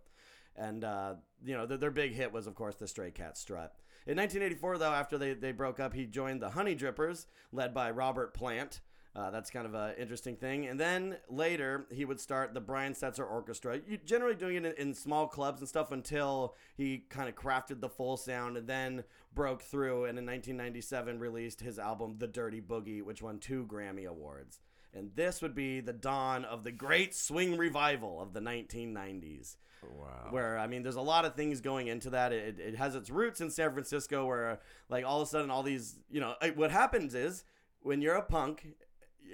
And, 0.58 0.84
uh, 0.84 1.16
you 1.44 1.56
know, 1.56 1.66
their, 1.66 1.78
their 1.78 1.92
big 1.92 2.14
hit 2.14 2.32
was, 2.32 2.48
of 2.48 2.56
course, 2.56 2.76
the 2.76 2.88
Stray 2.88 3.12
Cat 3.12 3.38
Strut. 3.38 3.74
In 4.08 4.18
1984, 4.18 4.78
though, 4.78 4.94
after 4.94 5.18
they, 5.18 5.34
they 5.34 5.52
broke 5.52 5.80
up, 5.80 5.94
he 5.94 6.06
joined 6.06 6.42
the 6.42 6.52
Honey 6.52 6.76
Drippers, 6.76 7.26
led 7.52 7.74
by 7.74 7.90
Robert 7.92 8.34
Plant. 8.34 8.80
Uh, 9.16 9.32
that's 9.32 9.50
kind 9.50 9.66
of 9.66 9.74
an 9.74 9.94
interesting 9.98 10.36
thing. 10.36 10.68
And 10.68 10.78
then 10.78 11.16
later, 11.30 11.86
he 11.90 12.04
would 12.04 12.20
start 12.20 12.54
the 12.54 12.60
Brian 12.60 12.94
Setzer 12.94 13.26
Orchestra, 13.30 13.80
you, 13.88 13.98
generally 14.06 14.36
doing 14.36 14.58
it 14.58 14.66
in, 14.78 14.90
in 14.90 14.94
small 14.94 15.28
clubs 15.28 15.62
and 15.62 15.70
stuff 15.70 15.92
until 15.92 16.56
he 16.76 17.06
kind 17.10 17.30
of 17.30 17.36
crafted 17.36 17.80
the 17.80 17.88
full 17.88 18.18
sound 18.18 18.58
and 18.58 18.68
then 18.68 19.06
broke 19.34 19.62
through 19.62 20.06
and 20.06 20.20
in 20.20 20.26
1997 20.26 21.18
released 21.18 21.62
his 21.62 21.80
album 21.80 22.16
The 22.18 22.28
Dirty 22.28 22.60
Boogie, 22.60 23.02
which 23.02 23.22
won 23.22 23.40
two 23.40 23.66
Grammy 23.66 24.06
Awards. 24.06 24.60
And 24.94 25.12
this 25.16 25.42
would 25.42 25.56
be 25.56 25.80
the 25.80 25.94
dawn 25.94 26.44
of 26.44 26.66
the 26.66 26.72
great 26.72 27.16
swing 27.16 27.58
revival 27.58 28.22
of 28.22 28.34
the 28.34 28.42
1990s. 28.42 29.56
Wow. 29.82 30.28
Where, 30.32 30.58
I 30.58 30.68
mean, 30.68 30.84
there's 30.84 30.96
a 30.96 31.02
lot 31.02 31.26
of 31.26 31.36
things 31.36 31.62
going 31.62 31.88
into 31.88 32.10
that. 32.10 32.34
It, 32.34 32.60
it 32.60 32.76
has 32.76 32.96
its 32.96 33.10
roots 33.10 33.40
in 33.40 33.52
San 33.52 33.72
Francisco, 33.72 34.26
where, 34.26 34.60
like, 34.90 35.06
all 35.06 35.22
of 35.22 35.28
a 35.28 35.30
sudden, 35.30 35.52
all 35.52 35.64
these, 35.64 36.00
you 36.10 36.20
know, 36.20 36.34
what 36.56 36.72
happens 36.72 37.14
is 37.14 37.44
when 37.82 38.02
you're 38.02 38.16
a 38.16 38.24
punk 38.24 38.66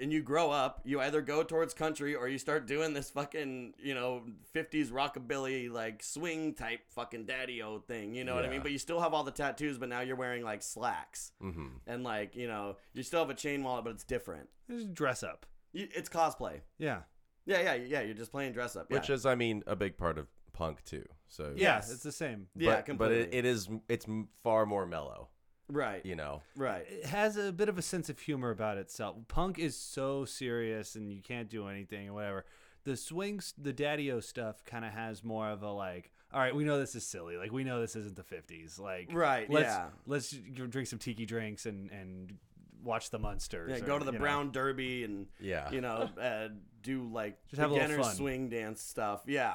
and 0.00 0.12
you 0.12 0.22
grow 0.22 0.50
up, 0.50 0.80
you 0.84 1.00
either 1.00 1.20
go 1.20 1.42
towards 1.42 1.74
country 1.74 2.14
or 2.14 2.28
you 2.28 2.38
start 2.38 2.66
doing 2.66 2.92
this 2.94 3.10
fucking, 3.10 3.74
you 3.78 3.94
know, 3.94 4.22
50s 4.54 4.90
rockabilly, 4.90 5.70
like 5.70 6.02
swing 6.02 6.54
type 6.54 6.80
fucking 6.94 7.24
daddy 7.26 7.62
o 7.62 7.78
thing. 7.80 8.14
You 8.14 8.24
know 8.24 8.34
what 8.34 8.44
I 8.44 8.48
mean? 8.48 8.62
But 8.62 8.72
you 8.72 8.78
still 8.78 9.00
have 9.00 9.12
all 9.14 9.24
the 9.24 9.30
tattoos, 9.30 9.78
but 9.78 9.88
now 9.88 10.00
you're 10.00 10.16
wearing 10.16 10.42
like 10.44 10.62
slacks. 10.62 11.32
Mm-hmm. 11.42 11.66
And 11.86 12.02
like, 12.04 12.34
you 12.36 12.48
know, 12.48 12.76
you 12.94 13.02
still 13.02 13.20
have 13.20 13.30
a 13.30 13.34
chain 13.34 13.62
wallet, 13.62 13.84
but 13.84 13.90
it's 13.94 14.04
different. 14.04 14.48
Just 14.70 14.94
dress 14.94 15.22
up. 15.22 15.46
You, 15.72 15.88
it's 15.94 16.08
cosplay. 16.08 16.60
Yeah. 16.78 17.00
Yeah, 17.46 17.60
yeah, 17.60 17.74
yeah. 17.74 18.00
You're 18.02 18.14
just 18.14 18.30
playing 18.30 18.52
dress 18.52 18.76
up. 18.76 18.86
Yeah. 18.90 18.98
Which 18.98 19.10
is, 19.10 19.26
I 19.26 19.34
mean, 19.34 19.62
a 19.66 19.74
big 19.76 19.96
part 19.96 20.18
of 20.18 20.26
punk 20.52 20.84
too. 20.84 21.04
So 21.28 21.52
Yeah, 21.56 21.76
Yes. 21.76 21.90
it's 21.90 22.02
the 22.02 22.12
same. 22.12 22.46
yeah, 22.54 22.76
but, 22.76 22.86
completely. 22.86 23.18
but 23.24 23.34
it, 23.34 23.34
it 23.38 23.44
is 23.46 23.68
it's 23.88 24.06
far 24.42 24.66
more 24.66 24.86
mellow. 24.86 25.28
Right. 25.72 26.04
You 26.04 26.14
know. 26.16 26.42
Right. 26.56 26.84
It 26.88 27.06
has 27.06 27.36
a 27.36 27.52
bit 27.52 27.68
of 27.68 27.78
a 27.78 27.82
sense 27.82 28.08
of 28.08 28.18
humor 28.18 28.50
about 28.50 28.78
itself. 28.78 29.16
Punk 29.28 29.58
is 29.58 29.76
so 29.76 30.24
serious 30.24 30.94
and 30.94 31.12
you 31.12 31.22
can't 31.22 31.48
do 31.48 31.66
anything 31.68 32.08
or 32.08 32.14
whatever. 32.14 32.44
The 32.84 32.96
swings, 32.96 33.54
the 33.56 33.72
daddy-o 33.72 34.20
stuff 34.20 34.64
kind 34.64 34.84
of 34.84 34.92
has 34.92 35.22
more 35.22 35.48
of 35.48 35.62
a 35.62 35.70
like, 35.70 36.10
all 36.32 36.40
right, 36.40 36.54
we 36.54 36.64
know 36.64 36.78
this 36.78 36.94
is 36.94 37.06
silly. 37.06 37.36
Like 37.36 37.52
we 37.52 37.62
know 37.64 37.80
this 37.80 37.94
isn't 37.96 38.16
the 38.16 38.22
50s. 38.22 38.78
Like 38.78 39.08
Right, 39.12 39.48
let's, 39.50 39.66
yeah. 39.66 39.86
Let's 40.06 40.30
drink 40.30 40.88
some 40.88 40.98
tiki 40.98 41.26
drinks 41.26 41.66
and 41.66 41.90
and 41.90 42.34
watch 42.82 43.10
the 43.10 43.18
Munsters. 43.18 43.70
Yeah, 43.70 43.84
or, 43.84 43.86
go 43.86 43.98
to 43.98 44.04
the 44.04 44.12
you 44.12 44.18
know. 44.18 44.22
Brown 44.22 44.50
Derby 44.50 45.04
and 45.04 45.26
Yeah. 45.38 45.70
you 45.70 45.80
know, 45.80 46.10
uh, 46.20 46.48
do 46.82 47.08
like 47.12 47.38
Just 47.48 47.60
have 47.60 47.70
a 47.70 47.74
little 47.74 47.86
beginner 47.88 48.02
fun. 48.02 48.14
swing 48.16 48.48
dance 48.48 48.82
stuff. 48.82 49.22
Yeah. 49.26 49.54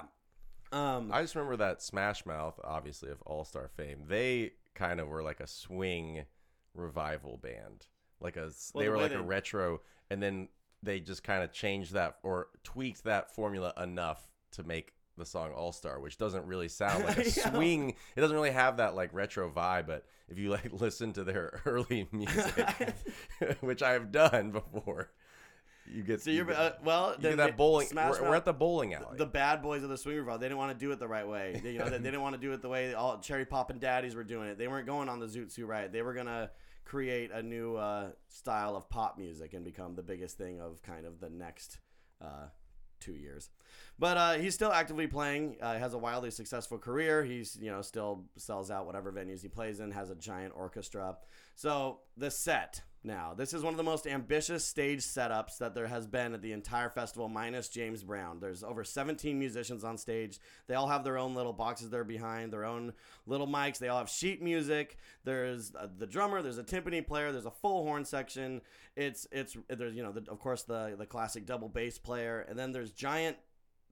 Um, 0.71 1.11
I 1.13 1.21
just 1.21 1.33
remember 1.35 1.57
that 1.57 1.81
Smash 1.81 2.25
Mouth, 2.25 2.59
obviously 2.63 3.09
of 3.09 3.21
All 3.23 3.43
Star 3.45 3.69
fame. 3.75 4.03
They 4.07 4.51
kind 4.77 4.99
of 4.99 5.07
were 5.07 5.23
like 5.23 5.39
a 5.39 5.47
swing 5.47 6.25
revival 6.73 7.37
band, 7.37 7.87
like 8.21 8.37
a 8.37 8.51
Well, 8.73 8.81
they 8.81 8.85
the 8.85 8.91
were 8.91 8.97
like 8.97 9.13
a 9.13 9.21
retro, 9.21 9.81
and 10.09 10.21
then 10.21 10.47
they 10.83 10.99
just 10.99 11.23
kind 11.23 11.43
of 11.43 11.51
changed 11.51 11.93
that 11.93 12.17
or 12.23 12.47
tweaked 12.63 13.03
that 13.03 13.33
formula 13.33 13.73
enough 13.81 14.29
to 14.51 14.63
make 14.63 14.93
the 15.17 15.25
song 15.25 15.51
All 15.51 15.71
Star, 15.71 15.99
which 15.99 16.17
doesn't 16.17 16.45
really 16.45 16.67
sound 16.67 17.05
like 17.05 17.17
a 17.17 17.29
swing. 17.49 17.95
It 18.15 18.21
doesn't 18.21 18.35
really 18.35 18.51
have 18.51 18.77
that 18.77 18.95
like 18.95 19.13
retro 19.13 19.49
vibe, 19.49 19.87
but 19.87 20.05
if 20.29 20.37
you 20.37 20.49
like 20.49 20.71
listen 20.79 21.13
to 21.13 21.23
their 21.23 21.61
early 21.65 22.07
music, 22.11 22.93
which 23.61 23.81
I've 23.81 24.11
done 24.11 24.51
before. 24.51 25.09
You 25.93 26.03
get 26.03 26.21
So 26.21 26.29
you're 26.29 26.45
you 26.45 26.51
get- 26.51 26.59
uh, 26.59 26.71
well. 26.83 27.15
you 27.15 27.21
get 27.21 27.37
that 27.37 27.57
bowling. 27.57 27.87
We're, 27.93 28.21
we're 28.21 28.35
at 28.35 28.45
the 28.45 28.53
bowling 28.53 28.93
alley. 28.93 29.17
The 29.17 29.25
bad 29.25 29.61
boys 29.61 29.83
of 29.83 29.89
the 29.89 29.97
swing 29.97 30.17
revival. 30.17 30.39
They 30.39 30.45
didn't 30.47 30.57
want 30.57 30.77
to 30.77 30.85
do 30.85 30.91
it 30.91 30.99
the 30.99 31.07
right 31.07 31.27
way. 31.27 31.59
They, 31.63 31.71
you 31.73 31.79
know, 31.79 31.85
they, 31.89 31.97
they 31.97 32.03
didn't 32.03 32.21
want 32.21 32.35
to 32.35 32.41
do 32.41 32.51
it 32.53 32.61
the 32.61 32.69
way 32.69 32.93
all 32.93 33.19
cherry 33.19 33.45
poppin' 33.45 33.79
daddies 33.79 34.15
were 34.15 34.23
doing 34.23 34.49
it. 34.49 34.57
They 34.57 34.67
weren't 34.67 34.85
going 34.87 35.09
on 35.09 35.19
the 35.19 35.27
Zoot 35.27 35.51
Suit 35.51 35.65
right. 35.65 35.91
They 35.91 36.01
were 36.01 36.13
gonna 36.13 36.51
create 36.85 37.31
a 37.31 37.41
new 37.41 37.75
uh, 37.75 38.09
style 38.29 38.75
of 38.75 38.89
pop 38.89 39.17
music 39.17 39.53
and 39.53 39.63
become 39.65 39.95
the 39.95 40.03
biggest 40.03 40.37
thing 40.37 40.59
of 40.59 40.81
kind 40.81 41.05
of 41.05 41.19
the 41.19 41.29
next 41.29 41.79
uh, 42.21 42.47
two 42.99 43.13
years. 43.13 43.49
But 43.99 44.17
uh, 44.17 44.33
he's 44.33 44.53
still 44.53 44.71
actively 44.71 45.07
playing. 45.07 45.57
Uh, 45.61 45.77
has 45.77 45.93
a 45.93 45.97
wildly 45.97 46.31
successful 46.31 46.77
career. 46.77 47.23
He's 47.23 47.57
you 47.61 47.71
know 47.71 47.81
still 47.81 48.25
sells 48.37 48.69
out 48.71 48.85
whatever 48.85 49.11
venues 49.11 49.41
he 49.41 49.47
plays 49.47 49.79
in. 49.79 49.91
Has 49.91 50.09
a 50.09 50.15
giant 50.15 50.53
orchestra. 50.55 51.17
So 51.55 51.99
the 52.15 52.29
set 52.31 52.81
now. 53.07 53.33
This 53.35 53.53
is 53.53 53.63
one 53.63 53.73
of 53.73 53.77
the 53.77 53.83
most 53.83 54.05
ambitious 54.05 54.63
stage 54.63 54.99
setups 54.99 55.57
that 55.57 55.73
there 55.73 55.87
has 55.87 56.05
been 56.05 56.33
at 56.33 56.41
the 56.41 56.51
entire 56.51 56.89
festival, 56.89 57.27
minus 57.29 57.69
James 57.69 58.03
Brown. 58.03 58.39
There's 58.39 58.63
over 58.63 58.83
17 58.83 59.39
musicians 59.39 59.83
on 59.83 59.97
stage. 59.97 60.39
They 60.67 60.75
all 60.75 60.87
have 60.87 61.03
their 61.03 61.17
own 61.17 61.33
little 61.33 61.53
boxes 61.53 61.89
there 61.89 62.03
behind, 62.03 62.53
their 62.53 62.65
own 62.65 62.93
little 63.25 63.47
mics. 63.47 63.79
They 63.79 63.87
all 63.87 63.97
have 63.97 64.09
sheet 64.09 64.41
music. 64.43 64.97
There's 65.23 65.73
uh, 65.73 65.87
the 65.97 66.05
drummer. 66.05 66.41
There's 66.43 66.59
a 66.59 66.63
timpani 66.63 67.05
player. 67.07 67.31
There's 67.31 67.45
a 67.47 67.51
full 67.51 67.83
horn 67.83 68.05
section. 68.05 68.61
It's 68.95 69.25
it's 69.31 69.57
there's 69.69 69.95
you 69.95 70.03
know 70.03 70.11
the, 70.11 70.29
of 70.29 70.39
course 70.39 70.63
the 70.63 70.95
the 70.97 71.05
classic 71.05 71.45
double 71.45 71.69
bass 71.69 71.97
player, 71.97 72.45
and 72.47 72.59
then 72.59 72.71
there's 72.71 72.91
giant 72.91 73.37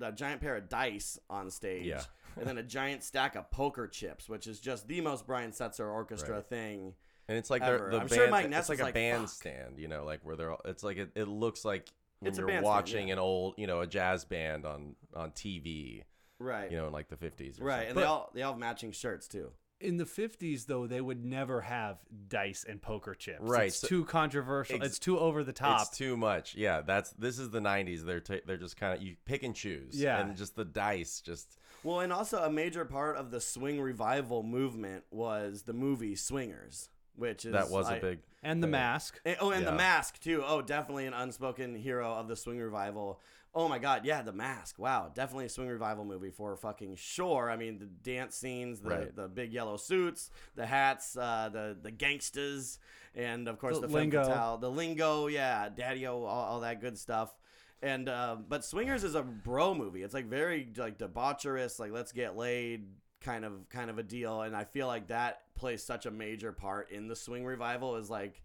a 0.02 0.12
giant 0.12 0.42
pair 0.42 0.58
of 0.58 0.68
dice 0.68 1.18
on 1.30 1.50
stage. 1.50 1.86
Yeah. 1.86 2.02
and 2.38 2.46
then 2.46 2.58
a 2.58 2.64
giant 2.64 3.02
stack 3.02 3.36
of 3.38 3.50
poker 3.50 3.88
chips, 3.88 4.28
which 4.28 4.46
is 4.46 4.60
just 4.60 4.90
the 4.90 5.00
most 5.00 5.26
Brian 5.26 5.52
Setzer 5.52 5.90
orchestra 5.90 6.36
Right. 6.36 6.46
thing. 6.46 6.94
And 7.28 7.38
it's 7.38 7.50
like 7.50 7.62
ever. 7.62 7.78
they're, 7.78 7.90
the 7.92 7.96
I'm 7.98 8.08
band, 8.08 8.12
sure 8.12 8.30
Mike 8.30 8.50
Ness 8.50 8.60
it's 8.62 8.70
like 8.70 8.78
was 8.78 8.82
a 8.82 8.84
like, 8.86 8.94
"Fuck." 8.94 9.02
bandstand, 9.02 9.80
you 9.80 9.88
know, 9.88 10.04
like 10.06 10.20
where 10.24 10.36
they're 10.36 10.52
all, 10.52 10.62
it's 10.66 10.84
like 10.84 10.98
it, 10.98 11.12
it 11.16 11.28
looks 11.28 11.66
like 11.66 11.90
when 12.20 12.30
It's 12.30 12.38
a 12.38 12.42
you're 12.42 12.48
bandstand, 12.48 12.66
watching 12.66 13.08
yeah. 13.08 13.14
an 13.14 13.20
old, 13.20 13.56
you 13.58 13.68
know, 13.68 13.82
a 13.82 13.88
jazz 13.88 14.26
band 14.26 14.66
on 14.66 14.96
on 15.16 15.32
TV, 15.32 16.04
Right. 16.40 16.70
you 16.72 16.78
know, 16.78 16.88
in 16.88 16.94
like 16.94 17.10
the 17.10 17.16
50s. 17.18 17.60
Or 17.62 17.66
Right, 17.66 17.80
and 17.82 17.88
something. 17.90 17.96
they 17.96 18.04
all 18.04 18.32
they 18.36 18.42
all 18.44 18.54
have 18.54 18.60
matching 18.60 18.92
shirts 18.92 19.28
too. 19.28 19.52
In 19.82 19.98
the 19.98 20.06
50s, 20.06 20.68
though, 20.68 20.88
they 20.88 21.02
would 21.02 21.26
never 21.26 21.60
have 21.62 21.98
dice 22.30 22.64
and 22.68 22.82
poker 22.82 23.14
chips. 23.14 23.42
Right, 23.42 23.68
It's 23.68 23.76
so- 23.80 23.88
too 23.90 24.06
controversial. 24.06 24.78
Ex- 24.78 24.86
it's 24.86 25.00
too 25.00 25.20
over 25.20 25.44
the 25.44 25.52
top. 25.52 25.82
It's 25.82 25.98
too 25.98 26.16
much. 26.16 26.56
Yeah, 26.56 26.80
that's 26.82 27.10
this 27.12 27.40
is 27.40 27.50
the 27.50 27.60
90s. 27.60 28.06
They're 28.06 28.22
ta 28.22 28.36
they're 28.46 28.56
just 28.58 28.78
kind 28.78 28.96
of 28.98 29.04
you 29.04 29.16
pick 29.26 29.44
and 29.44 29.54
choose. 29.56 30.00
Yeah. 30.02 30.20
and 30.22 30.38
just 30.38 30.56
the 30.56 30.64
dice 30.64 31.20
just 31.22 31.58
Well, 31.84 32.00
and 32.00 32.14
also 32.14 32.42
a 32.44 32.50
major 32.50 32.86
part 32.86 33.18
of 33.18 33.32
the 33.32 33.42
swing 33.42 33.82
revival 33.82 34.44
movement 34.44 35.04
was 35.12 35.64
the 35.64 35.74
movie 35.74 36.16
Swingers, 36.16 36.90
which 37.18 37.46
is 37.46 37.54
that 37.54 37.70
was 37.70 37.88
I- 37.88 37.98
a 37.98 38.02
big 38.02 38.20
and 38.44 38.62
the 38.62 38.68
thing. 38.68 38.72
mask. 38.72 39.20
and- 39.26 39.38
oh, 39.40 39.52
and 39.52 39.64
Yeah. 39.64 39.72
the 39.72 39.78
mask 39.78 40.20
too. 40.20 40.44
Oh, 40.46 40.62
definitely 40.62 41.06
an 41.08 41.14
unspoken 41.14 41.76
hero 41.76 42.14
of 42.14 42.28
the 42.28 42.36
swing 42.36 42.60
revival. 42.60 43.20
Oh 43.58 43.70
my 43.70 43.80
god, 43.80 44.04
yeah, 44.06 44.22
the 44.22 44.34
mask. 44.34 44.78
Wow, 44.78 45.10
definitely 45.14 45.46
a 45.46 45.50
swing 45.50 45.70
revival 45.70 46.04
movie 46.04 46.30
for 46.30 46.56
fucking 46.58 46.98
sure. 46.98 47.50
I 47.50 47.56
mean, 47.56 47.80
the 47.80 47.86
dance 47.86 48.36
scenes, 48.36 48.82
the, 48.82 48.90
Right. 48.90 49.16
the 49.16 49.30
big 49.30 49.54
yellow 49.54 49.78
suits, 49.78 50.30
the 50.56 50.66
hats, 50.66 51.16
uh, 51.18 51.50
the 51.52 51.78
the 51.82 51.92
gangsters, 51.92 52.80
and 53.16 53.48
of 53.48 53.58
course 53.58 53.80
The 53.80 53.88
the, 53.88 53.94
lingo. 53.94 54.24
fatale, 54.24 54.58
the 54.58 54.70
lingo, 54.70 55.28
yeah, 55.28 55.70
daddy-o, 55.70 56.24
all, 56.24 56.46
all 56.46 56.60
that 56.62 56.82
good 56.82 56.98
stuff. 56.98 57.34
And 57.82 58.10
uh, 58.10 58.38
but 58.48 58.66
Swingers 58.66 59.04
is 59.06 59.16
a 59.16 59.24
bro 59.24 59.74
movie. 59.74 60.04
It's 60.04 60.14
like 60.14 60.26
very 60.26 60.70
like 60.76 60.98
debaucherous, 60.98 61.80
like 61.80 61.92
let's 61.92 62.12
get 62.12 62.36
laid 62.36 62.88
kind 63.26 63.44
of 63.44 63.68
kind 63.70 63.90
of 63.90 63.98
a 63.98 64.04
deal. 64.04 64.42
And 64.42 64.56
I 64.56 64.64
feel 64.64 64.88
like 64.88 65.08
that 65.08 65.42
plays 65.56 65.84
such 65.84 66.06
a 66.06 66.12
major 66.12 66.52
part 66.52 66.92
in 66.92 67.08
the 67.08 67.16
swing 67.16 67.44
revival. 67.44 67.96
Is 67.96 68.10
like 68.10 68.42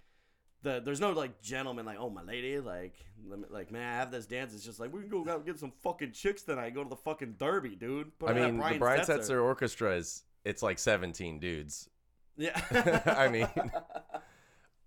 the 0.62 0.80
there's 0.84 1.00
no 1.00 1.12
like 1.12 1.40
gentleman 1.42 1.86
like 1.86 1.98
oh 1.98 2.10
my 2.10 2.22
lady 2.22 2.58
like 2.58 2.94
let 3.28 3.38
me, 3.38 3.46
like 3.50 3.70
man 3.70 3.92
I 3.92 3.96
have 3.96 4.10
this 4.10 4.26
dance. 4.26 4.54
It's 4.54 4.64
just 4.64 4.80
like 4.80 4.92
we 4.92 5.00
can 5.00 5.10
go 5.10 5.20
out 5.30 5.36
and 5.36 5.46
get 5.46 5.58
some 5.58 5.72
fucking 5.82 6.12
chicks 6.12 6.42
tonight. 6.42 6.74
Go 6.74 6.82
to 6.82 6.90
the 6.90 6.96
fucking 6.96 7.36
Derby, 7.38 7.76
dude. 7.76 8.18
Put 8.18 8.30
I 8.30 8.34
mean, 8.34 8.56
the 8.56 8.78
Brian 8.78 9.02
Setzer. 9.02 9.18
Setzer 9.18 9.44
Orchestra 9.44 9.96
is 9.96 10.24
it's 10.44 10.62
like 10.62 10.78
17 10.78 11.38
dudes. 11.38 11.88
Yeah. 12.36 12.58
I 13.18 13.28
mean, 13.28 13.48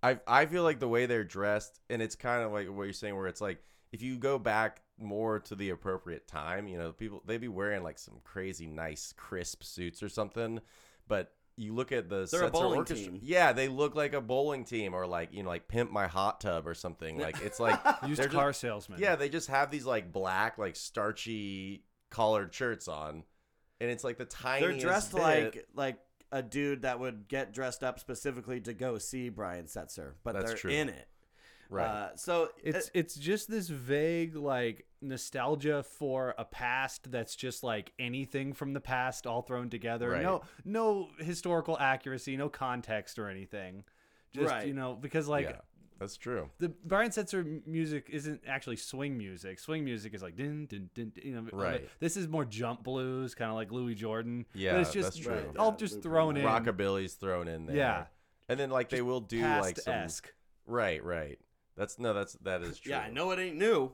I 0.02 0.18
I 0.26 0.46
feel 0.46 0.64
like 0.64 0.80
the 0.80 0.88
way 0.88 1.06
they're 1.06 1.24
dressed, 1.24 1.80
and 1.88 2.02
it's 2.02 2.16
kind 2.16 2.42
of 2.42 2.52
like 2.52 2.68
what 2.68 2.84
you're 2.84 2.92
saying, 2.92 3.16
where 3.16 3.28
it's 3.28 3.40
like 3.40 3.62
if 3.94 4.02
you 4.02 4.18
go 4.18 4.38
back 4.40 4.82
more 4.98 5.38
to 5.38 5.54
the 5.54 5.70
appropriate 5.70 6.26
time, 6.26 6.66
you 6.68 6.76
know, 6.76 6.90
people 6.92 7.22
they'd 7.26 7.40
be 7.40 7.48
wearing 7.48 7.82
like 7.84 7.98
some 7.98 8.16
crazy 8.24 8.66
nice 8.66 9.12
crisp 9.16 9.62
suits 9.62 10.02
or 10.02 10.08
something, 10.08 10.60
but 11.06 11.32
you 11.56 11.72
look 11.72 11.92
at 11.92 12.08
the 12.08 12.26
They're 12.28 12.42
a 12.42 12.50
bowling 12.50 12.78
orchestra, 12.80 13.12
team. 13.12 13.20
yeah, 13.22 13.52
they 13.52 13.68
look 13.68 13.94
like 13.94 14.12
a 14.12 14.20
bowling 14.20 14.64
team 14.64 14.92
or 14.92 15.06
like 15.06 15.32
you 15.32 15.44
know 15.44 15.48
like 15.48 15.68
pimp 15.68 15.92
my 15.92 16.08
hot 16.08 16.40
tub 16.40 16.66
or 16.66 16.74
something. 16.74 17.18
Like 17.20 17.40
it's 17.42 17.60
like 17.60 17.78
Used 18.08 18.20
they're 18.20 18.28
car 18.28 18.48
just- 18.50 18.60
salesman. 18.60 19.00
yeah, 19.00 19.14
they 19.14 19.28
just 19.28 19.46
have 19.48 19.70
these 19.70 19.86
like 19.86 20.12
black 20.12 20.58
like 20.58 20.74
starchy 20.76 21.84
collared 22.10 22.52
shirts 22.52 22.88
on, 22.88 23.22
and 23.80 23.90
it's 23.90 24.02
like 24.04 24.18
the 24.18 24.24
tiny. 24.24 24.66
They're 24.66 24.76
dressed 24.78 25.12
bit- 25.12 25.20
like 25.22 25.66
like 25.74 25.98
a 26.32 26.42
dude 26.42 26.82
that 26.82 26.98
would 26.98 27.28
get 27.28 27.52
dressed 27.52 27.84
up 27.84 28.00
specifically 28.00 28.60
to 28.62 28.74
go 28.74 28.98
see 28.98 29.28
Brian 29.28 29.66
Setzer, 29.66 30.14
but 30.24 30.32
That's 30.34 30.46
they're 30.46 30.56
true. 30.56 30.70
in 30.72 30.88
it. 30.88 31.06
Right. 31.70 31.86
Uh, 31.86 32.16
so 32.16 32.50
It's 32.62 32.90
it's 32.94 33.14
just 33.14 33.50
this 33.50 33.68
vague 33.68 34.36
like 34.36 34.86
nostalgia 35.00 35.82
for 35.82 36.34
a 36.38 36.44
past 36.44 37.10
that's 37.10 37.36
just 37.36 37.62
like 37.62 37.92
anything 37.98 38.52
from 38.54 38.72
the 38.72 38.80
past 38.80 39.26
all 39.26 39.42
thrown 39.42 39.70
together. 39.70 40.10
Right. 40.10 40.22
No 40.22 40.42
no 40.64 41.08
historical 41.18 41.78
accuracy, 41.78 42.36
no 42.36 42.48
context 42.48 43.18
or 43.18 43.28
anything. 43.28 43.84
Just 44.32 44.50
Right. 44.50 44.66
you 44.66 44.74
know 44.74 44.94
because 44.94 45.28
like 45.28 45.44
yeah, 45.46 45.60
that's 45.98 46.16
true. 46.16 46.50
the 46.58 46.70
Brian 46.84 47.10
Setzer 47.10 47.40
m- 47.40 47.62
music 47.66 48.08
isn't 48.10 48.42
actually 48.46 48.76
swing 48.76 49.16
music. 49.16 49.60
Swing 49.60 49.84
music 49.84 50.12
is 50.14 50.22
like 50.22 50.36
din 50.36 50.66
din 50.66 50.90
din. 50.94 51.10
din, 51.14 51.22
You 51.26 51.34
know, 51.36 51.48
Right. 51.52 51.88
This 52.00 52.16
is 52.16 52.26
more 52.26 52.44
jump 52.44 52.82
blues, 52.82 53.34
kind 53.34 53.50
of 53.50 53.54
like 53.56 53.70
Louis 53.70 53.94
Jordan. 53.94 54.46
Yeah, 54.54 54.72
but 54.72 54.80
it's 54.80 54.92
just 54.92 55.06
that's 55.14 55.16
true. 55.18 55.34
Right, 55.34 55.56
all 55.56 55.70
yeah, 55.70 55.76
just 55.76 56.02
thrown 56.02 56.36
in. 56.36 56.44
Rockabilly's 56.44 57.14
thrown 57.14 57.46
in 57.48 57.66
there. 57.66 57.76
Yeah. 57.76 58.06
and 58.48 58.58
then 58.58 58.70
like 58.70 58.88
they 58.88 59.02
will 59.02 59.20
do 59.20 59.40
like 59.42 59.78
some 59.78 59.94
past-esque. 59.94 60.32
right, 60.66 61.02
right. 61.04 61.38
That's 61.76 61.98
no, 61.98 62.12
that's 62.14 62.34
that 62.42 62.62
is 62.62 62.78
true. 62.78 62.90
yeah, 62.92 63.00
I 63.00 63.10
know 63.10 63.30
it 63.32 63.38
ain't 63.38 63.56
new. 63.56 63.92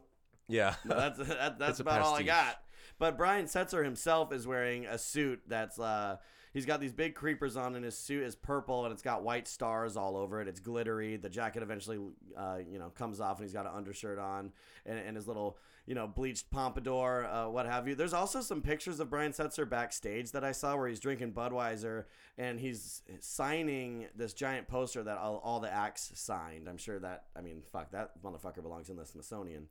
Yeah, 0.48 0.74
But 0.84 1.16
that's 1.16 1.28
that, 1.28 1.58
that's 1.58 1.80
about 1.80 2.02
all 2.02 2.14
I 2.14 2.22
got. 2.22 2.60
But 2.98 3.16
Brian 3.16 3.46
Setzer 3.46 3.84
himself 3.84 4.32
is 4.32 4.46
wearing 4.46 4.84
a 4.86 4.98
suit 4.98 5.40
that's 5.46 5.78
uh 5.78 6.16
he's 6.52 6.66
got 6.66 6.80
these 6.80 6.92
big 6.92 7.14
creepers 7.14 7.56
on 7.56 7.76
and 7.76 7.84
his 7.84 7.96
suit 7.96 8.22
is 8.24 8.34
purple 8.34 8.84
and 8.84 8.92
it's 8.92 9.02
got 9.02 9.22
white 9.22 9.48
stars 9.48 9.96
all 9.96 10.16
over 10.16 10.40
it. 10.42 10.48
It's 10.48 10.60
glittery. 10.60 11.16
The 11.16 11.30
jacket 11.30 11.62
eventually 11.62 11.98
uh 12.36 12.58
you 12.70 12.78
know 12.78 12.90
comes 12.90 13.20
off 13.20 13.38
and 13.38 13.46
he's 13.46 13.54
got 13.54 13.66
an 13.66 13.72
undershirt 13.74 14.18
on 14.18 14.52
and, 14.84 14.98
and 14.98 15.16
his 15.16 15.26
little 15.26 15.56
you 15.90 15.96
know 15.96 16.07
bleached 16.07 16.48
pompadour 16.53 17.26
uh, 17.26 17.48
what 17.48 17.66
have 17.66 17.88
you. 17.88 17.96
There's 17.96 18.12
also 18.12 18.42
some 18.42 18.62
pictures 18.62 19.00
of 19.00 19.11
Brian 19.11 19.33
Setzer 19.33 19.68
backstage 19.68 20.31
that 20.31 20.44
I 20.44 20.53
saw 20.53 20.76
where 20.76 20.87
he's 20.87 21.00
drinking 21.00 21.33
Budweiser 21.33 22.05
and 22.38 22.61
he's 22.61 23.03
signing 23.18 24.07
this 24.14 24.33
giant 24.33 24.68
poster 24.68 25.03
that 25.03 25.18
all, 25.18 25.40
all 25.42 25.59
the 25.59 25.72
acts 25.72 26.12
signed. 26.14 26.68
I'm 26.68 26.76
sure 26.76 27.00
that 27.00 27.24
I 27.37 27.40
mean 27.40 27.62
fuck 27.72 27.90
that 27.90 28.12
motherfucker 28.22 28.62
belongs 28.62 28.88
in 28.88 28.94
the 28.94 29.05
Smithsonian. 29.05 29.66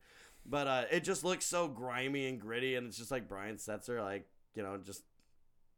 But 0.45 0.67
uh, 0.67 0.83
it 0.91 1.05
just 1.05 1.23
looks 1.23 1.45
so 1.45 1.69
grimy 1.69 2.27
and 2.27 2.37
gritty, 2.37 2.75
and 2.75 2.87
it's 2.87 2.97
just 2.97 3.11
like 3.11 3.29
Brian 3.29 3.55
Setzer, 3.55 4.03
like 4.03 4.27
you 4.55 4.61
know, 4.61 4.75
just 4.75 5.03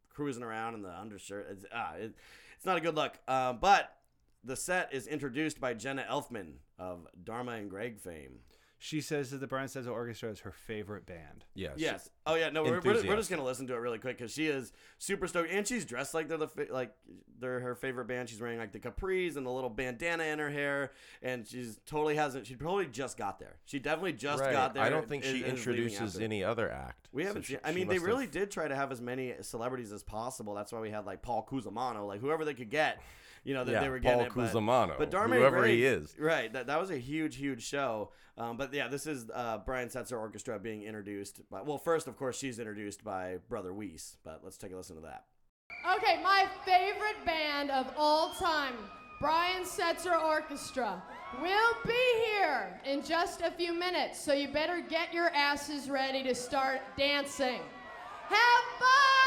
cruising 0.10 0.42
around 0.42 0.74
in 0.74 0.82
the 0.82 1.00
undershirt. 1.00 1.50
It's 1.52 1.66
ah, 1.72 1.94
it, 1.94 2.16
it's 2.58 2.66
not 2.66 2.78
a 2.78 2.82
good 2.82 2.96
look. 2.96 3.14
Uh, 3.28 3.54
but 3.54 3.96
the 4.44 4.56
set 4.56 4.92
is 4.92 5.06
introduced 5.06 5.62
by 5.62 5.76
Jenna 5.76 6.04
Elfman 6.10 6.54
of 6.80 7.06
Dharma 7.24 7.52
and 7.52 7.70
Greg 7.70 8.00
fame. 8.00 8.40
She 8.84 9.00
says 9.00 9.30
that 9.30 9.38
the 9.38 9.46
Brian 9.46 9.68
Setzer 9.68 9.92
Orchestra 9.92 10.32
is 10.32 10.40
her 10.40 10.52
favorite 10.52 11.06
band. 11.06 11.46
Yes. 11.54 11.74
Yes. 11.78 12.10
Oh 12.26 12.34
yeah. 12.34 12.50
No, 12.50 12.64
we're, 12.64 12.80
we're, 12.80 13.04
we're 13.04 13.16
just 13.16 13.30
gonna 13.30 13.44
listen 13.44 13.68
to 13.68 13.76
it 13.76 13.78
really 13.78 14.00
quick 14.00 14.18
because 14.18 14.34
she 14.34 14.48
is 14.48 14.74
super 14.98 15.28
stoked, 15.28 15.52
and 15.52 15.68
she's 15.68 15.86
dressed 15.86 16.16
like 16.16 16.28
they're 16.28 16.40
the 16.40 16.48
fa- 16.48 16.66
like 16.72 16.92
they're 17.40 17.60
her 17.60 17.76
favorite 17.76 18.06
band. 18.08 18.28
She's 18.28 18.42
wearing 18.42 18.58
like 18.58 18.72
the 18.72 18.80
capris 18.80 19.38
and 19.38 19.46
the 19.46 19.52
little 19.52 19.70
bandana 19.70 20.24
in 20.24 20.40
her 20.40 20.50
hair, 20.50 20.94
and 21.22 21.48
she's 21.48 21.80
totally 21.86 22.16
hasn't. 22.16 22.48
She 22.48 22.56
probably 22.56 22.88
just 22.88 23.18
got 23.20 23.38
there. 23.38 23.58
She 23.66 23.78
definitely 23.78 24.14
just 24.14 24.42
Right. 24.42 24.52
got 24.52 24.74
there. 24.74 24.82
I 24.82 24.90
don't 24.90 25.08
think 25.08 25.26
and- 25.26 25.32
she 25.38 25.44
and 25.44 25.54
is 25.54 25.60
introduces 25.60 26.18
any 26.20 26.44
other 26.44 26.72
act. 26.72 27.08
We 27.12 27.24
haven't 27.26 27.44
she- 27.44 27.58
I 27.64 27.74
mean, 27.74 27.88
they 27.88 28.00
really 28.00 28.24
have- 28.24 28.32
did 28.32 28.50
try 28.50 28.68
to 28.68 28.76
have 28.76 28.92
as 28.92 29.00
many 29.00 29.36
celebrities 29.42 29.92
as 29.92 30.02
possible. 30.02 30.56
That's 30.56 30.72
why 30.72 30.80
we 30.80 30.90
had 30.90 31.06
like 31.06 31.22
Paul 31.22 31.48
Cusimano, 31.48 32.08
like 32.08 32.20
whoever 32.20 32.46
they 32.46 32.56
could 32.56 32.72
get. 32.72 33.00
You 33.44 33.54
know 33.56 33.64
that 33.64 33.72
Yeah, 33.72 33.82
they 33.82 33.90
were 33.90 34.00
getting 34.00 34.20
Paul 34.20 34.28
it, 34.28 34.54
but- 34.54 34.54
Cusimano, 34.54 34.98
but 34.98 35.10
Darmae 35.10 35.38
whoever 35.38 35.60
Gray- 35.62 35.78
he 35.78 35.86
is. 35.86 36.16
right? 36.20 36.52
That 36.54 36.68
that 36.68 36.80
was 36.80 36.92
a 36.92 36.98
huge, 36.98 37.36
huge 37.38 37.64
show. 37.64 38.12
Um, 38.38 38.56
but 38.58 38.74
yeah, 38.74 38.88
this 38.88 39.08
is 39.08 39.30
uh, 39.34 39.60
Brian 39.66 39.90
Setzer 39.90 40.18
Orchestra 40.20 40.60
being 40.60 40.84
introduced. 40.84 41.42
By, 41.50 41.62
well, 41.62 41.78
first, 41.78 42.08
of 42.08 42.18
course, 42.18 42.38
she's 42.38 42.60
introduced 42.60 43.04
by 43.04 43.38
Brother 43.50 43.74
Wease. 43.74 44.18
But 44.24 44.42
let's 44.44 44.58
take 44.58 44.72
a 44.72 44.76
listen 44.78 44.96
to 44.96 45.02
that. 45.04 45.26
Okay, 45.98 46.22
my 46.24 46.48
favorite 46.66 47.26
band 47.26 47.72
of 47.72 47.92
all 47.98 48.34
time, 48.36 48.74
Brian 49.20 49.64
Setzer 49.64 50.22
Orchestra, 50.22 51.02
will 51.42 51.74
be 51.86 52.26
here 52.28 52.80
in 52.86 53.04
just 53.04 53.42
a 53.42 53.52
few 53.52 53.74
minutes, 53.74 54.20
so 54.20 54.34
you 54.34 54.50
better 54.50 54.82
get 54.82 55.14
your 55.14 55.30
asses 55.30 55.90
ready 55.90 56.22
to 56.24 56.36
start 56.36 56.80
dancing. 56.98 57.62
Have 58.30 58.64
fun! 58.80 59.21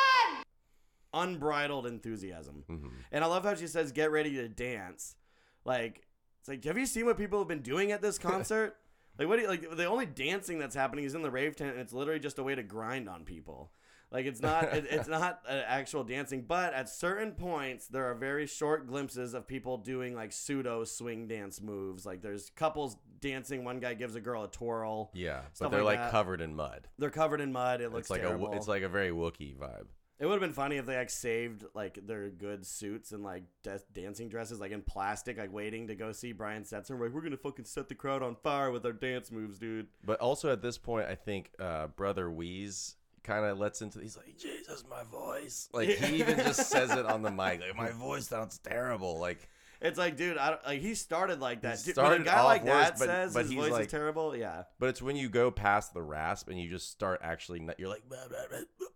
Unbridled 1.14 1.86
enthusiasm, 1.86 2.64
Mm-hmm. 2.68 2.88
and 3.12 3.24
I 3.24 3.26
love 3.28 3.44
how 3.44 3.54
she 3.54 3.66
says, 3.68 3.92
"Get 3.92 4.10
ready 4.10 4.34
to 4.36 4.48
dance." 4.48 5.16
Like 5.64 6.06
it's 6.40 6.48
like, 6.48 6.64
have 6.64 6.76
you 6.76 6.86
seen 6.86 7.06
what 7.06 7.16
people 7.16 7.38
have 7.38 7.48
been 7.48 7.62
doing 7.62 7.92
at 7.92 8.02
this 8.02 8.18
concert? 8.30 8.76
like 9.18 9.28
what? 9.28 9.36
Do 9.36 9.42
you, 9.42 9.48
like 9.48 9.76
the 9.76 9.86
only 9.86 10.06
dancing 10.06 10.58
that's 10.58 10.74
happening 10.74 11.04
is 11.04 11.14
in 11.14 11.22
the 11.22 11.30
rave 11.30 11.56
tent, 11.56 11.72
and 11.72 11.80
it's 11.80 11.92
literally 11.92 12.20
just 12.20 12.38
a 12.38 12.42
way 12.42 12.54
to 12.54 12.62
grind 12.62 13.08
on 13.08 13.24
people. 13.24 13.70
Like 14.10 14.26
it's 14.26 14.40
not 14.42 14.64
it, 14.74 14.86
it's 14.90 15.08
not 15.18 15.40
an 15.48 15.62
actual 15.66 16.04
dancing, 16.04 16.42
but 16.46 16.72
at 16.74 16.88
certain 16.88 17.32
points 17.32 17.88
there 17.88 18.04
are 18.10 18.14
very 18.14 18.46
short 18.46 18.86
glimpses 18.86 19.34
of 19.34 19.46
people 19.48 19.78
doing 19.78 20.14
like 20.14 20.32
pseudo 20.32 20.84
swing 20.84 21.26
dance 21.26 21.60
moves. 21.60 22.04
Like 22.06 22.22
there's 22.22 22.50
couples 22.50 22.96
dancing. 23.20 23.64
One 23.64 23.80
guy 23.80 23.94
gives 23.94 24.14
a 24.14 24.20
girl 24.20 24.44
a 24.44 24.48
twirl. 24.48 25.10
Yeah, 25.14 25.40
but 25.58 25.70
they're 25.70 25.82
like, 25.82 25.98
that. 25.98 26.10
covered 26.12 26.40
in 26.40 26.54
mud. 26.54 26.86
They're 26.98 27.10
covered 27.10 27.40
in 27.40 27.52
mud. 27.52 27.80
It 27.80 27.90
looks 27.92 28.02
It's 28.02 28.10
like 28.10 28.20
terrible. 28.22 28.52
a 28.52 28.56
it's 28.56 28.68
like 28.68 28.82
a 28.82 28.88
very 28.88 29.10
Wookiee 29.10 29.56
vibe. 29.56 29.86
It 30.20 30.26
would 30.26 30.32
have 30.32 30.40
been 30.40 30.52
funny 30.52 30.76
if 30.76 30.86
they 30.86 30.96
like 30.96 31.10
saved 31.10 31.64
like 31.74 31.98
their 32.06 32.28
good 32.30 32.64
suits 32.64 33.10
and 33.12 33.24
like 33.24 33.42
da- 33.64 33.78
dancing 33.92 34.28
dresses 34.28 34.60
like 34.60 34.70
in 34.70 34.82
plastic, 34.82 35.38
like 35.38 35.52
waiting 35.52 35.88
to 35.88 35.94
go 35.96 36.12
see 36.12 36.32
Brian 36.32 36.62
Setzer. 36.62 36.96
We're 36.96 37.06
like, 37.06 37.14
we're 37.14 37.20
gonna 37.22 37.36
fucking 37.36 37.64
set 37.64 37.88
the 37.88 37.94
crowd 37.96 38.22
on 38.22 38.36
fire 38.36 38.70
with 38.70 38.86
our 38.86 38.92
dance 38.92 39.32
moves, 39.32 39.58
dude. 39.58 39.88
But 40.04 40.20
also 40.20 40.52
at 40.52 40.62
this 40.62 40.78
point, 40.78 41.08
I 41.08 41.16
think 41.16 41.50
uh, 41.58 41.88
Brother 41.88 42.30
Wease 42.30 42.94
kind 43.24 43.44
of 43.44 43.58
lets 43.58 43.82
into. 43.82 43.98
He's 43.98 44.16
like, 44.16 44.36
Jesus, 44.38 44.84
my 44.88 45.02
voice. 45.10 45.68
Like 45.72 45.88
he 45.88 46.16
even 46.20 46.36
just 46.38 46.70
says 46.70 46.92
it 46.92 47.06
on 47.06 47.22
the 47.22 47.30
mic. 47.32 47.60
Like 47.60 47.76
my 47.76 47.90
voice 47.90 48.28
sounds 48.28 48.58
terrible. 48.58 49.18
Like 49.18 49.48
It's 49.80 49.98
like, 49.98 50.16
dude, 50.16 50.38
I 50.38 50.50
don't, 50.50 50.64
like 50.64 50.80
he 50.80 50.94
started 50.94 51.40
like 51.40 51.62
that. 51.62 51.78
Dude, 51.84 51.96
when 51.96 52.04
a 52.06 52.08
started 52.08 52.24
guy 52.24 52.38
off 52.38 52.44
like 52.46 52.64
worse, 52.64 52.90
that 52.90 52.98
but- 53.00 53.06
says 53.06 53.34
but 53.34 53.46
his 53.46 53.52
voice 53.54 53.72
like- 53.72 53.86
is 53.86 53.90
terrible. 53.90 54.36
Yeah, 54.36 54.62
But 54.78 54.90
it's 54.90 55.02
when 55.02 55.16
you 55.16 55.28
go 55.28 55.50
past 55.50 55.92
the 55.92 56.02
rasp 56.02 56.48
and 56.48 56.60
you 56.60 56.70
just 56.70 56.92
start 56.92 57.20
actually, 57.22 57.66
you're 57.78 57.88
like, 57.88 58.08
"Blah, 58.08 58.28
blah, 58.28 58.38
blah, 58.48 58.58
blah." 58.78 58.88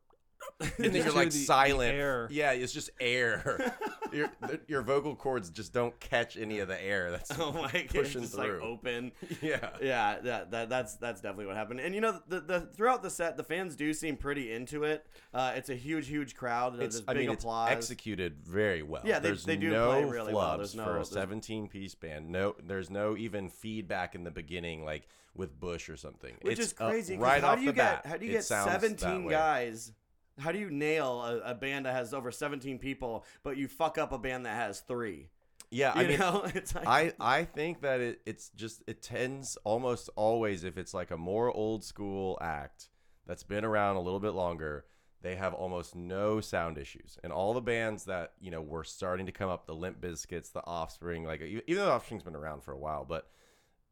and 0.61 0.71
then 0.93 0.95
you're 0.95 1.13
like 1.13 1.31
the- 1.31 1.39
the 1.39 1.45
silent. 1.45 1.95
air. 1.95 2.27
Yeah, 2.31 2.51
it's 2.53 2.73
just 2.73 2.91
air. 2.99 3.77
your, 4.13 4.29
the- 4.41 4.61
your 4.67 4.83
vocal 4.83 5.15
cords 5.15 5.51
just 5.51 5.73
don't 5.73 5.99
catch 6.01 6.37
any 6.37 6.59
of 6.59 6.67
the 6.67 6.83
air 6.83 7.13
that's 7.13 7.31
oh 7.39 7.53
my 7.53 7.69
pushing 7.89 8.23
just 8.23 8.35
through. 8.35 8.55
like 8.55 8.63
open. 8.63 9.13
Yeah. 9.41 9.71
yeah, 9.81 10.19
that, 10.21 10.51
that 10.51 10.69
that's 10.69 10.97
that's 10.97 11.21
definitely 11.21 11.47
what 11.47 11.57
happened. 11.57 11.79
And 11.79 11.95
you 11.95 12.01
know, 12.01 12.21
the, 12.27 12.41
the 12.41 12.61
throughout 12.61 13.05
the 13.05 13.11
set, 13.11 13.37
the 13.37 13.45
fans 13.45 13.77
do 13.77 13.93
seem 13.95 14.17
pretty 14.17 14.53
into 14.53 14.83
it. 14.83 15.07
Uh, 15.33 15.53
it's 15.55 15.69
a 15.71 15.77
huge, 15.77 16.09
huge 16.09 16.35
crowd. 16.35 16.81
It's, 16.83 17.03
I 17.07 17.15
big 17.15 17.29
mean, 17.29 17.37
applause. 17.37 17.71
it's 17.71 17.77
executed 17.79 18.39
very 18.45 18.83
well. 18.83 19.03
Yeah, 19.05 19.21
they- 19.21 19.29
there's 19.29 19.45
they 19.45 19.57
do 19.57 19.71
no 19.71 19.91
play 19.91 20.05
really 20.05 20.35
well. 20.35 20.57
There's 20.57 20.75
no- 20.75 20.85
for 20.85 20.99
a 20.99 21.05
17 21.05 21.69
piece 21.69 21.95
band. 21.95 22.31
No, 22.31 22.57
there's 22.67 22.91
no 22.91 23.17
even 23.17 23.49
feedback 23.49 24.17
in 24.17 24.25
the 24.25 24.31
beginning, 24.33 24.85
like 24.85 25.07
with 25.37 25.59
Bush 25.61 25.89
or 25.89 25.97
something. 25.97 26.35
Which 26.43 26.59
It's, 26.59 26.69
is 26.69 26.73
crazy. 26.73 27.17
right 27.17 27.41
how 27.43 27.51
off 27.51 27.59
do 27.59 27.63
you 27.65 27.69
the 27.71 27.75
get 27.77 28.03
bat, 28.03 28.11
how 28.11 28.17
do 28.17 28.27
you 28.27 28.33
get 28.33 28.43
sounds 28.45 28.73
that 28.73 28.81
17 28.81 29.25
way. 29.27 29.31
guys? 29.31 29.93
How 30.39 30.53
do 30.53 30.59
you 30.59 30.71
nail 30.71 31.23
a, 31.23 31.51
a 31.51 31.55
band 31.55 31.87
that 31.87 31.95
has 31.95 32.15
over 32.15 32.31
17 32.31 32.79
people, 32.79 33.25
but 33.43 33.57
you 33.57 33.69
fuck 33.69 33.99
up 33.99 34.13
a 34.13 34.19
band 34.19 34.47
that 34.47 34.55
has 34.57 34.81
three? 34.81 35.29
Yeah, 35.71 35.93
I 35.95 36.03
You 36.03 36.09
mean, 36.09 36.19
know? 36.19 36.43
It's 36.55 36.75
like- 36.75 36.87
I 36.87 37.13
I 37.21 37.45
think 37.45 37.83
that 37.83 38.01
it 38.01 38.21
it's 38.25 38.49
just 38.51 38.83
it 38.87 39.03
tends 39.03 39.59
almost 39.65 40.09
always 40.17 40.65
if 40.65 40.79
it's 40.79 40.95
like 40.95 41.11
a 41.11 41.17
more 41.17 41.51
old 41.55 41.85
school 41.85 42.39
act 42.41 42.89
that's 43.27 43.43
been 43.43 43.65
around 43.65 43.97
a 43.97 44.01
little 44.01 44.21
bit 44.21 44.31
longer, 44.33 44.87
they 45.21 45.35
have 45.37 45.53
almost 45.53 45.95
no 45.95 46.41
sound 46.41 46.79
issues. 46.79 47.19
And 47.23 47.33
all 47.33 47.53
the 47.53 47.61
bands 47.61 48.05
that 48.05 48.33
you 48.41 48.51
know 48.51 48.63
were 48.63 48.85
starting 48.85 49.27
to 49.27 49.33
come 49.33 49.51
up, 49.51 49.67
the 49.67 49.75
Limp 49.75 50.01
Bizkits, 50.01 50.53
the 50.53 50.65
Offspring, 50.67 51.25
like 51.25 51.43
even 51.43 51.63
though 51.77 51.91
Offspring's 51.91 52.23
been 52.23 52.37
around 52.37 52.63
for 52.63 52.73
a 52.73 52.79
while, 52.79 53.05
but 53.05 53.29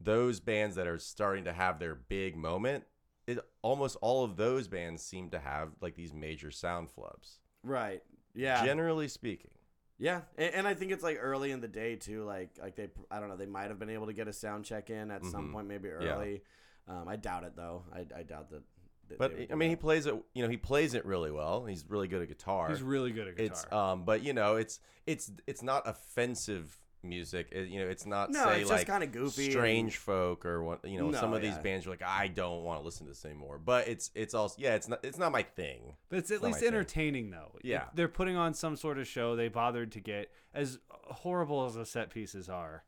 those 0.01 0.41
bands 0.41 0.77
that 0.77 0.87
are 0.87 0.99
starting 0.99 1.45
to 1.45 1.53
have 1.53 1.79
their 1.79 1.95
big 1.95 2.37
moment, 2.37 2.85
it 3.27 3.39
almost 3.63 3.97
all 4.01 4.25
of 4.25 4.37
those 4.37 4.69
bands 4.69 5.03
seem 5.03 5.31
to 5.31 5.39
have 5.39 5.71
like 5.81 5.95
these 5.97 6.13
major 6.13 6.51
sound 6.51 6.89
flubs. 6.97 7.39
Right. 7.63 8.03
Yeah. 8.35 8.65
Generally 8.65 9.09
speaking. 9.09 9.51
Yeah, 9.99 10.21
and, 10.37 10.55
and 10.55 10.69
I 10.69 10.75
think 10.75 10.93
it's 10.93 11.03
like 11.03 11.19
early 11.21 11.51
in 11.53 11.61
the 11.63 11.69
day 11.69 11.97
too. 11.97 12.25
Like 12.25 12.51
like 12.61 12.77
they, 12.77 12.89
I 13.11 13.19
don't 13.19 13.29
know, 13.31 13.37
they 13.37 13.47
might 13.47 13.69
have 13.69 13.79
been 13.79 13.89
able 13.91 14.07
to 14.07 14.13
get 14.13 14.29
a 14.29 14.33
sound 14.33 14.67
check 14.67 14.91
in 14.91 15.11
at 15.11 15.25
some 15.25 15.49
Mhm. 15.49 15.53
point, 15.55 15.69
maybe 15.69 15.89
Yeah. 15.89 15.95
early. 16.17 16.43
Um, 16.87 17.09
I 17.09 17.17
doubt 17.17 17.45
it 17.45 17.57
though. 17.57 17.83
I, 17.93 18.01
I 18.15 18.23
doubt 18.23 18.51
that. 18.51 18.63
that 19.09 19.19
But 19.19 19.33
I 19.41 19.45
do 19.47 19.57
mean, 19.57 19.71
he 19.71 19.77
plays 19.77 20.05
it. 20.05 20.15
You 20.35 20.43
know, 20.43 20.51
he 20.51 20.59
plays 20.59 20.93
it 20.93 21.07
really 21.07 21.31
well. 21.31 21.65
He's 21.65 21.89
really 21.89 22.09
good 22.09 22.21
at 22.21 22.29
guitar. 22.29 22.69
He's 22.69 22.83
really 22.83 23.11
good 23.11 23.27
at 23.29 23.39
It's 23.41 23.65
guitar. 23.65 23.93
um, 23.93 24.05
but 24.05 24.23
you 24.23 24.35
know, 24.35 24.57
it's 24.57 24.81
it's 25.07 25.33
it's 25.47 25.63
not 25.63 25.89
offensive 25.89 26.79
music. 27.03 27.49
It- 27.53 27.69
you 27.69 27.81
know, 27.81 27.89
it's 27.89 28.07
not 28.07 28.31
No, 28.31 28.45
say 28.45 28.61
it's 28.63 28.71
like 28.71 28.87
kinda 28.87 29.07
goofy 29.07 29.51
strange 29.51 29.95
and- 29.95 30.03
folk 30.03 30.45
or 30.45 30.63
what. 30.63 30.85
You 30.85 30.99
know, 30.99 31.13
some 31.13 31.31
No, 31.31 31.37
of 31.37 31.43
these 31.43 31.59
bands 31.59 31.87
are 31.87 31.91
like, 31.91 32.03
I 32.03 32.29
don't 32.29 32.65
want 32.65 32.81
to 32.81 32.85
listen 32.85 33.07
to 33.07 33.13
this 33.13 33.25
anymore. 33.25 33.59
But 33.59 33.89
it's 33.89 34.11
it's 34.15 34.35
also 34.35 34.57
yeah, 34.59 34.75
it's 34.75 34.89
not 34.89 35.05
it's 35.05 35.19
not 35.19 35.33
my 35.33 35.43
thing. 35.43 35.97
But 36.09 36.19
it's 36.19 36.31
at 36.31 36.41
not 36.43 36.49
least 36.49 36.57
my 36.57 36.61
thing. 36.61 36.69
entertaining, 36.69 37.31
though. 37.31 37.59
Yeah. 37.63 37.85
they're 37.95 38.09
putting 38.09 38.37
on 38.37 38.55
some 38.55 38.77
sort 38.77 38.99
of 38.99 39.07
show. 39.07 39.37
They 39.37 39.49
bothered 39.49 39.93
to 39.93 40.01
get 40.01 40.31
as 40.55 40.79
horrible 40.91 41.65
as 41.67 41.75
the 41.75 41.87
set 41.87 42.11
pieces 42.11 42.49
are. 42.49 42.85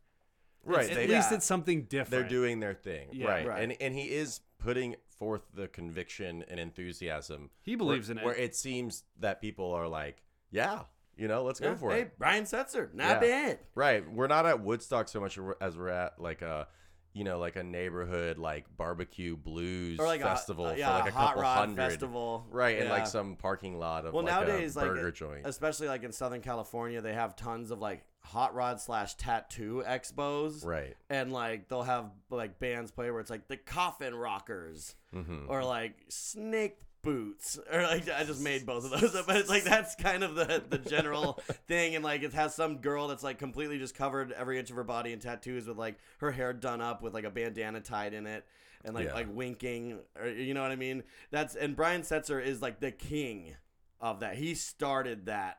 Right, 0.65 0.87
they- 0.89 1.05
at 1.05 1.09
least 1.11 1.31
yeah. 1.31 1.37
it's 1.37 1.47
something 1.47 1.85
different. 1.85 2.11
They're 2.11 2.29
doing 2.29 2.61
their 2.61 2.75
thing, 2.75 3.09
Yeah. 3.13 3.27
right. 3.29 3.47
Right. 3.47 3.63
And 3.63 3.77
and 3.81 3.95
he 3.95 4.11
is 4.11 4.41
putting 4.59 4.97
forth 5.07 5.43
the 5.55 5.69
conviction 5.69 6.43
and 6.49 6.59
enthusiasm. 6.61 7.51
He 7.63 7.75
believes 7.77 8.09
where, 8.09 8.13
in 8.17 8.19
it. 8.19 8.25
Where 8.25 8.35
it 8.35 8.55
seems 8.57 9.05
that 9.21 9.41
people 9.41 9.73
are 9.73 9.87
like, 9.89 10.23
yeah, 10.51 10.83
you 11.19 11.29
know, 11.29 11.43
let's 11.43 11.61
Yeah, 11.61 11.71
go 11.71 11.77
for 11.77 11.91
hey, 11.91 12.01
it. 12.01 12.05
Hey, 12.05 12.11
Brian 12.19 12.45
Setzer, 12.45 12.93
not 12.95 13.05
Yeah. 13.09 13.21
bad. 13.21 13.59
Right. 13.75 14.11
We're 14.11 14.27
not 14.29 14.47
at 14.47 14.61
Woodstock 14.61 15.09
so 15.09 15.21
much 15.21 15.39
as 15.61 15.77
we're 15.77 15.89
at 15.89 16.21
like 16.21 16.43
a, 16.43 16.69
you 17.15 17.25
know, 17.25 17.39
like 17.41 17.57
a 17.57 17.63
neighborhood 17.65 18.39
like 18.39 18.65
barbecue 18.77 19.37
blues 19.37 19.99
Or 19.99 20.07
like 20.07 20.21
a- 20.21 20.25
festival 20.25 20.67
uh, 20.67 20.73
for 20.75 20.79
yeah, 20.79 20.95
like 20.99 21.07
a 21.07 21.09
a 21.09 21.11
hot 21.13 21.27
couple 21.31 21.43
rod 21.43 21.59
hundred. 21.59 21.77
festival. 21.91 22.47
Right. 22.51 22.79
And 22.79 22.89
like 22.89 23.07
some 23.07 23.35
parking 23.37 23.79
lot 23.79 24.07
of 24.07 24.15
well 24.15 24.23
like 24.23 24.33
nowadays 24.33 24.77
a 24.77 24.81
like 24.81 24.89
burger 24.89 25.09
uh, 25.09 25.11
joint. 25.11 25.47
especially 25.47 25.89
like 25.89 26.05
in 26.05 26.13
southern 26.13 26.41
california 26.43 27.01
they 27.01 27.15
have 27.15 27.35
tons 27.35 27.71
of 27.71 27.81
like 27.81 28.05
hot 28.23 28.55
rod 28.55 28.79
slash 28.81 29.15
tattoo 29.15 29.83
expos 29.87 30.65
Right. 30.65 30.95
and 31.11 31.33
like 31.33 31.69
they'll 31.69 31.83
have 31.83 32.11
like 32.31 32.59
bands 32.61 32.91
play 32.91 33.11
where 33.11 33.21
it's 33.21 33.31
like 33.31 33.49
the 33.49 33.57
coffin 33.57 34.15
rockers 34.15 34.95
Mhm. 35.15 35.47
or 35.49 35.65
like 35.65 35.95
snake 36.09 36.79
boots 37.03 37.59
or 37.73 37.83
like 37.83 38.09
i 38.11 38.25
just 38.25 38.41
made 38.43 38.67
both 38.67 38.85
of 38.91 39.01
those 39.01 39.15
up 39.15 39.27
but 39.27 39.37
it's 39.37 39.49
like 39.49 39.65
that's 39.65 39.95
kind 39.95 40.23
of 40.25 40.35
the 40.35 40.63
the 40.69 40.79
general 40.79 41.35
thing 41.69 41.95
and 41.95 42.05
like 42.05 42.23
it 42.23 42.33
has 42.33 42.55
some 42.55 42.79
girl 42.79 43.09
that's 43.09 43.23
like 43.23 43.39
completely 43.39 43.79
just 43.79 43.95
covered 43.95 44.33
every 44.33 44.59
inch 44.59 44.71
of 44.71 44.77
her 44.77 44.85
body 44.85 45.13
in 45.13 45.19
tattoos 45.19 45.67
with 45.67 45.77
like 45.79 45.97
her 46.19 46.31
hair 46.33 46.53
done 46.53 46.81
up 46.81 47.01
with 47.03 47.15
like 47.15 47.25
a 47.25 47.31
bandana 47.31 47.81
tied 47.81 48.13
in 48.15 48.27
it 48.27 48.45
and 48.85 48.95
like 48.95 49.07
Yeah. 49.07 49.15
like 49.15 49.29
winking 49.35 49.99
or 50.19 50.27
you 50.29 50.55
know 50.55 50.63
what 50.63 50.71
i 50.73 50.77
mean 50.77 51.03
that's 51.31 51.55
and 51.55 51.75
brian 51.77 52.03
setzer 52.03 52.45
is 52.45 52.61
like 52.61 52.81
the 52.81 52.91
king 52.93 53.55
of 54.01 54.21
that 54.21 54.37
he 54.37 54.55
started 54.55 55.27
that 55.27 55.59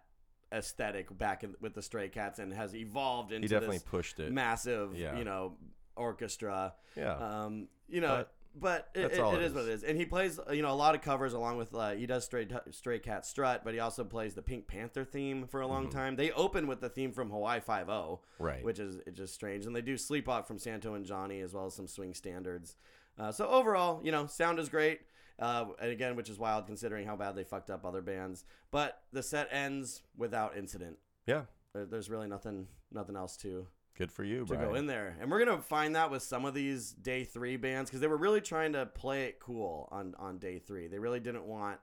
aesthetic 0.51 1.15
back 1.17 1.43
in, 1.43 1.55
with 1.61 1.73
the 1.73 1.81
stray 1.81 2.09
cats 2.09 2.39
and 2.39 2.51
has 2.53 2.75
evolved 2.75 3.31
into 3.31 3.45
he 3.45 3.49
definitely 3.49 3.77
this 3.77 3.83
pushed 3.83 4.19
it. 4.19 4.31
massive 4.31 4.95
Yeah. 4.95 5.17
you 5.17 5.23
know 5.23 5.57
orchestra 5.95 6.73
Yeah. 6.95 7.13
um 7.45 7.67
you 7.87 8.01
know 8.01 8.17
but, 8.17 8.33
that's 8.55 8.83
it- 8.95 8.99
it 8.99 9.33
it 9.35 9.41
is 9.41 9.53
what 9.53 9.63
it 9.63 9.69
is. 9.69 9.83
And 9.83 9.97
he 9.97 10.05
plays 10.05 10.39
you 10.51 10.61
know 10.61 10.71
a 10.71 10.75
lot 10.75 10.95
of 10.95 11.01
covers 11.01 11.33
along 11.33 11.57
with 11.57 11.73
uh, 11.73 11.91
he 11.91 12.05
does 12.05 12.25
stray 12.25 12.47
stray 12.71 12.99
cat 12.99 13.25
strut 13.25 13.63
but 13.63 13.73
he 13.73 13.79
also 13.79 14.03
plays 14.03 14.33
the 14.33 14.41
pink 14.41 14.67
panther 14.67 15.03
theme 15.05 15.47
for 15.47 15.61
a 15.61 15.67
long 15.67 15.87
Mhm. 15.87 15.91
time. 15.91 16.15
They 16.15 16.31
open 16.31 16.67
with 16.67 16.81
the 16.81 16.89
theme 16.89 17.11
from 17.11 17.29
hawaii 17.29 17.59
5 17.59 18.19
Right. 18.39 18.63
which 18.63 18.79
is 18.79 18.97
it's 19.05 19.17
just 19.17 19.33
strange. 19.33 19.65
And 19.65 19.75
they 19.75 19.81
do 19.81 19.95
sleepwalk 19.95 20.45
from 20.47 20.57
santo 20.59 20.93
and 20.95 21.05
johnny 21.05 21.41
as 21.41 21.53
well 21.53 21.65
as 21.67 21.73
some 21.75 21.87
swing 21.87 22.13
standards. 22.13 22.75
Uh, 23.17 23.31
so 23.31 23.47
overall 23.47 24.01
you 24.03 24.11
know 24.11 24.25
sound 24.27 24.59
is 24.59 24.69
great 24.69 25.01
uh, 25.39 25.65
and 25.79 25.91
again 25.91 26.15
which 26.15 26.29
is 26.29 26.37
wild 26.39 26.65
considering 26.65 27.05
how 27.05 27.15
bad 27.15 27.35
they 27.35 27.43
fucked 27.43 27.69
up 27.69 27.85
other 27.85 28.01
bands. 28.01 28.43
But 28.71 29.01
the 29.13 29.23
set 29.23 29.47
ends 29.51 30.03
without 30.17 30.57
incident. 30.57 30.97
Yeah. 31.25 31.45
there, 31.73 31.85
there's 31.85 32.09
really 32.09 32.27
nothing 32.27 32.67
nothing 32.91 33.15
else 33.15 33.37
to 33.37 33.67
Good 33.99 34.11
for 34.11 34.23
you, 34.23 34.39
to 34.39 34.45
Brian. 34.45 34.63
go 34.69 34.73
in 34.75 34.87
there. 34.87 35.15
And 35.19 35.29
we're 35.29 35.43
gonna 35.45 35.61
find 35.61 35.95
that 35.95 36.09
with 36.09 36.23
some 36.23 36.45
of 36.45 36.53
these 36.55 36.93
day 36.93 37.23
three 37.25 37.57
bands 37.57 37.89
because 37.91 37.99
they 38.01 38.07
were 38.07 38.17
really 38.17 38.41
trying 38.41 38.73
to 38.73 38.85
play 38.87 39.25
it 39.25 39.39
cool 39.39 39.87
on 39.91 40.15
on 40.17 40.39
day 40.39 40.57
three. 40.57 40.87
They 40.87 40.97
really 40.99 41.19
didn't 41.19 41.45
want 41.45 41.79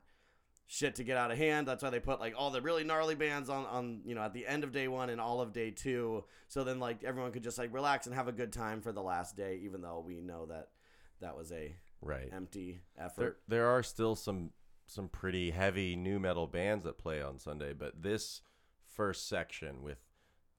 shit 0.68 0.96
to 0.96 1.04
get 1.04 1.16
out 1.16 1.30
of 1.30 1.38
hand. 1.38 1.68
That's 1.68 1.82
why 1.84 1.90
they 1.90 2.00
put 2.00 2.18
like 2.18 2.34
all 2.36 2.50
the 2.50 2.60
really 2.62 2.82
gnarly 2.82 3.14
bands 3.14 3.48
on 3.50 3.66
on 3.66 4.00
you 4.04 4.14
know 4.14 4.22
at 4.22 4.32
the 4.32 4.46
end 4.46 4.64
of 4.64 4.72
day 4.72 4.88
one 4.88 5.10
and 5.10 5.20
all 5.20 5.40
of 5.42 5.52
day 5.52 5.70
two. 5.70 6.24
So 6.48 6.64
then 6.64 6.80
like 6.80 7.04
everyone 7.04 7.32
could 7.32 7.44
just 7.44 7.58
like 7.58 7.72
relax 7.72 8.06
and 8.06 8.14
have 8.16 8.28
a 8.28 8.32
good 8.32 8.52
time 8.52 8.80
for 8.80 8.92
the 8.92 9.02
last 9.02 9.36
day, 9.36 9.60
even 9.62 9.82
though 9.82 10.02
we 10.04 10.20
know 10.22 10.46
that 10.46 10.70
that 11.20 11.36
was 11.36 11.52
a 11.52 11.76
Right. 12.02 12.28
empty 12.32 12.80
There, 12.96 13.04
effort. 13.06 13.40
there 13.48 13.66
are 13.68 13.82
still 13.82 14.16
some 14.16 14.52
some 14.86 15.08
pretty 15.10 15.50
heavy 15.50 15.96
nu 15.96 16.18
metal 16.18 16.46
bands 16.46 16.84
that 16.84 16.96
play 16.96 17.20
on 17.20 17.38
Sunday, 17.38 17.74
but 17.74 18.02
this 18.02 18.40
first 18.86 19.28
section 19.28 19.82
with 19.82 20.05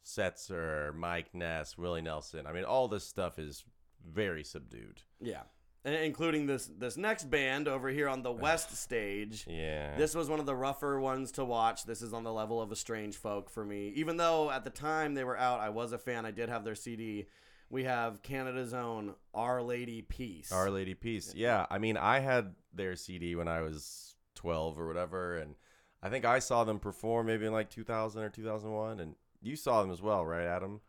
Setzer, 0.07 0.95
Mike 0.95 1.35
Ness, 1.35 1.77
Willie 1.77 2.01
Nelson, 2.01 2.47
I 2.47 2.53
mean, 2.53 2.63
all 2.63 2.87
this 2.87 3.03
stuff 3.03 3.37
is 3.37 3.65
very 4.09 4.43
subdued. 4.43 5.01
Yeah. 5.19 5.41
And 5.83 5.95
including 5.95 6.47
this 6.47 6.69
this 6.77 6.97
next 6.97 7.29
band 7.29 7.67
over 7.67 7.89
here 7.89 8.09
on 8.09 8.21
the 8.21 8.31
west 8.31 8.75
stage. 8.75 9.45
Yeah. 9.47 9.95
This 9.97 10.15
was 10.15 10.29
one 10.29 10.39
of 10.39 10.45
the 10.45 10.55
rougher 10.55 10.99
ones 10.99 11.31
to 11.33 11.45
watch. 11.45 11.85
This 11.85 12.01
is 12.01 12.13
on 12.13 12.23
the 12.23 12.33
level 12.33 12.61
of 12.61 12.71
a 12.71 12.75
strange 12.75 13.15
folk 13.15 13.49
for 13.49 13.63
me. 13.63 13.89
Even 13.95 14.17
though 14.17 14.49
at 14.49 14.63
the 14.63 14.69
time 14.69 15.13
they 15.13 15.23
were 15.23 15.37
out, 15.37 15.59
I 15.59 15.69
was 15.69 15.93
a 15.93 15.97
fan. 15.97 16.25
I 16.25 16.31
did 16.31 16.49
have 16.49 16.63
their 16.63 16.75
CD. 16.75 17.27
We 17.69 17.83
have 17.83 18.21
Canada's 18.21 18.73
own 18.73 19.13
Our 19.33 19.61
Lady 19.61 20.01
Peace. 20.01 20.51
Our 20.51 20.69
Lady 20.69 20.93
Peace. 20.93 21.33
Yeah, 21.35 21.65
I 21.69 21.77
mean, 21.79 21.97
I 21.97 22.19
had 22.19 22.55
their 22.73 22.95
CD 22.95 23.35
when 23.35 23.47
I 23.49 23.61
was 23.61 24.15
12 24.35 24.79
or 24.79 24.87
whatever, 24.87 25.37
and 25.37 25.55
I 26.01 26.09
think 26.09 26.25
I 26.25 26.39
saw 26.39 26.63
them 26.63 26.79
perform 26.79 27.27
maybe 27.27 27.45
in 27.45 27.53
like 27.53 27.69
2000 27.69 28.23
or 28.23 28.29
2001, 28.29 28.99
and 28.99 29.15
you 29.41 29.55
saw 29.55 29.81
them 29.81 29.91
as 29.91 30.01
well, 30.01 30.25
right, 30.25 30.45
Adam? 30.45 30.81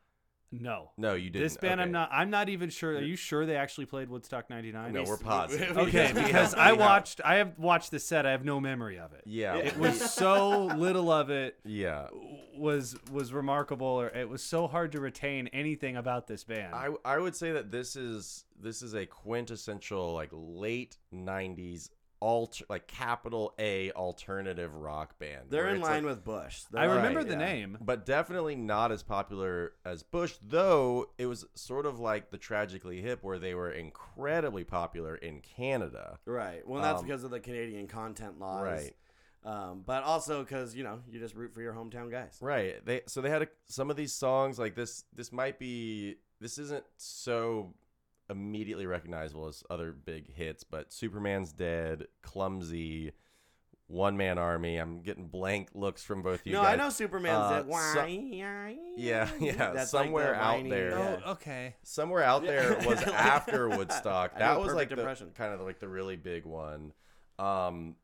No. 0.50 0.92
No, 0.96 1.14
you 1.14 1.30
didn't. 1.30 1.44
This 1.44 1.56
band, 1.56 1.80
I'm 1.80 1.92
not. 1.92 2.08
I'm 2.10 2.30
not 2.30 2.48
even 2.48 2.70
sure. 2.70 2.92
Are 2.92 3.02
you 3.02 3.16
sure 3.16 3.44
they 3.44 3.56
actually 3.56 3.84
played 3.84 4.08
Woodstock 4.08 4.48
'99? 4.48 4.92
No, 4.94 5.02
we're 5.02 5.18
positive. 5.18 5.76
Okay, 5.76 6.10
because 6.14 6.54
I 6.54 6.72
watched. 6.72 7.20
I 7.22 7.36
have 7.36 7.58
watched 7.58 7.90
the 7.90 7.98
set. 7.98 8.24
I 8.24 8.30
have 8.30 8.44
no 8.44 8.58
memory 8.58 8.98
of 8.98 9.12
it. 9.12 9.22
Yeah. 9.26 9.56
it 9.56 9.76
was 9.76 9.98
so 10.10 10.64
little 10.64 11.10
of 11.12 11.28
it. 11.28 11.58
Yeah. 11.64 12.08
was 12.56 12.96
was 13.12 13.32
remarkable, 13.32 13.86
or 13.86 14.08
it 14.08 14.28
was 14.28 14.42
so 14.42 14.66
hard 14.66 14.92
to 14.92 15.00
retain 15.00 15.48
anything 15.48 15.96
about 15.96 16.26
this 16.26 16.44
band. 16.44 16.74
I 16.74 16.88
I 17.04 17.18
would 17.18 17.36
say 17.36 17.52
that 17.52 17.70
this 17.70 17.94
is 17.94 18.44
this 18.58 18.80
is 18.80 18.94
a 18.94 19.04
quintessential 19.04 20.14
like 20.14 20.30
late 20.32 20.96
90s 21.14 21.90
alter 22.20 22.64
like 22.68 22.86
capital 22.86 23.54
A 23.58 23.90
alternative 23.92 24.74
rock 24.74 25.18
band. 25.18 25.46
They're 25.50 25.62
where 25.64 25.70
in 25.70 25.76
it's 25.80 25.88
line 25.88 26.04
like- 26.04 26.14
with 26.16 26.24
Bush. 26.24 26.62
I 26.74 26.86
They're 26.86 26.96
remember 26.96 27.20
like- 27.20 27.28
the 27.28 27.34
yeah. 27.34 27.38
name. 27.52 27.78
but 27.80 28.04
definitely 28.06 28.56
not 28.56 28.90
as 28.92 29.02
popular 29.02 29.72
as 29.84 30.02
Bush, 30.02 30.34
though 30.42 31.10
it 31.18 31.26
was 31.26 31.44
sort 31.54 31.86
of 31.86 31.98
like 32.00 32.30
the 32.30 32.38
Tragically 32.38 33.00
Hip, 33.00 33.22
where 33.22 33.38
they 33.38 33.54
were 33.54 33.70
incredibly 33.70 34.64
popular 34.64 35.14
in 35.16 35.40
Canada. 35.40 36.18
Right. 36.24 36.66
Well, 36.66 36.82
that's 36.82 37.00
Um, 37.00 37.06
because 37.06 37.24
of 37.24 37.30
the 37.30 37.40
Canadian 37.40 37.86
content 37.86 38.38
laws. 38.38 38.62
Right. 38.62 38.96
Um, 39.44 39.82
but 39.86 40.02
also 40.02 40.42
because 40.42 40.74
you 40.74 40.82
know 40.82 41.00
you 41.08 41.20
just 41.20 41.34
root 41.36 41.54
for 41.54 41.62
your 41.62 41.72
hometown 41.72 42.10
guys. 42.10 42.36
Right. 42.40 42.84
They 42.84 43.02
so 43.06 43.20
they 43.20 43.30
had 43.30 43.42
a, 43.42 43.48
some 43.66 43.88
of 43.90 43.96
these 43.96 44.12
songs 44.12 44.58
like 44.58 44.74
this. 44.74 45.04
This 45.14 45.32
might 45.32 45.58
be 45.58 46.16
this 46.40 46.58
isn't 46.58 46.84
so 46.96 47.72
immediately 48.30 48.86
recognizable 48.86 49.46
as 49.48 49.62
other 49.70 49.92
big 49.92 50.32
hits, 50.32 50.64
but 50.64 50.92
Superman's 50.92 51.52
Dead, 51.52 52.06
Clumsy, 52.22 53.12
One 53.86 54.16
Man 54.16 54.38
Army. 54.38 54.76
I'm 54.76 55.00
getting 55.00 55.28
blank 55.28 55.70
looks 55.74 56.04
from 56.04 56.22
both 56.22 56.46
you 56.46 56.52
guys. 56.52 56.58
no, 56.58 56.62
guys. 56.62 56.72
I 56.74 56.76
know 56.76 56.90
Superman's 56.90 57.38
Uh, 57.38 57.62
dead. 57.62 57.72
so- 57.94 58.06
yeah, 58.96 59.28
yeah. 59.40 59.52
That's 59.72 59.92
like 59.94 60.04
somewhere 60.04 60.32
the 60.32 60.40
out 60.42 60.56
whiny- 60.56 60.70
there. 60.70 60.90
yeah. 60.90 61.20
Oh, 61.24 61.30
okay. 61.32 61.74
Somewhere 61.82 62.22
out 62.22 62.42
there 62.44 62.76
was 62.86 63.00
after 63.04 63.68
Woodstock. 63.68 64.32
I 64.36 64.38
That 64.40 64.56
a 64.56 64.58
was 64.60 64.74
like 64.74 64.90
perfect 64.90 64.96
the 64.96 65.02
kind 65.34 65.54
of 65.54 65.60
like 65.60 65.80
the 65.80 65.88
really 65.88 66.16
big 66.16 66.44
one. 66.44 66.92
Um, 67.38 67.96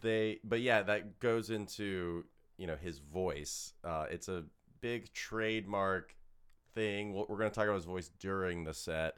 they, 0.00 0.38
but 0.44 0.60
yeah, 0.60 0.82
that 0.82 1.18
goes 1.18 1.50
into 1.50 2.24
you 2.56 2.66
know 2.68 2.76
his 2.76 2.98
voice. 2.98 3.72
Uh, 3.82 4.06
it's 4.10 4.28
a 4.28 4.44
big 4.80 5.12
trademark 5.12 6.14
thing. 6.74 7.12
We're 7.14 7.24
going 7.26 7.50
to 7.50 7.54
talk 7.54 7.64
about 7.64 7.74
his 7.76 7.84
voice 7.84 8.10
during 8.20 8.62
the 8.64 8.74
set. 8.74 9.16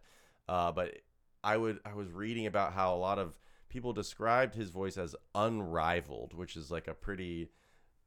Uh, 0.48 0.72
but 0.72 0.98
I 1.42 1.56
would 1.56 1.80
I 1.84 1.94
was 1.94 2.10
reading 2.12 2.46
about 2.46 2.72
how 2.72 2.94
a 2.94 2.98
lot 2.98 3.18
of 3.18 3.38
people 3.68 3.92
described 3.92 4.54
his 4.54 4.70
voice 4.70 4.96
as 4.96 5.16
unrivaled, 5.34 6.34
which 6.34 6.56
is 6.56 6.70
like 6.70 6.88
a 6.88 6.94
pretty 6.94 7.50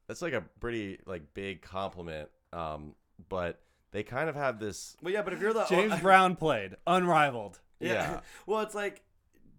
that's 0.06 0.22
like 0.22 0.32
a 0.32 0.42
pretty 0.60 0.98
like 1.06 1.34
big 1.34 1.62
compliment. 1.62 2.28
Um, 2.52 2.94
but 3.28 3.60
they 3.92 4.02
kind 4.02 4.28
of 4.28 4.34
have 4.34 4.58
this 4.58 4.96
Well, 5.02 5.12
yeah, 5.12 5.22
but 5.22 5.32
if 5.32 5.40
you're 5.40 5.52
the 5.52 5.64
James 5.68 5.98
Brown 6.02 6.36
played 6.36 6.74
unrivaled. 6.86 7.60
yeah. 7.80 7.92
yeah. 7.92 8.20
well, 8.46 8.60
it's 8.60 8.74
like, 8.74 9.02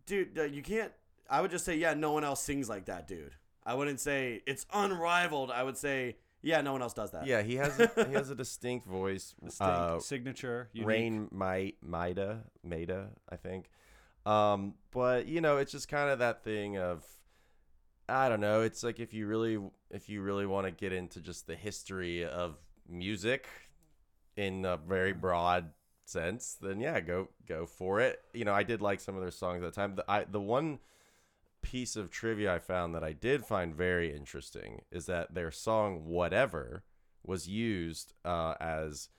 dude, 0.06 0.38
uh, 0.38 0.44
you 0.44 0.62
can't. 0.62 0.92
I 1.30 1.42
would 1.42 1.52
just 1.52 1.64
say, 1.64 1.76
yeah, 1.76 1.94
no 1.94 2.12
one 2.12 2.24
else 2.24 2.42
sings 2.42 2.68
like 2.68 2.86
that, 2.86 3.08
dude. 3.08 3.36
I 3.64 3.76
wouldn't 3.76 4.00
say 4.00 4.42
it's 4.48 4.66
unrivaled. 4.74 5.52
I 5.52 5.62
would 5.62 5.78
say, 5.78 6.18
yeah, 6.42 6.62
no 6.62 6.72
one 6.72 6.82
else 6.82 6.94
does 6.94 7.12
that. 7.12 7.26
Yeah, 7.26 7.42
he 7.42 7.56
has 7.56 7.80
a, 7.80 7.90
he 8.08 8.14
has 8.14 8.30
a 8.30 8.36
distinct 8.36 8.88
voice. 8.88 9.36
Distinct 9.44 9.62
uh, 9.62 10.00
signature. 10.00 10.70
Unique. 10.74 10.88
Raine 10.88 11.28
might 11.32 11.78
Maida 11.82 12.44
Maida, 12.64 13.10
I 13.30 13.36
think. 13.36 13.70
Um, 14.26 14.76
but 14.92 15.28
you 15.28 15.42
know, 15.42 15.58
it's 15.58 15.72
just 15.72 15.88
kind 15.88 16.10
of 16.10 16.20
that 16.20 16.44
thing 16.44 16.78
of 16.78 17.04
I 18.08 18.30
don't 18.30 18.42
know. 18.42 18.62
It's 18.62 18.84
like 18.84 19.00
if 19.00 19.14
you 19.14 19.28
really 19.28 19.60
if 19.90 20.10
you 20.10 20.22
really 20.22 20.46
want 20.46 20.66
to 20.66 20.72
get 20.72 20.94
into 20.94 21.22
just 21.22 21.48
the 21.48 21.56
history 21.56 22.26
of 22.26 22.58
music 22.88 23.48
in 24.36 24.66
a 24.66 24.78
very 24.78 25.14
broad 25.14 25.72
sense, 26.06 26.58
then 26.62 26.80
yeah, 26.80 27.00
go 27.00 27.30
go 27.48 27.66
for 27.66 28.00
it. 28.00 28.22
You 28.34 28.46
know, 28.46 28.54
I 28.54 28.64
did 28.64 28.82
like 28.82 29.00
some 29.00 29.16
of 29.16 29.22
their 29.22 29.32
songs 29.32 29.64
at 29.64 29.74
the 29.74 29.80
time. 29.80 29.96
The, 29.96 30.06
I 30.10 30.24
the 30.24 30.42
one 30.42 30.80
piece 31.62 31.95
of 31.95 32.10
trivia 32.10 32.55
I 32.55 32.60
found 32.60 32.95
that 32.95 33.03
I 33.03 33.14
did 33.14 33.45
find 33.45 33.76
very 33.76 34.16
interesting 34.16 34.82
is 34.91 35.05
that 35.07 35.34
their 35.34 35.51
song 35.51 36.05
"Whatever" 36.05 36.84
was 37.24 37.47
used 37.47 38.14
uh, 38.26 38.55
as 38.60 39.10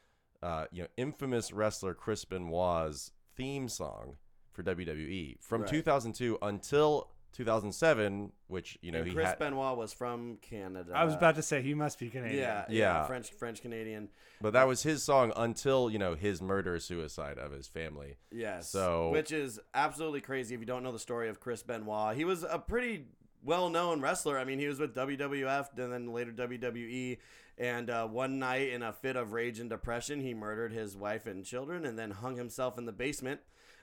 uh, 0.42 0.66
you 0.72 0.82
know 0.82 0.88
infamous 0.96 1.52
wrestler 1.52 1.94
Chris 1.94 2.24
Benoit's 2.24 3.12
theme 3.36 3.68
song 3.68 4.16
for 4.52 4.62
WWE 4.62 5.36
from 5.40 5.62
Right. 5.62 5.70
2002 5.70 6.38
until 6.42 7.10
2007, 7.32 8.32
which 8.48 8.78
you 8.82 8.92
know 8.92 8.98
And 8.98 9.08
he 9.08 9.14
Chris 9.14 9.28
had. 9.28 9.38
Benoit 9.38 9.76
was 9.76 9.92
from 9.92 10.36
Canada. 10.42 10.92
I 10.94 11.04
was 11.04 11.14
about 11.14 11.34
to 11.36 11.42
say 11.42 11.62
he 11.62 11.74
must 11.74 11.98
be 11.98 12.08
Canadian. 12.10 12.40
Yeah, 12.40 12.64
yeah, 12.68 12.78
Yeah. 13.00 13.06
French, 13.06 13.30
French 13.32 13.62
Canadian. 13.62 14.08
but 14.40 14.52
that 14.52 14.66
was 14.66 14.82
his 14.82 15.02
song 15.02 15.32
until 15.36 15.90
you 15.90 15.98
know 15.98 16.14
his 16.14 16.40
murder 16.42 16.78
suicide 16.78 17.38
of 17.38 17.52
his 17.52 17.66
family. 17.68 18.16
Yes. 18.30 18.68
So- 18.70 19.10
which 19.10 19.32
is 19.32 19.60
absolutely 19.74 20.20
crazy 20.20 20.54
if 20.54 20.60
you 20.60 20.66
don't 20.66 20.82
know 20.82 20.92
the 20.92 20.98
story 20.98 21.28
of 21.28 21.40
Chris 21.40 21.62
Benoit. 21.62 22.16
He 22.16 22.24
was 22.24 22.42
a 22.42 22.58
pretty 22.58 23.06
well-known 23.42 24.00
wrestler. 24.00 24.38
I 24.38 24.44
mean, 24.44 24.58
he 24.58 24.66
was 24.68 24.78
with 24.78 24.94
WWF 24.94 25.68
and 25.78 25.92
then 25.92 26.12
later 26.12 26.32
WWE. 26.32 27.18
And 27.56 27.90
uh, 27.90 28.06
one 28.06 28.38
night, 28.38 28.70
in 28.70 28.82
a 28.82 28.92
fit 28.92 29.16
of 29.16 29.32
rage 29.32 29.60
and 29.60 29.68
depression, 29.68 30.20
he 30.20 30.32
murdered 30.32 30.72
his 30.72 30.96
wife 30.96 31.26
and 31.26 31.44
children, 31.44 31.84
and 31.84 31.98
then 31.98 32.10
hung 32.10 32.36
himself 32.36 32.78
in 32.78 32.86
the 32.86 32.92
basement. 32.92 33.40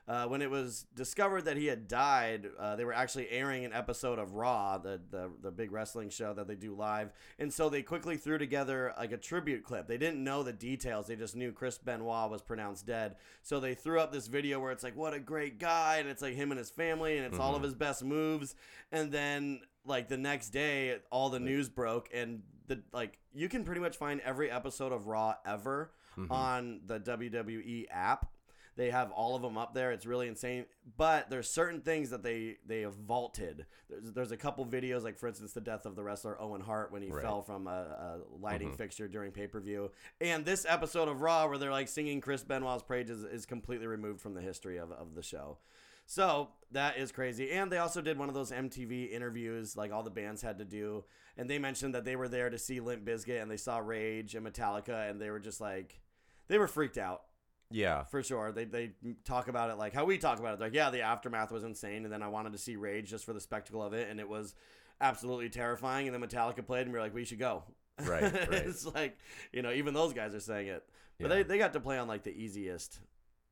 Uh, 0.07 0.25
when 0.25 0.41
it 0.41 0.49
was 0.49 0.85
discovered 0.95 1.43
that 1.43 1.57
he 1.57 1.65
had 1.65 1.87
died, 1.87 2.47
uh, 2.57 2.77
they 2.77 2.85
were 2.85 2.93
actually 2.93 3.29
airing 3.29 3.65
an 3.65 3.73
episode 3.73 4.19
of 4.19 4.35
Raw, 4.35 4.77
the, 4.77 5.01
the 5.11 5.29
the 5.41 5.51
big 5.51 5.71
wrestling 5.73 6.09
show 6.09 6.33
that 6.33 6.47
they 6.47 6.55
do 6.55 6.73
live, 6.73 7.11
and 7.37 7.51
so 7.51 7.67
they 7.67 7.81
quickly 7.81 8.15
threw 8.15 8.37
together 8.37 8.93
like 8.97 9.11
a 9.11 9.17
tribute 9.17 9.65
clip. 9.65 9.85
They 9.87 9.97
didn't 9.97 10.23
know 10.23 10.43
the 10.43 10.53
details; 10.53 11.07
they 11.07 11.17
just 11.17 11.35
knew 11.35 11.51
Chris 11.51 11.77
Benoit 11.77 12.31
was 12.31 12.41
pronounced 12.41 12.85
dead. 12.85 13.17
So 13.43 13.59
they 13.59 13.73
threw 13.73 13.99
up 13.99 14.13
this 14.13 14.27
video 14.27 14.61
where 14.61 14.71
it's 14.71 14.83
like, 14.83 14.95
"What 14.95 15.13
a 15.13 15.19
great 15.19 15.59
guy," 15.59 15.97
and 15.97 16.07
it's 16.07 16.21
like 16.21 16.35
him 16.35 16.51
and 16.51 16.57
his 16.57 16.69
family, 16.69 17.17
and 17.17 17.25
it's 17.25 17.37
all 17.39 17.55
of 17.55 17.61
his 17.63 17.75
best 17.75 18.01
moves. 18.03 18.55
And 18.93 19.11
then 19.11 19.59
like 19.83 20.07
the 20.07 20.17
next 20.17 20.51
day, 20.51 20.97
all 21.11 21.29
the 21.29 21.39
news 21.41 21.67
broke, 21.67 22.07
and 22.13 22.43
the 22.67 22.81
like 22.93 23.19
you 23.33 23.49
can 23.49 23.65
pretty 23.65 23.81
much 23.81 23.97
find 23.97 24.21
every 24.21 24.49
episode 24.49 24.93
of 24.93 25.07
Raw 25.07 25.35
ever 25.45 25.91
on 26.31 26.79
the 26.85 26.99
WWE 26.99 27.87
app. 27.91 28.31
They 28.77 28.91
have 28.91 29.11
all 29.11 29.35
of 29.35 29.41
them 29.41 29.57
up 29.57 29.73
there. 29.73 29.91
It's 29.91 30.05
really 30.05 30.27
insane. 30.27 30.65
But 30.97 31.31
there's 31.31 31.49
certain 31.49 31.81
things 31.81 32.11
that 32.11 32.21
they 32.21 32.57
they 32.65 32.81
have 32.81 32.93
vaulted. 32.93 33.65
There's, 33.89 34.11
there's 34.13 34.31
a 34.31 34.37
couple 34.37 34.65
videos, 34.67 35.03
like 35.03 35.17
for 35.17 35.27
instance, 35.27 35.51
the 35.51 35.61
death 35.61 35.87
of 35.87 35.95
the 35.95 36.03
wrestler 36.03 36.39
Owen 36.39 36.61
Hart 36.61 36.91
when 36.91 37.01
he 37.01 37.09
Right. 37.09 37.23
fell 37.23 37.41
from 37.41 37.67
a, 37.67 37.71
a 37.71 38.19
lighting 38.39 38.67
mm-hmm. 38.69 38.77
fixture 38.77 39.07
during 39.07 39.31
pay 39.31 39.47
per 39.47 39.59
view. 39.59 39.91
And 40.21 40.45
this 40.45 40.63
episode 40.69 41.07
of 41.07 41.21
Raw 41.21 41.47
where 41.47 41.57
they're 41.57 41.71
like 41.71 41.87
singing 41.87 42.21
Chris 42.21 42.43
Benoit's 42.43 42.83
praises 42.83 43.23
is 43.23 43.47
completely 43.47 43.87
removed 43.87 44.21
from 44.21 44.35
the 44.35 44.41
history 44.41 44.77
of, 44.77 44.91
of 44.91 45.15
the 45.15 45.23
show. 45.23 45.57
So 46.05 46.49
that 46.71 46.97
is 46.97 47.11
crazy. 47.11 47.51
And 47.51 47.71
they 47.71 47.79
also 47.79 48.01
did 48.01 48.17
one 48.19 48.29
of 48.29 48.35
those 48.35 48.51
MTV 48.51 49.11
interviews, 49.11 49.75
like 49.75 49.91
all 49.91 50.03
the 50.03 50.09
bands 50.09 50.41
had 50.41 50.59
to 50.59 50.65
do. 50.65 51.03
And 51.35 51.49
they 51.49 51.59
mentioned 51.59 51.95
that 51.95 52.05
they 52.05 52.15
were 52.15 52.29
there 52.29 52.49
to 52.49 52.57
see 52.57 52.79
Limp 52.79 53.05
Bizkit 53.05 53.41
and 53.41 53.51
they 53.51 53.57
saw 53.57 53.79
Rage 53.79 54.33
and 54.35 54.45
Metallica, 54.47 55.09
and 55.09 55.19
they 55.19 55.29
were 55.29 55.39
just 55.39 55.59
like, 55.59 55.99
they 56.47 56.57
were 56.57 56.67
freaked 56.67 56.97
out 56.97 57.23
Yeah, 57.69 58.03
for 58.05 58.23
sure. 58.23 58.51
They 58.51 58.65
they 58.65 58.91
talk 59.25 59.47
about 59.49 59.69
it 59.69 59.77
like 59.77 59.93
how 59.93 60.05
we 60.05 60.17
talk 60.17 60.39
about 60.39 60.53
it. 60.53 60.59
They're 60.59 60.67
like, 60.69 60.75
yeah, 60.75 60.89
the 60.89 61.01
aftermath 61.01 61.51
was 61.51 61.63
insane, 61.63 62.03
and 62.05 62.13
then 62.13 62.23
I 62.23 62.27
wanted 62.29 62.53
to 62.53 62.57
see 62.57 62.75
Rage 62.77 63.09
just 63.09 63.25
for 63.25 63.33
the 63.33 63.41
spectacle 63.41 63.83
of 63.83 63.93
it, 63.93 64.09
and 64.09 64.19
it 64.19 64.29
was 64.29 64.55
absolutely 65.01 65.49
terrifying. 65.49 66.07
And 66.07 66.13
then 66.15 66.27
Metallica 66.27 66.65
played, 66.65 66.83
and 66.83 66.93
we 66.93 66.99
are 66.99 67.01
like, 67.01 67.13
we 67.13 67.25
should 67.25 67.39
go. 67.39 67.63
Right, 68.03 68.21
right. 68.23 68.51
it's 68.53 68.85
like 68.85 69.17
you 69.51 69.61
know, 69.63 69.71
even 69.71 69.93
those 69.93 70.13
guys 70.13 70.33
are 70.33 70.39
saying 70.39 70.67
it, 70.67 70.83
but 71.19 71.29
Yeah. 71.29 71.35
they 71.37 71.43
they 71.43 71.57
got 71.57 71.73
to 71.73 71.79
play 71.79 71.97
on 71.97 72.07
like 72.07 72.23
the 72.23 72.31
easiest 72.35 72.99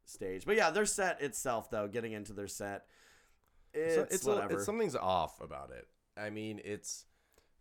stage. 0.06 0.46
But 0.46 0.56
yeah, 0.56 0.70
their 0.70 0.86
set 0.86 1.22
itself, 1.22 1.70
though, 1.70 1.88
getting 1.88 2.14
into 2.14 2.32
their 2.32 2.48
set, 2.48 2.86
it's, 3.74 3.96
So 3.96 4.02
it's, 4.04 4.26
a- 4.26 4.30
whatever. 4.30 4.54
it's 4.54 4.66
something's 4.66 4.96
off 4.96 5.42
about 5.42 5.72
it. 5.72 5.88
I 6.18 6.30
mean, 6.30 6.62
it's 6.64 7.06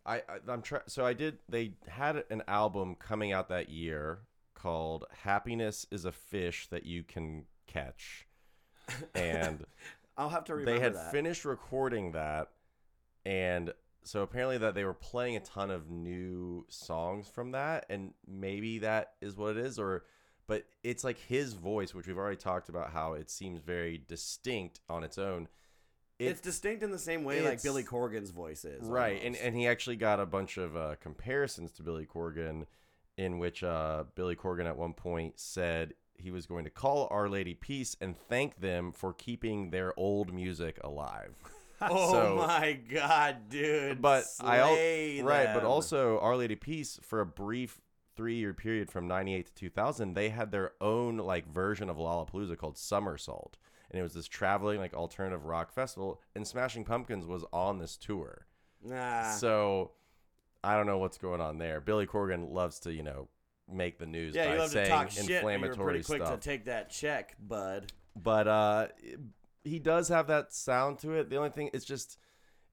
I, 0.07 0.17
I 0.19 0.23
I'm 0.47 0.63
trying. 0.63 0.83
So 0.87 1.05
I 1.05 1.15
did. 1.15 1.39
They 1.49 1.73
had 1.89 2.23
an 2.31 2.43
album 2.47 2.95
coming 2.95 3.33
out 3.33 3.49
that 3.49 3.71
year 3.71 4.19
called 4.65 5.05
"Happiness 5.23 5.87
Is 5.91 6.05
a 6.05 6.13
Fish 6.13 6.67
That 6.69 6.85
You 6.87 7.03
Can 7.05 7.45
Catch," 7.67 8.27
and 9.15 9.65
I'll 10.17 10.31
have 10.31 10.45
to 10.45 10.55
remember 10.55 10.73
they 10.79 10.81
had 10.83 10.95
that. 10.95 11.13
finished 11.13 11.45
recording 11.45 12.13
that, 12.13 12.49
and 13.27 13.73
so 14.03 14.23
apparently 14.23 14.59
that 14.59 14.75
they 14.75 14.85
were 14.85 14.95
playing 14.95 15.37
a 15.37 15.41
ton 15.41 15.71
of 15.71 15.91
new 15.91 16.65
songs 16.69 17.29
from 17.29 17.53
that, 17.53 17.87
and 17.89 18.15
maybe 18.27 18.79
that 18.81 19.13
is 19.21 19.37
what 19.37 19.57
it 19.57 19.65
is, 19.65 19.79
or. 19.79 20.05
But 20.47 20.67
it's 20.83 21.05
like 21.05 21.17
his 21.19 21.55
voice, 21.55 21.95
which 21.95 22.07
we've 22.07 22.19
already 22.19 22.37
talked 22.37 22.69
about, 22.69 22.91
how 22.93 23.15
it 23.15 23.31
seems 23.31 23.61
very 23.61 24.03
distinct 24.07 24.79
on 24.91 25.03
its 25.03 25.17
own. 25.17 25.49
It- 26.19 26.27
it's 26.27 26.43
distinct 26.43 26.83
in 26.83 26.91
the 26.91 26.99
same 26.99 27.25
way 27.25 27.41
like 27.41 27.63
Billy 27.63 27.83
Corgan's 27.83 28.29
voice 28.31 28.63
is. 28.67 28.87
right 28.87 29.23
and 29.25 29.37
and 29.37 29.57
he 29.57 29.67
actually 29.67 29.97
got 29.97 30.21
a 30.21 30.27
bunch 30.27 30.59
of 30.59 30.77
uh, 30.77 30.97
comparisons 31.01 31.73
to 31.73 31.83
billy 31.83 32.05
corgan 32.05 32.67
in 33.17 33.39
which 33.39 33.63
uh, 33.63 34.05
billy 34.15 34.37
corgan 34.37 34.67
at 34.67 34.77
one 34.77 34.93
point 34.93 35.39
said 35.39 35.95
he 36.17 36.31
was 36.31 36.47
going 36.47 36.65
to 36.65 36.71
call 36.71 37.09
our 37.11 37.29
lady 37.29 37.55
peace 37.55 37.97
and 38.01 38.17
thank 38.17 38.61
them 38.61 38.93
for 38.93 39.13
keeping 39.13 39.71
their 39.71 39.93
old 39.99 40.33
music 40.33 40.79
alive 40.85 41.35
oh 41.83 42.13
So- 42.13 42.37
my 42.37 42.73
god, 42.75 43.49
dude! 43.49 44.01
but 44.01 44.25
i 44.41 44.59
Slay 44.59 45.19
al- 45.21 45.27
right 45.27 45.53
but 45.55 45.65
also 45.65 46.19
our 46.21 46.37
lady 46.37 46.57
peace 46.57 46.99
for 47.03 47.21
a 47.21 47.27
brief 47.27 47.81
three 48.17 48.37
year 48.37 48.55
period 48.55 48.91
from 48.91 49.09
98 49.09 49.47
to 49.47 49.55
2000 49.55 50.15
they 50.15 50.29
had 50.29 50.53
their 50.53 50.73
own 50.81 51.17
like 51.17 51.47
version 51.53 51.91
of 51.91 51.97
lollapalooza 51.97 52.57
called 52.57 52.77
Summersault 52.77 53.55
and 53.91 53.99
it 53.99 54.03
was 54.05 54.15
this 54.15 54.29
traveling 54.29 54.79
like 54.79 54.95
alternative 54.95 55.45
rock 55.47 55.73
festival 55.73 56.21
and 56.37 56.47
smashing 56.47 56.85
pumpkins 56.85 57.27
was 57.27 57.45
on 57.53 57.79
this 57.79 57.97
tour 57.97 58.47
Nah. 58.85 59.31
so 59.33 59.91
I 60.65 60.77
don't 60.77 60.87
know 60.87 60.99
what's 60.99 61.19
going 61.19 61.41
on 61.41 61.59
there. 61.59 61.81
Billy 61.81 62.07
Corgan 62.07 62.53
loves 62.53 62.81
to, 62.81 62.93
you 62.93 63.03
know, 63.03 63.29
make 63.71 63.99
the 63.99 64.07
news 64.07 64.35
yeah, 64.35 64.47
by 64.47 64.53
you 64.53 64.59
love 64.59 64.69
to 64.71 64.73
saying 64.75 64.89
talk 64.89 65.11
shit. 65.11 65.25
but 65.25 65.29
You're 65.31 65.39
inflammatory 65.41 65.93
pretty 65.93 66.05
quick 66.05 66.23
stuff. 66.25 66.41
to 66.41 66.49
take 66.49 66.65
that 66.67 66.91
check, 66.91 67.37
bud. 67.41 67.93
but 68.15 68.47
uh 68.47 68.89
he 69.65 69.79
does 69.79 70.09
have 70.09 70.27
that 70.27 70.53
sound 70.53 70.99
to 71.01 71.13
it. 71.13 71.31
The 71.31 71.37
only 71.37 71.49
thing 71.51 71.71
it's 71.73 71.85
just 71.87 72.19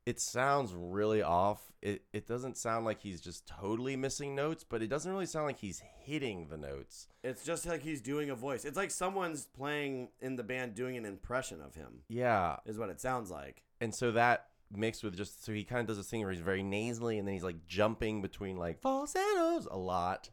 it 0.05 0.19
sounds 0.19 0.73
really 0.73 1.21
off. 1.21 1.71
It 1.81 2.03
it 2.11 2.27
doesn't 2.27 2.57
sound 2.57 2.85
like 2.85 3.01
he's 3.01 3.21
just 3.21 3.47
totally 3.47 3.95
missing 3.95 4.35
notes, 4.35 4.65
but 4.67 4.81
it 4.81 4.87
doesn't 4.87 5.11
really 5.11 5.25
sound 5.25 5.45
like 5.45 5.59
he's 5.59 5.81
hitting 5.99 6.47
the 6.49 6.57
notes. 6.57 7.07
It's 7.23 7.45
just 7.45 7.65
like 7.65 7.81
he's 7.83 8.01
doing 8.01 8.29
a 8.29 8.35
voice. 8.35 8.65
It's 8.65 8.77
like 8.77 8.91
someone's 8.91 9.45
playing 9.45 10.09
in 10.19 10.35
the 10.35 10.43
band 10.43 10.75
doing 10.75 10.97
an 10.97 11.05
impression 11.05 11.61
of 11.61 11.75
him. 11.75 12.01
Yeah. 12.09 12.57
Is 12.65 12.77
what 12.77 12.89
it 12.89 12.99
sounds 12.99 13.31
like. 13.31 13.63
And 13.79 13.95
so 13.95 14.11
that 14.11 14.47
mixed 14.75 15.03
with 15.03 15.15
just 15.15 15.43
so 15.43 15.51
he 15.51 15.63
kind 15.63 15.81
of 15.81 15.87
does 15.87 15.97
this 15.97 16.07
thing 16.07 16.21
where 16.21 16.31
he's 16.31 16.41
very 16.41 16.63
nasally 16.63 17.17
and 17.17 17.27
then 17.27 17.33
he's 17.33 17.43
like 17.43 17.65
jumping 17.67 18.21
between 18.21 18.57
like 18.57 18.81
falsettos 18.81 19.67
a 19.69 19.77
lot. 19.77 20.29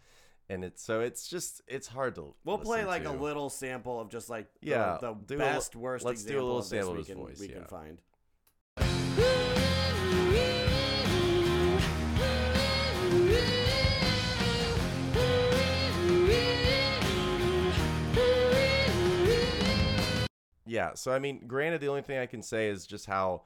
And 0.51 0.65
it's 0.65 0.83
so 0.83 1.01
it's 1.01 1.29
just 1.29 1.61
it's 1.67 1.89
hard 1.89 2.15
to 2.15 2.35
We'll 2.45 2.59
play 2.59 2.85
like 2.85 3.05
a 3.05 3.13
little 3.13 3.51
sample 3.51 4.01
of 4.01 4.09
just 4.09 4.31
like 4.31 4.47
Yeah, 4.63 4.99
the, 5.01 5.11
a 5.11 5.15
best 5.15 5.77
worst 5.77 6.05
let's 6.05 6.25
do 6.25 6.35
a 6.35 6.41
little 6.41 6.59
of 6.59 6.65
sample 6.65 6.91
of 6.91 6.97
we 6.97 7.01
his 7.03 7.07
can, 7.09 7.17
voice, 7.17 7.39
we 7.41 7.49
can 7.49 7.65
find. 7.65 8.01
Yeah, 20.69 20.95
so 20.95 21.13
I 21.13 21.19
mean, 21.19 21.47
granted, 21.47 21.81
the 21.81 21.89
only 21.89 22.03
thing 22.03 22.19
I 22.19 22.27
can 22.27 22.43
say 22.43 22.69
is 22.69 22.87
just 22.87 23.07
how 23.07 23.43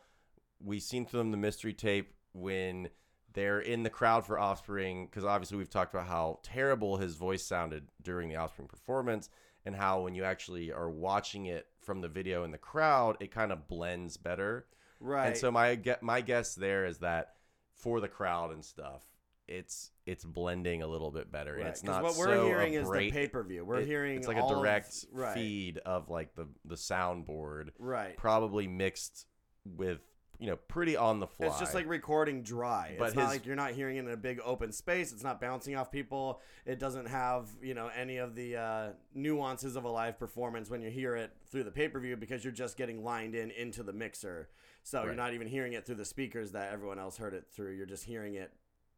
we 0.65 0.81
seen 0.81 1.07
through 1.07 1.21
them 1.21 1.31
the 1.31 1.37
mystery 1.37 1.73
tape 1.73 2.13
when 2.33 2.89
they're 3.35 3.61
in 3.61 3.83
the 3.83 3.91
crowd 3.91 4.27
for 4.27 4.39
Offspring, 4.39 5.07
because 5.07 5.25
obviously 5.25 5.57
we've 5.57 5.71
talked 5.71 5.95
about 5.95 6.07
how 6.07 6.39
terrible 6.43 6.99
his 6.99 7.15
voice 7.15 7.43
sounded 7.45 7.89
during 8.03 8.29
the 8.29 8.37
Offspring 8.37 8.69
performance, 8.69 9.29
and 9.65 9.75
how 9.75 10.03
when 10.03 10.15
you 10.15 10.25
actually 10.25 10.73
are 10.73 10.91
watching 10.91 11.47
it 11.47 11.67
from 11.81 12.01
the 12.01 12.09
video 12.09 12.45
in 12.45 12.51
the 12.51 12.59
crowd, 12.59 13.17
it 13.21 13.31
kind 13.31 13.53
of 13.53 13.69
blends 13.69 14.17
better. 14.17 14.67
Right. 15.01 15.29
And 15.29 15.37
so 15.37 15.51
my 15.51 15.77
ge- 15.77 16.01
my 16.03 16.21
guess 16.21 16.55
there 16.55 16.85
is 16.85 16.99
that 16.99 17.35
for 17.75 18.01
the 18.01 18.09
crowd 18.09 18.53
and 18.53 18.65
stuff, 18.65 19.03
it's 19.49 19.91
it's 20.07 20.25
blending 20.25 20.83
a 20.83 20.87
little 20.87 21.11
bit 21.11 21.31
better. 21.33 21.55
Right, 21.55 21.67
It's 21.67 21.83
not 21.83 22.03
what 22.03 22.17
we're 22.17 22.27
so 22.27 22.47
hearing 22.47 22.75
is 22.75 22.89
the 22.91 23.11
pay-per-view. 23.11 23.65
We're 23.65 23.81
it- 23.81 23.87
hearing 23.87 24.17
it's 24.17 24.29
like 24.29 24.37
a 24.37 24.43
of- 24.43 24.51
direct 24.51 25.07
right. 25.13 25.35
feed 25.35 25.79
of 25.79 26.09
like 26.11 26.35
the 26.35 26.47
the 26.65 26.77
soundboard, 26.77 27.71
Right. 27.79 28.17
Probably 28.17 28.69
mixed 28.69 29.27
with 29.65 30.01
you 30.43 30.49
know 30.49 30.57
pretty 30.57 30.97
on 30.97 31.21
the 31.21 31.27
fly. 31.29 31.47
It's 31.47 31.61
just 31.61 31.73
like 31.73 31.89
recording 31.89 32.43
dry. 32.43 32.97
But 32.99 33.09
it's 33.09 33.17
not 33.17 33.29
like 33.29 33.47
you're 33.47 33.55
not 33.55 33.71
hearing 33.71 33.97
it 33.97 34.01
in 34.01 34.11
a 34.11 34.17
big 34.17 34.41
open 34.45 34.73
space. 34.73 35.13
It's 35.13 35.23
not 35.23 35.41
bouncing 35.41 35.77
off 35.77 35.93
people. 35.93 36.41
It 36.67 36.81
doesn't 36.81 37.07
have 37.07 37.49
you 37.63 37.75
know 37.75 37.89
any 37.97 38.17
of 38.17 38.35
the 38.35 38.57
uh, 38.57 38.89
nuances 39.15 39.77
of 39.77 39.85
a 39.85 39.89
live 39.89 40.19
performance 40.19 40.69
when 40.69 40.83
you 40.83 40.91
hear 40.91 41.15
it 41.15 41.31
through 41.47 41.63
the 41.63 41.71
pay 41.71 41.89
per 41.89 42.01
view 42.01 42.17
because 42.17 42.43
you're 42.43 42.53
just 42.53 42.77
getting 42.77 43.05
lined 43.05 43.37
in 43.37 43.53
into 43.53 43.85
the 43.85 43.93
mixer. 43.93 44.49
So 44.83 45.05
you're 45.05 45.15
not 45.15 45.33
even 45.33 45.47
hearing 45.47 45.75
it 45.75 45.87
through 45.87 45.95
the 45.95 46.05
speakers 46.05 46.51
that 46.53 46.73
everyone 46.73 46.99
else 46.99 47.17
heard 47.17 47.35
it 47.35 47.47
through. 47.55 47.77
You're 47.77 47.87
just 47.87 48.03
hearing 48.03 48.35
it 48.35 48.53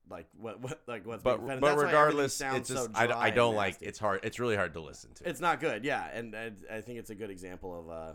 like 0.09 0.27
what 0.39 0.61
what 0.61 0.81
like 0.87 1.07
what's 1.07 1.23
but 1.23 1.47
but 1.47 1.61
that's 1.61 1.83
regardless, 1.83 2.41
it's 2.41 2.69
just 2.71 2.85
so 2.85 2.91
I, 2.95 3.07
I 3.13 3.31
don't 3.31 3.55
like 3.55 3.77
it's 3.83 3.99
hard. 3.99 4.21
It's 4.23 4.41
really 4.41 4.57
hard 4.57 4.73
to 4.75 4.81
listen 4.81 5.13
to. 5.17 5.29
It's 5.29 5.41
not 5.41 5.61
good, 5.61 5.85
yeah, 5.85 6.09
and 6.11 6.35
I, 6.35 6.53
I 6.73 6.81
think 6.81 6.99
it's 7.01 7.11
a 7.11 7.15
good 7.15 7.31
example 7.31 7.79
of 7.79 7.91
uh 7.91 8.13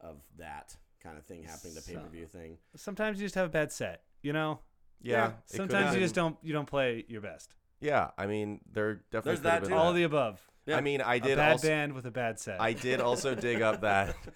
of 0.00 0.16
that 0.38 0.76
kind 1.02 1.16
of 1.18 1.24
thing 1.24 1.42
happening. 1.44 1.74
The 1.74 1.80
So- 1.80 1.92
pay 1.94 1.98
per 2.00 2.08
view 2.08 2.26
thing. 2.26 2.58
Sometimes 2.76 3.20
you 3.20 3.26
just 3.26 3.34
have 3.34 3.46
a 3.46 3.50
bad 3.50 3.72
set, 3.72 4.02
you 4.22 4.32
know. 4.32 4.60
Yeah, 5.00 5.28
it 5.28 5.34
Sometimes 5.46 5.94
you 5.94 6.00
just 6.00 6.14
don't 6.14 6.36
you 6.42 6.52
don't 6.52 6.66
play 6.66 7.04
your 7.08 7.20
best. 7.20 7.54
Yeah, 7.80 8.10
I 8.18 8.26
mean, 8.26 8.60
there 8.72 8.94
definitely 9.12 9.28
There's 9.30 9.38
could 9.38 9.44
that 9.46 9.60
been 9.62 9.70
too. 9.70 9.76
All 9.76 9.90
of 9.90 9.94
the 9.96 10.02
above. 10.02 10.40
I 10.70 10.80
mean, 10.82 11.00
I 11.00 11.14
A 11.14 11.20
did 11.20 11.36
bad 11.36 11.52
also, 11.52 11.68
band 11.68 11.92
with 11.94 12.04
a 12.04 12.10
bad 12.10 12.38
set. 12.38 12.60
I 12.60 12.74
did 12.74 13.00
also 13.00 13.34
dig 13.34 13.62
up 13.62 13.80
that. 13.82 14.14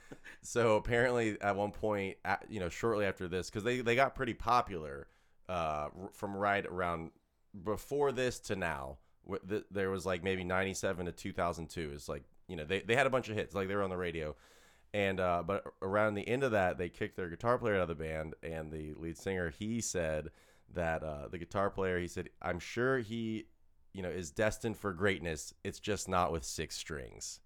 So 0.44 0.76
apparently, 0.76 1.36
at 1.40 1.54
one 1.56 1.70
point, 1.72 2.16
at, 2.24 2.46
you 2.48 2.58
know, 2.58 2.68
shortly 2.68 3.04
after 3.06 3.28
this, 3.28 3.48
because 3.50 3.62
they 3.64 3.80
they 3.80 3.94
got 3.94 4.14
pretty 4.16 4.34
popular 4.34 5.06
uh, 5.48 5.88
from 6.12 6.34
right 6.36 6.64
around 6.66 7.10
before 7.64 8.10
this 8.12 8.38
to 8.40 8.56
now. 8.56 8.98
wh- 9.30 9.36
There 9.70 9.90
was 9.90 10.04
like 10.06 10.22
maybe 10.24 10.42
ninety 10.42 10.74
seven 10.74 11.06
to 11.06 11.12
two 11.12 11.32
thousand 11.32 11.68
two. 11.70 11.90
It's 11.94 12.08
like 12.08 12.24
you 12.48 12.56
know 12.56 12.64
they 12.64 12.80
they 12.80 12.96
had 12.96 13.06
a 13.06 13.10
bunch 13.10 13.28
of 13.28 13.36
hits, 13.36 13.54
like 13.54 13.68
they 13.68 13.74
were 13.76 13.82
on 13.82 13.90
the 13.90 13.96
radio. 13.96 14.34
And 14.94 15.20
uh, 15.20 15.42
but 15.46 15.64
around 15.80 16.14
the 16.14 16.28
end 16.28 16.44
of 16.44 16.52
that, 16.52 16.76
they 16.76 16.88
kicked 16.88 17.16
their 17.16 17.30
guitar 17.30 17.58
player 17.58 17.76
out 17.76 17.82
of 17.82 17.88
the 17.88 17.94
band, 17.94 18.34
and 18.42 18.70
the 18.70 18.92
lead 18.94 19.16
singer 19.16 19.50
he 19.50 19.80
said 19.80 20.28
that 20.74 21.02
uh, 21.02 21.28
the 21.30 21.38
guitar 21.38 21.70
player 21.70 21.98
he 21.98 22.08
said 22.08 22.28
I'm 22.40 22.58
sure 22.58 22.98
he 22.98 23.46
you 23.94 24.02
know 24.02 24.10
is 24.10 24.30
destined 24.30 24.76
for 24.76 24.92
greatness. 24.92 25.54
It's 25.64 25.80
just 25.80 26.08
not 26.08 26.30
with 26.30 26.44
six 26.44 26.76
strings. 26.76 27.40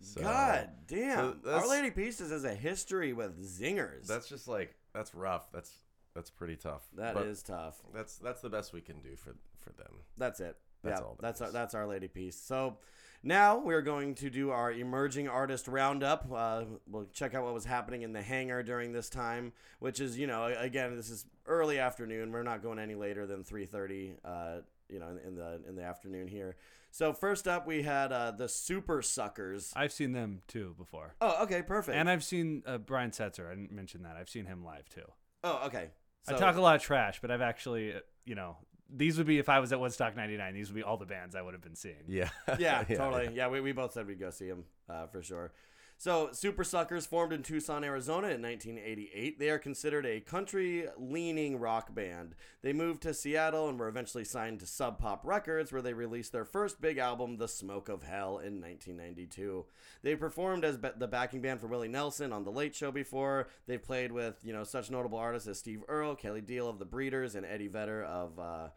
So- 0.00 0.22
God 0.22 0.70
so 0.88 0.96
damn! 0.96 1.40
Our 1.46 1.68
Lady 1.68 1.90
Peace's 1.90 2.30
has 2.30 2.44
a 2.44 2.54
history 2.54 3.12
with 3.12 3.38
zingers. 3.38 4.06
That's 4.06 4.28
just 4.28 4.48
like 4.48 4.74
that's 4.94 5.14
rough. 5.14 5.52
That's 5.52 5.72
that's 6.14 6.30
pretty 6.30 6.56
tough. 6.56 6.82
That 6.96 7.14
That 7.14 7.26
is 7.26 7.42
tough. 7.42 7.82
That's 7.92 8.16
that's 8.16 8.40
the 8.40 8.48
best 8.50 8.72
we 8.72 8.80
can 8.80 9.00
do 9.00 9.14
for 9.16 9.36
for 9.58 9.72
them. 9.72 9.92
That's 10.16 10.40
it. 10.40 10.56
That's 10.82 11.00
yeah, 11.00 11.06
all 11.06 11.16
that 11.16 11.22
that's 11.22 11.40
our, 11.42 11.50
that's 11.50 11.74
our 11.74 11.86
lady 11.86 12.08
peace. 12.08 12.36
So 12.36 12.78
now 13.22 13.58
we're 13.58 13.82
going 13.82 14.14
to 14.16 14.30
do 14.30 14.50
our 14.50 14.72
emerging 14.72 15.28
artist 15.28 15.68
roundup. 15.68 16.26
Uh, 16.32 16.64
we'll 16.86 17.06
check 17.12 17.34
out 17.34 17.44
what 17.44 17.54
was 17.54 17.64
happening 17.64 18.02
in 18.02 18.12
the 18.12 18.22
hangar 18.22 18.62
during 18.62 18.92
this 18.92 19.08
time, 19.08 19.52
which 19.80 20.00
is 20.00 20.18
you 20.18 20.26
know 20.26 20.44
again 20.44 20.96
this 20.96 21.10
is 21.10 21.26
early 21.46 21.78
afternoon. 21.78 22.32
We're 22.32 22.42
not 22.42 22.62
going 22.62 22.78
any 22.78 22.94
later 22.94 23.26
than 23.26 23.44
three 23.44 23.66
thirty. 23.66 24.14
Uh, 24.24 24.58
you 24.88 24.98
know 24.98 25.08
in, 25.08 25.18
in 25.18 25.34
the 25.34 25.60
in 25.68 25.76
the 25.76 25.82
afternoon 25.82 26.28
here. 26.28 26.56
So 26.90 27.12
first 27.12 27.46
up 27.46 27.66
we 27.66 27.82
had 27.82 28.12
uh, 28.12 28.30
the 28.30 28.46
Supersuckers. 28.46 29.72
I've 29.76 29.92
seen 29.92 30.12
them 30.12 30.42
too 30.48 30.74
before. 30.78 31.14
Oh, 31.20 31.42
okay, 31.42 31.62
perfect. 31.62 31.96
And 31.96 32.08
I've 32.08 32.24
seen 32.24 32.62
uh, 32.66 32.78
Brian 32.78 33.10
Setzer. 33.10 33.46
I 33.46 33.54
didn't 33.54 33.72
mention 33.72 34.02
that. 34.04 34.16
I've 34.16 34.30
seen 34.30 34.46
him 34.46 34.64
live 34.64 34.88
too. 34.88 35.04
oh, 35.44 35.66
okay. 35.66 35.90
I 36.26 36.32
talk 36.34 36.56
a 36.56 36.60
lot 36.60 36.76
of 36.76 36.82
trash, 36.82 37.20
but 37.22 37.30
I've 37.30 37.40
actually, 37.40 37.94
uh, 37.94 38.00
you 38.26 38.34
know, 38.34 38.58
these 38.94 39.18
would 39.18 39.26
be 39.26 39.38
if 39.38 39.48
I 39.48 39.60
was 39.60 39.72
at 39.72 39.80
Woodstock 39.80 40.16
'99. 40.16 40.54
These 40.54 40.68
would 40.68 40.76
be 40.76 40.82
all 40.82 40.96
the 40.96 41.06
bands 41.06 41.34
I 41.34 41.42
would 41.42 41.54
have 41.54 41.62
been 41.62 41.76
seeing. 41.76 42.04
Yeah. 42.06 42.30
yeah, 42.58 42.82
totally. 42.88 43.30
Yeah, 43.34 43.48
we, 43.48 43.60
we 43.60 43.72
both 43.72 43.92
said 43.92 44.06
we'd 44.06 44.20
go 44.20 44.30
see 44.30 44.48
them 44.48 44.64
uh, 44.88 45.06
for 45.06 45.22
sure. 45.22 45.52
So, 46.00 46.28
Supersuckers 46.28 47.08
formed 47.08 47.32
in 47.32 47.42
Tucson, 47.42 47.82
Arizona 47.82 48.28
in 48.28 48.40
1988. 48.40 49.36
They 49.36 49.50
are 49.50 49.58
considered 49.58 50.06
a 50.06 50.20
country 50.20 50.86
leaning 50.96 51.58
rock 51.58 51.92
band. 51.92 52.36
They 52.62 52.72
moved 52.72 53.02
to 53.02 53.12
Seattle 53.12 53.68
and 53.68 53.80
were 53.80 53.88
eventually 53.88 54.22
signed 54.22 54.60
to 54.60 54.66
Sub 54.66 55.00
Pop 55.00 55.22
Records, 55.26 55.72
where 55.72 55.82
they 55.82 55.94
released 55.94 56.30
their 56.30 56.44
first 56.44 56.80
big 56.80 56.98
album, 56.98 57.38
The 57.38 57.48
Smoke 57.48 57.88
of 57.88 58.04
Hell, 58.04 58.38
in 58.38 58.60
1992. 58.60 59.66
They 60.04 60.14
performed 60.14 60.64
as 60.64 60.76
ba- 60.76 60.94
the 60.96 61.08
backing 61.08 61.40
band 61.42 61.60
for 61.60 61.66
Willie 61.66 61.88
Nelson 61.88 62.32
on 62.32 62.44
The 62.44 62.52
Late 62.52 62.76
Show 62.76 62.92
before. 62.92 63.48
They've 63.66 63.82
played 63.82 64.12
with, 64.12 64.36
you 64.44 64.52
know, 64.52 64.62
such 64.62 64.92
notable 64.92 65.18
artists 65.18 65.48
as 65.48 65.58
Steve 65.58 65.82
Earle, 65.88 66.14
Kelley 66.14 66.42
Deal 66.42 66.68
of 66.68 66.78
The 66.78 66.84
Breeders, 66.84 67.34
and 67.34 67.44
Eddie 67.44 67.66
Vedder 67.66 68.04
of. 68.04 68.38
Uh, 68.38 68.68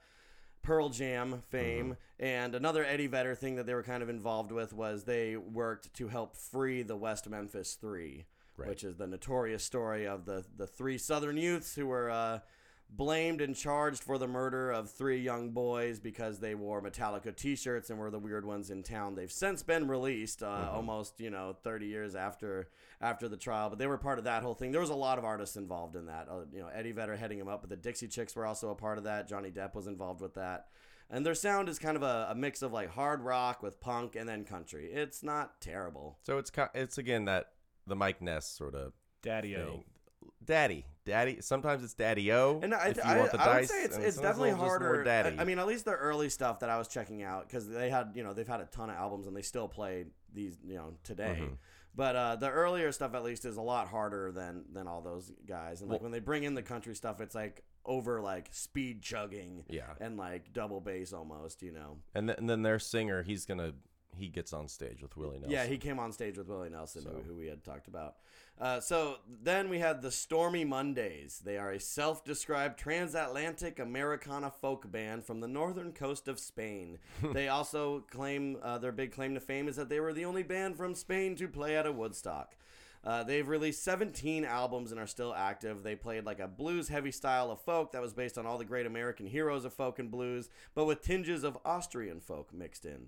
Pearl 0.63 0.89
Jam 0.89 1.41
fame. 1.49 1.85
Mm-hmm. 2.19 2.23
And 2.25 2.55
another 2.55 2.85
Eddie 2.85 3.07
Vedder 3.07 3.35
thing 3.35 3.55
that 3.55 3.65
they 3.65 3.73
were 3.73 3.83
kind 3.83 4.03
of 4.03 4.09
involved 4.09 4.51
with 4.51 4.73
was 4.73 5.03
they 5.03 5.35
worked 5.37 5.93
to 5.95 6.07
help 6.07 6.35
free 6.35 6.83
the 6.83 6.95
West 6.95 7.27
Memphis 7.29 7.73
Three, 7.79 8.25
Right. 8.57 8.69
which 8.69 8.83
is 8.83 8.97
the 8.97 9.07
notorious 9.07 9.63
story 9.63 10.05
of 10.07 10.25
the, 10.25 10.45
the 10.57 10.67
three 10.67 10.97
Southern 10.97 11.37
youths 11.37 11.73
who 11.75 11.87
were 11.87 12.11
uh, 12.11 12.39
blamed 12.93 13.39
and 13.39 13.55
charged 13.55 14.03
for 14.03 14.17
the 14.17 14.27
murder 14.27 14.69
of 14.69 14.89
three 14.91 15.17
young 15.19 15.51
boys 15.51 15.99
because 15.99 16.39
they 16.39 16.53
wore 16.55 16.81
Metallica 16.81 17.33
T-shirts 17.35 17.89
and 17.89 17.97
were 17.97 18.11
the 18.11 18.19
weird 18.19 18.45
ones 18.45 18.69
in 18.69 18.83
town. 18.83 19.15
They've 19.15 19.31
since 19.31 19.63
been 19.63 19.87
released, 19.87 20.43
uh, 20.43 20.47
Mm-hmm. 20.47 20.75
almost 20.75 21.19
you 21.21 21.29
know 21.29 21.55
30 21.63 21.85
years 21.87 22.15
after 22.15 22.67
after 22.99 23.27
the 23.29 23.37
trial, 23.37 23.69
but 23.69 23.79
they 23.79 23.87
were 23.87 23.97
part 23.97 24.19
of 24.19 24.25
that 24.25 24.43
whole 24.43 24.53
thing. 24.53 24.71
There 24.71 24.81
was 24.81 24.89
a 24.89 24.95
lot 24.95 25.17
of 25.17 25.23
artists 25.25 25.55
involved 25.55 25.95
in 25.95 26.05
that. 26.07 26.27
Uh, 26.29 26.41
you 26.53 26.59
know, 26.59 26.67
Eddie 26.67 26.91
Vedder 26.91 27.15
heading 27.15 27.39
them 27.39 27.47
up, 27.47 27.61
but 27.61 27.69
the 27.69 27.77
Dixie 27.77 28.07
Chicks 28.09 28.35
were 28.35 28.45
also 28.45 28.69
a 28.69 28.75
part 28.75 28.97
of 28.97 29.05
that. 29.05 29.27
Johnny 29.27 29.51
Depp 29.51 29.73
was 29.73 29.87
involved 29.87 30.21
with 30.21 30.33
that. 30.35 30.67
And 31.09 31.25
their 31.25 31.35
sound 31.35 31.67
is 31.67 31.77
kind 31.79 31.97
of 31.97 32.03
a, 32.03 32.27
a 32.29 32.35
mix 32.35 32.61
of 32.61 32.71
like 32.71 32.89
hard 32.91 33.21
rock 33.21 33.61
with 33.63 33.81
punk 33.81 34.15
and 34.15 34.29
then 34.29 34.43
country. 34.45 34.85
It's 34.91 35.23
not 35.23 35.59
terrible. 35.61 36.19
So 36.23 36.37
it's 36.37 36.51
it's 36.73 36.97
again 36.97 37.25
that 37.25 37.47
the 37.87 37.95
Mike 37.95 38.21
Ness 38.21 38.47
sort 38.47 38.75
of 38.75 38.93
Daddy 39.21 39.55
O. 39.55 39.65
thing. 39.65 39.83
Daddy, 40.45 40.85
daddy. 41.05 41.37
Sometimes 41.41 41.83
it's 41.83 41.93
daddy 41.93 42.31
o. 42.31 42.59
And 42.61 42.73
I, 42.73 42.87
if 42.89 42.97
you 42.97 43.03
I, 43.03 43.17
want 43.17 43.31
the 43.31 43.41
I 43.41 43.59
would 43.59 43.69
say 43.69 43.83
it's, 43.83 43.97
it's 43.97 44.17
definitely 44.17 44.49
a 44.49 44.53
little 44.53 44.67
just 44.67 44.79
more 44.79 44.87
harder. 44.89 45.03
Daddy. 45.03 45.37
I, 45.37 45.41
I 45.41 45.45
mean, 45.45 45.59
at 45.59 45.67
least 45.67 45.85
the 45.85 45.93
early 45.93 46.29
stuff 46.29 46.59
that 46.59 46.69
I 46.69 46.77
was 46.77 46.87
checking 46.87 47.23
out 47.23 47.47
because 47.47 47.67
they 47.67 47.89
had, 47.89 48.11
you 48.15 48.23
know, 48.23 48.33
they've 48.33 48.47
had 48.47 48.61
a 48.61 48.65
ton 48.65 48.89
of 48.89 48.95
albums 48.95 49.27
and 49.27 49.35
they 49.35 49.41
still 49.41 49.67
play 49.67 50.05
these, 50.33 50.57
you 50.65 50.75
know, 50.75 50.93
today. 51.03 51.39
Mhm. 51.41 51.57
But 51.93 52.15
uh, 52.15 52.35
the 52.37 52.49
earlier 52.49 52.91
stuff, 52.93 53.13
at 53.15 53.23
least, 53.23 53.43
is 53.43 53.57
a 53.57 53.61
lot 53.61 53.87
harder 53.89 54.31
than 54.31 54.63
than 54.71 54.87
all 54.87 55.01
those 55.01 55.31
guys. 55.45 55.81
And 55.81 55.89
like 55.89 55.99
Well- 55.99 56.05
when 56.05 56.11
they 56.11 56.19
bring 56.19 56.43
in 56.43 56.53
the 56.53 56.63
country 56.63 56.95
stuff, 56.95 57.19
it's 57.19 57.35
like 57.35 57.63
over 57.83 58.21
like 58.21 58.47
speed 58.51 59.01
chugging 59.01 59.65
yeah. 59.67 59.93
and 59.99 60.15
like 60.15 60.53
double 60.53 60.79
bass 60.79 61.13
almost, 61.13 61.63
you 61.63 61.71
know. 61.71 61.97
And, 62.13 62.27
th- 62.27 62.37
and 62.37 62.49
then 62.49 62.61
their 62.61 62.79
singer, 62.79 63.23
he's 63.23 63.45
gonna 63.45 63.73
he 64.15 64.27
gets 64.27 64.53
on 64.53 64.67
stage 64.67 65.01
with 65.01 65.15
Willie 65.17 65.39
Nelson. 65.39 65.51
Yeah, 65.51 65.65
he 65.65 65.77
came 65.77 65.97
on 65.97 66.11
stage 66.11 66.37
with 66.37 66.47
Willie 66.47 66.69
Nelson, 66.69 67.01
So- 67.01 67.23
who 67.27 67.35
we 67.35 67.47
had 67.47 67.63
talked 67.63 67.87
about. 67.87 68.15
Uh, 68.61 68.79
so 68.79 69.17
then 69.43 69.69
we 69.69 69.79
had 69.79 70.03
the 70.03 70.11
Stormy 70.11 70.63
Mondays. 70.63 71.41
They 71.43 71.57
are 71.57 71.71
a 71.71 71.79
self 71.79 72.23
described 72.23 72.77
transatlantic 72.77 73.79
Americana 73.79 74.51
folk 74.51 74.91
band 74.91 75.25
from 75.25 75.39
the 75.39 75.47
northern 75.47 75.91
coast 75.93 76.27
of 76.27 76.39
Spain. 76.39 76.99
they 77.33 77.47
also 77.47 78.01
claim 78.11 78.57
uh, 78.61 78.77
their 78.77 78.91
big 78.91 79.13
claim 79.13 79.33
to 79.33 79.39
fame 79.39 79.67
is 79.67 79.77
that 79.77 79.89
they 79.89 79.99
were 79.99 80.13
the 80.13 80.25
only 80.25 80.43
band 80.43 80.77
from 80.77 80.93
Spain 80.93 81.35
to 81.37 81.47
play 81.47 81.75
at 81.75 81.87
a 81.87 81.91
Woodstock. 81.91 82.55
Uh, 83.03 83.23
they've 83.23 83.47
released 83.47 83.83
17 83.83 84.45
albums 84.45 84.91
and 84.91 85.01
are 85.01 85.07
still 85.07 85.33
active. 85.33 85.81
They 85.81 85.95
played 85.95 86.23
like 86.23 86.39
a 86.39 86.47
blues 86.47 86.87
heavy 86.87 87.11
style 87.11 87.49
of 87.49 87.59
folk 87.61 87.93
that 87.93 88.01
was 88.01 88.13
based 88.13 88.37
on 88.37 88.45
all 88.45 88.59
the 88.59 88.65
great 88.65 88.85
American 88.85 89.25
heroes 89.25 89.65
of 89.65 89.73
folk 89.73 89.97
and 89.97 90.11
blues, 90.11 90.49
but 90.75 90.85
with 90.85 91.01
tinges 91.01 91.43
of 91.43 91.57
Asturian 91.65 92.21
folk 92.21 92.53
mixed 92.53 92.85
in. 92.85 93.07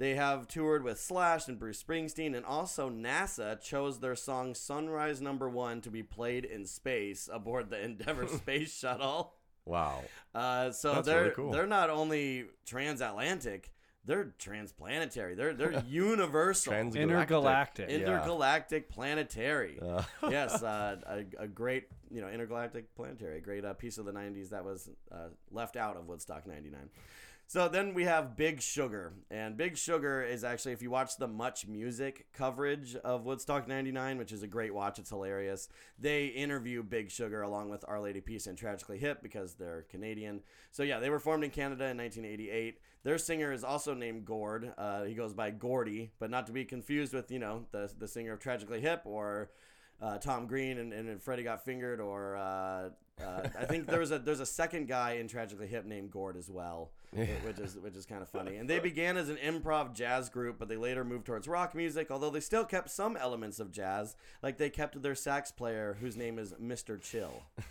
They 0.00 0.14
have 0.14 0.48
toured 0.48 0.82
with 0.82 0.98
Slash 0.98 1.46
and 1.46 1.58
Bruce 1.58 1.82
Springsteen, 1.82 2.34
and 2.34 2.46
also 2.46 2.88
NASA 2.88 3.60
chose 3.60 4.00
their 4.00 4.16
song 4.16 4.54
Sunrise 4.54 5.20
Number 5.20 5.46
One 5.46 5.82
to 5.82 5.90
be 5.90 6.02
played 6.02 6.46
in 6.46 6.64
space 6.64 7.28
aboard 7.30 7.68
the 7.68 7.84
Endeavour 7.84 8.26
space 8.38 8.74
shuttle. 8.74 9.34
Wow. 9.66 10.00
Uh, 10.34 10.70
so 10.70 10.94
That's 10.94 11.06
they're 11.06 11.20
really 11.20 11.34
cool. 11.34 11.52
they're 11.52 11.66
not 11.66 11.90
only 11.90 12.46
transatlantic, 12.64 13.74
they're 14.06 14.32
transplanetary. 14.38 15.36
They're 15.36 15.52
they're 15.52 15.84
universal. 15.86 16.72
Intergalactic. 16.72 17.90
Yeah. 17.90 17.96
Intergalactic 17.96 18.88
planetary. 18.88 19.78
Uh, 19.82 20.02
yes, 20.30 20.62
uh, 20.62 20.96
a, 21.06 21.42
a 21.42 21.46
great, 21.46 21.88
you 22.10 22.22
know, 22.22 22.30
intergalactic 22.30 22.94
planetary, 22.94 23.36
a 23.36 23.42
great 23.42 23.66
uh, 23.66 23.74
piece 23.74 23.98
of 23.98 24.06
the 24.06 24.12
90s 24.12 24.48
that 24.48 24.64
was 24.64 24.88
uh, 25.12 25.28
left 25.50 25.76
out 25.76 25.98
of 25.98 26.08
Woodstock 26.08 26.46
99. 26.46 26.88
So 27.50 27.66
then 27.66 27.94
we 27.94 28.04
have 28.04 28.36
Big 28.36 28.62
Sugar. 28.62 29.12
And 29.28 29.56
Big 29.56 29.76
Sugar 29.76 30.22
is 30.22 30.44
actually, 30.44 30.70
if 30.70 30.82
you 30.82 30.90
watch 30.90 31.16
the 31.16 31.26
Much 31.26 31.66
Music 31.66 32.26
coverage 32.32 32.94
of 32.94 33.24
Woodstock 33.24 33.66
99, 33.66 34.18
which 34.18 34.30
is 34.30 34.44
a 34.44 34.46
great 34.46 34.72
watch, 34.72 35.00
it's 35.00 35.10
hilarious, 35.10 35.68
they 35.98 36.26
interview 36.26 36.84
Big 36.84 37.10
Sugar 37.10 37.42
along 37.42 37.68
with 37.68 37.84
Our 37.88 38.00
Lady 38.00 38.20
Peace 38.20 38.46
and 38.46 38.56
Tragically 38.56 38.98
Hip 38.98 39.20
because 39.20 39.54
they're 39.54 39.84
Canadian. 39.90 40.42
So 40.70 40.84
yeah, 40.84 41.00
they 41.00 41.10
were 41.10 41.18
formed 41.18 41.42
in 41.42 41.50
Canada 41.50 41.86
in 41.86 41.96
1988. 41.96 42.78
Their 43.02 43.18
singer 43.18 43.52
is 43.52 43.64
also 43.64 43.94
named 43.94 44.24
Gord. 44.26 44.72
Uh, 44.78 45.02
he 45.02 45.14
goes 45.14 45.34
by 45.34 45.50
Gordy, 45.50 46.12
but 46.20 46.30
not 46.30 46.46
to 46.46 46.52
be 46.52 46.64
confused 46.64 47.12
with, 47.12 47.32
you 47.32 47.40
know, 47.40 47.66
the, 47.72 47.90
the 47.98 48.06
singer 48.06 48.34
of 48.34 48.38
Tragically 48.38 48.80
Hip 48.80 49.02
or 49.04 49.50
uh, 50.00 50.18
Tom 50.18 50.46
Green 50.46 50.78
and, 50.78 50.92
and 50.92 51.20
Freddy 51.22 51.42
Got 51.42 51.64
Fingered, 51.64 52.00
or 52.00 52.36
uh, 52.36 52.90
uh, 53.22 53.48
I 53.58 53.64
think 53.64 53.86
there 53.86 54.00
was 54.00 54.12
a 54.12 54.18
there's 54.18 54.40
a 54.40 54.46
second 54.46 54.88
guy 54.88 55.12
in 55.12 55.28
Tragically 55.28 55.66
Hip 55.66 55.84
named 55.84 56.10
Gord 56.10 56.36
as 56.36 56.50
well, 56.50 56.92
which 57.12 57.58
is 57.58 57.76
which 57.76 57.96
is 57.96 58.06
kind 58.06 58.22
of 58.22 58.28
funny. 58.28 58.56
And 58.56 58.68
they 58.68 58.78
began 58.78 59.16
as 59.16 59.28
an 59.28 59.36
improv 59.36 59.94
jazz 59.94 60.28
group, 60.28 60.58
but 60.58 60.68
they 60.68 60.76
later 60.76 61.04
moved 61.04 61.26
towards 61.26 61.48
rock 61.48 61.74
music. 61.74 62.10
Although 62.10 62.30
they 62.30 62.40
still 62.40 62.64
kept 62.64 62.90
some 62.90 63.16
elements 63.16 63.58
of 63.58 63.72
jazz, 63.72 64.16
like 64.42 64.58
they 64.58 64.70
kept 64.70 65.00
their 65.02 65.14
sax 65.14 65.50
player, 65.50 65.96
whose 66.00 66.16
name 66.16 66.38
is 66.38 66.52
Mr. 66.52 67.00
Chill. 67.00 67.42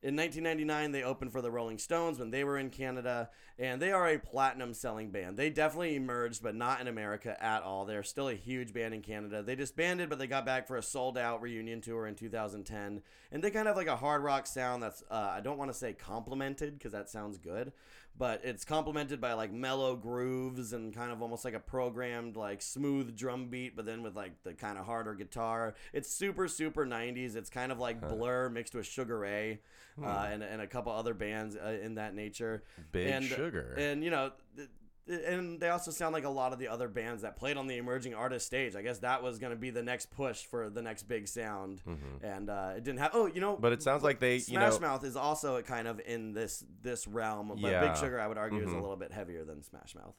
In 0.00 0.14
1999, 0.14 0.92
they 0.92 1.02
opened 1.02 1.32
for 1.32 1.42
the 1.42 1.50
Rolling 1.50 1.78
Stones 1.78 2.20
when 2.20 2.30
they 2.30 2.44
were 2.44 2.56
in 2.56 2.70
Canada, 2.70 3.30
and 3.58 3.82
they 3.82 3.90
are 3.90 4.06
a 4.06 4.16
platinum 4.16 4.72
selling 4.72 5.10
band. 5.10 5.36
They 5.36 5.50
definitely 5.50 5.96
emerged, 5.96 6.40
but 6.40 6.54
not 6.54 6.80
in 6.80 6.86
America 6.86 7.36
at 7.42 7.64
all. 7.64 7.84
They're 7.84 8.04
still 8.04 8.28
a 8.28 8.34
huge 8.34 8.72
band 8.72 8.94
in 8.94 9.02
Canada. 9.02 9.42
They 9.42 9.56
disbanded, 9.56 10.08
but 10.08 10.20
they 10.20 10.28
got 10.28 10.46
back 10.46 10.68
for 10.68 10.76
a 10.76 10.82
sold 10.84 11.18
out 11.18 11.42
reunion 11.42 11.80
tour 11.80 12.06
in 12.06 12.14
2010. 12.14 13.02
And 13.32 13.42
they 13.42 13.50
kind 13.50 13.66
of 13.66 13.74
have 13.74 13.76
like 13.76 13.92
a 13.92 13.96
hard 13.96 14.22
rock 14.22 14.46
sound 14.46 14.84
that's, 14.84 15.02
uh, 15.10 15.32
I 15.34 15.40
don't 15.40 15.58
want 15.58 15.72
to 15.72 15.76
say 15.76 15.94
complimented 15.94 16.78
because 16.78 16.92
that 16.92 17.10
sounds 17.10 17.36
good, 17.36 17.72
but 18.18 18.40
it's 18.44 18.64
complemented 18.64 19.20
by 19.20 19.32
like 19.34 19.52
mellow 19.52 19.94
grooves 19.94 20.72
and 20.72 20.92
kind 20.92 21.12
of 21.12 21.22
almost 21.22 21.44
like 21.44 21.54
a 21.54 21.60
programmed, 21.60 22.36
like 22.36 22.60
smooth 22.60 23.16
drum 23.16 23.48
beat, 23.48 23.76
but 23.76 23.86
then 23.86 24.02
with 24.02 24.16
like 24.16 24.42
the 24.42 24.52
kind 24.52 24.76
of 24.76 24.84
harder 24.84 25.14
guitar. 25.14 25.74
It's 25.92 26.10
super, 26.10 26.48
super 26.48 26.84
90s. 26.84 27.36
It's 27.36 27.48
kind 27.48 27.70
of 27.70 27.78
like 27.78 28.00
Blur 28.00 28.48
mixed 28.48 28.74
with 28.74 28.86
Sugar 28.86 29.18
Ray 29.18 29.60
uh, 30.02 30.28
and, 30.30 30.42
and 30.42 30.60
a 30.60 30.66
couple 30.66 30.92
other 30.92 31.14
bands 31.14 31.56
uh, 31.56 31.78
in 31.82 31.94
that 31.94 32.14
nature. 32.14 32.64
Big 32.90 33.06
and, 33.06 33.24
Sugar. 33.24 33.74
And, 33.78 34.02
you 34.02 34.10
know, 34.10 34.32
th- 34.56 34.68
and 35.08 35.58
they 35.60 35.68
also 35.70 35.90
sound 35.90 36.12
like 36.12 36.24
a 36.24 36.28
lot 36.28 36.52
of 36.52 36.58
the 36.58 36.68
other 36.68 36.86
bands 36.88 37.22
that 37.22 37.36
played 37.36 37.56
on 37.56 37.66
the 37.66 37.76
emerging 37.78 38.14
artist 38.14 38.46
stage. 38.46 38.76
I 38.76 38.82
guess 38.82 38.98
that 38.98 39.22
was 39.22 39.38
going 39.38 39.50
to 39.52 39.56
be 39.58 39.70
the 39.70 39.82
next 39.82 40.10
push 40.10 40.44
for 40.44 40.68
the 40.70 40.82
next 40.82 41.04
big 41.04 41.26
sound, 41.28 41.82
and 42.22 42.50
uh, 42.50 42.72
it 42.76 42.84
didn't 42.84 42.98
have. 43.00 43.10
Oh, 43.14 43.26
you 43.26 43.40
know, 43.40 43.52
Mm-hmm. 43.54 43.62
But 43.62 43.72
it 43.72 43.82
sounds 43.82 44.02
like 44.02 44.20
they, 44.20 44.34
you 44.34 44.40
Smash 44.40 44.74
know- 44.74 44.80
Mouth 44.80 45.04
is 45.04 45.16
also 45.16 45.60
kind 45.62 45.88
of 45.88 46.00
in 46.00 46.32
this 46.34 46.64
this 46.82 47.06
realm, 47.08 47.48
but 47.48 47.58
Yeah. 47.70 47.80
Big 47.88 47.96
Sugar, 47.96 48.20
I 48.20 48.26
would 48.26 48.38
argue, 48.38 48.60
is 48.60 48.70
a 48.70 48.74
Mhm. 48.74 48.80
little 48.82 48.96
bit 48.96 49.10
heavier 49.12 49.44
than 49.44 49.62
Smash 49.62 49.94
Mouth. 49.94 50.14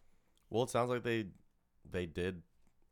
well, 0.50 0.64
it 0.64 0.70
sounds 0.70 0.90
like 0.90 1.04
they 1.04 1.28
they 1.90 2.06
did 2.06 2.42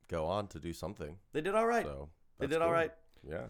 go 0.07 0.25
on 0.25 0.47
to 0.47 0.59
do 0.59 0.73
something. 0.73 1.17
They 1.33 1.41
did 1.41 1.55
all 1.55 1.67
right. 1.67 1.85
So 1.85 2.09
They 2.39 2.47
did 2.47 2.61
all 2.61 2.67
cool. 2.67 2.73
right. 2.73 2.91
Yeah. 3.27 3.47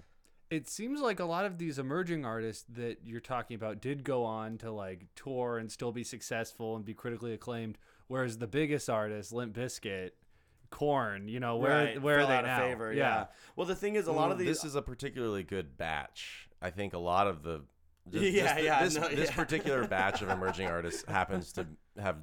It 0.50 0.70
seems 0.70 1.02
like 1.02 1.20
a 1.20 1.26
lot 1.26 1.44
of 1.44 1.58
these 1.58 1.78
emerging 1.78 2.24
artists 2.24 2.64
that 2.70 3.00
you're 3.04 3.20
talking 3.20 3.56
about 3.56 3.82
did 3.82 4.06
go 4.06 4.24
on 4.24 4.58
to 4.60 4.72
like 4.72 5.08
tour 5.14 5.58
and 5.58 5.70
still 5.70 5.92
be 5.92 6.06
successful 6.06 6.76
and 6.78 6.86
be 6.86 6.94
critically 6.94 7.34
acclaimed, 7.34 7.78
whereas 8.08 8.38
the 8.38 8.48
biggest 8.48 8.90
artists, 8.90 9.32
Limp 9.32 9.56
Bizkit, 9.56 10.12
Korn, 10.70 11.28
you 11.28 11.40
know, 11.40 11.58
where 11.58 11.72
right. 11.86 12.02
where 12.02 12.20
are 12.20 12.26
they 12.28 12.34
out 12.36 12.46
now? 12.46 12.62
Of 12.64 12.70
favor, 12.70 12.94
yeah. 12.94 13.28
Well, 13.56 13.66
the 13.68 13.76
thing 13.76 13.96
is, 13.96 14.08
a 14.08 14.12
lot 14.12 14.24
Well, 14.24 14.32
of 14.34 14.38
these. 14.38 14.48
This 14.48 14.64
is 14.66 14.76
a 14.76 14.82
particularly 14.82 15.44
good 15.44 15.78
batch. 15.78 16.50
I 16.62 16.70
think 16.72 16.94
a 16.94 16.98
lot 17.00 17.28
of 17.28 17.44
the. 17.44 17.62
just- 18.10 18.24
Yeah, 18.34 18.44
just 18.44 18.56
the- 18.58 18.64
yeah, 18.64 18.84
This, 18.84 18.96
no, 18.96 19.08
this 19.10 19.30
yeah. 19.30 19.36
particular 19.36 19.88
batch 19.88 20.22
of 20.22 20.30
emerging 20.38 20.68
artists 20.68 21.04
happens 21.08 21.54
to 21.54 21.68
have 21.98 22.18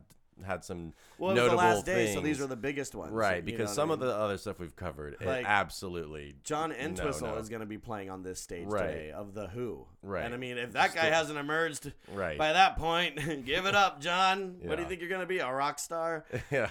had 0.44 0.64
some 0.64 0.92
well, 1.18 1.30
it 1.30 1.34
was 1.34 1.42
the 1.42 1.46
notable 1.48 1.56
last 1.56 1.86
day, 1.86 2.04
things. 2.06 2.14
so 2.14 2.20
these 2.20 2.40
are 2.40 2.46
the 2.46 2.56
biggest 2.56 2.94
ones, 2.94 3.12
right? 3.12 3.44
Because 3.44 3.68
what 3.68 3.72
I 3.72 3.74
some 3.74 3.90
of 3.90 4.00
the 4.00 4.14
other 4.14 4.36
stuff 4.36 4.58
we've 4.58 4.74
covered, 4.76 5.14
it 5.20 5.26
Like, 5.26 5.44
absolutely 5.46 6.34
John 6.44 6.72
Entwistle 6.72 7.28
no. 7.28 7.36
is 7.38 7.48
going 7.48 7.60
to 7.60 7.66
be 7.66 7.78
playing 7.78 8.10
on 8.10 8.22
this 8.22 8.40
stage 8.40 8.66
Right. 8.66 8.86
today 8.86 9.12
of 9.12 9.34
the 9.34 9.46
Who. 9.48 9.86
Right. 10.02 10.24
And 10.24 10.34
I 10.34 10.36
mean, 10.36 10.58
if 10.58 10.72
that 10.72 10.94
guy 10.94 11.02
Still- 11.02 11.12
hasn't 11.12 11.38
emerged 11.38 11.92
Right. 12.12 12.36
by 12.38 12.52
that 12.52 12.76
point, 12.76 13.16
give 13.46 13.66
it 13.66 13.74
up, 13.74 14.00
John. 14.00 14.56
What 14.62 14.76
do 14.76 14.82
you 14.82 14.88
think 14.88 15.00
you're 15.00 15.08
going 15.10 15.20
to 15.20 15.26
be, 15.26 15.38
a 15.38 15.52
rock 15.52 15.78
star? 15.78 16.24
yeah. 16.50 16.70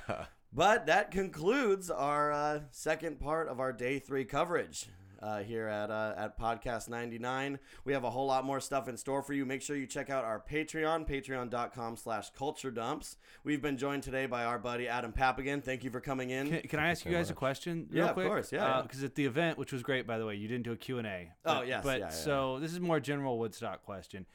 But 0.55 0.85
that 0.85 1.09
concludes 1.11 1.89
our 1.89 2.31
uh, 2.31 2.59
second 2.69 3.19
part 3.19 3.47
of 3.47 3.59
our 3.59 3.73
day 3.73 3.97
three 3.99 4.25
coverage. 4.25 4.87
Uh, 5.23 5.41
here 5.41 5.67
at 5.69 5.89
uh, 5.89 6.13
at 6.17 6.37
podcast 6.37 6.89
99 6.89 7.57
we 7.85 7.93
have 7.93 8.03
a 8.03 8.09
whole 8.09 8.25
lot 8.25 8.43
more 8.43 8.59
stuff 8.59 8.89
in 8.89 8.97
store 8.97 9.21
for 9.23 9.31
you 9.33 9.45
make 9.45 9.61
sure 9.61 9.77
you 9.77 9.87
check 9.87 10.09
out 10.09 10.25
our 10.25 10.43
patreon 10.51 11.07
patreon.com 11.07 11.95
slash 11.95 12.29
culture 12.31 12.69
dumps 12.71 13.15
we've 13.45 13.61
been 13.61 13.77
joined 13.77 14.03
today 14.03 14.25
by 14.25 14.43
our 14.43 14.59
buddy 14.59 14.85
adam 14.85 15.13
papagan 15.13 15.63
thank 15.63 15.81
you 15.81 15.89
for 15.89 16.01
coming 16.01 16.29
in 16.29 16.49
Can, 16.49 16.61
can 16.63 16.79
I 16.81 16.89
ask 16.91 17.05
you 17.05 17.11
guys 17.13 17.29
a 17.29 17.33
question? 17.33 17.87
Real 17.89 18.09
quick? 18.09 18.23
Yeah, 18.25 18.25
of 18.25 18.31
course, 18.31 18.51
yeah, 18.51 18.75
yeah. 18.77 18.81
Because 18.81 19.01
at 19.05 19.15
the 19.15 19.25
event, 19.25 19.57
which 19.57 19.71
was 19.71 19.81
great, 19.81 20.05
by 20.05 20.17
the 20.17 20.25
way, 20.25 20.35
you 20.35 20.49
didn't 20.49 20.63
do 20.63 20.73
a 20.73 20.77
Q&A. 20.77 21.31
Oh, 21.45 21.59
But- 21.59 21.67
yes, 21.67 21.83
But 21.85 21.99
yeah, 21.99 22.05
yeah. 22.07 22.11
so 22.11 22.59
this 22.59 22.73
is 22.73 22.81
more 22.81 22.99
general 22.99 23.39
Woodstock 23.39 23.83
question. 23.85 24.25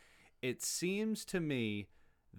It 0.41 0.63
seems 0.63 1.27
to 1.27 1.41
me 1.41 1.89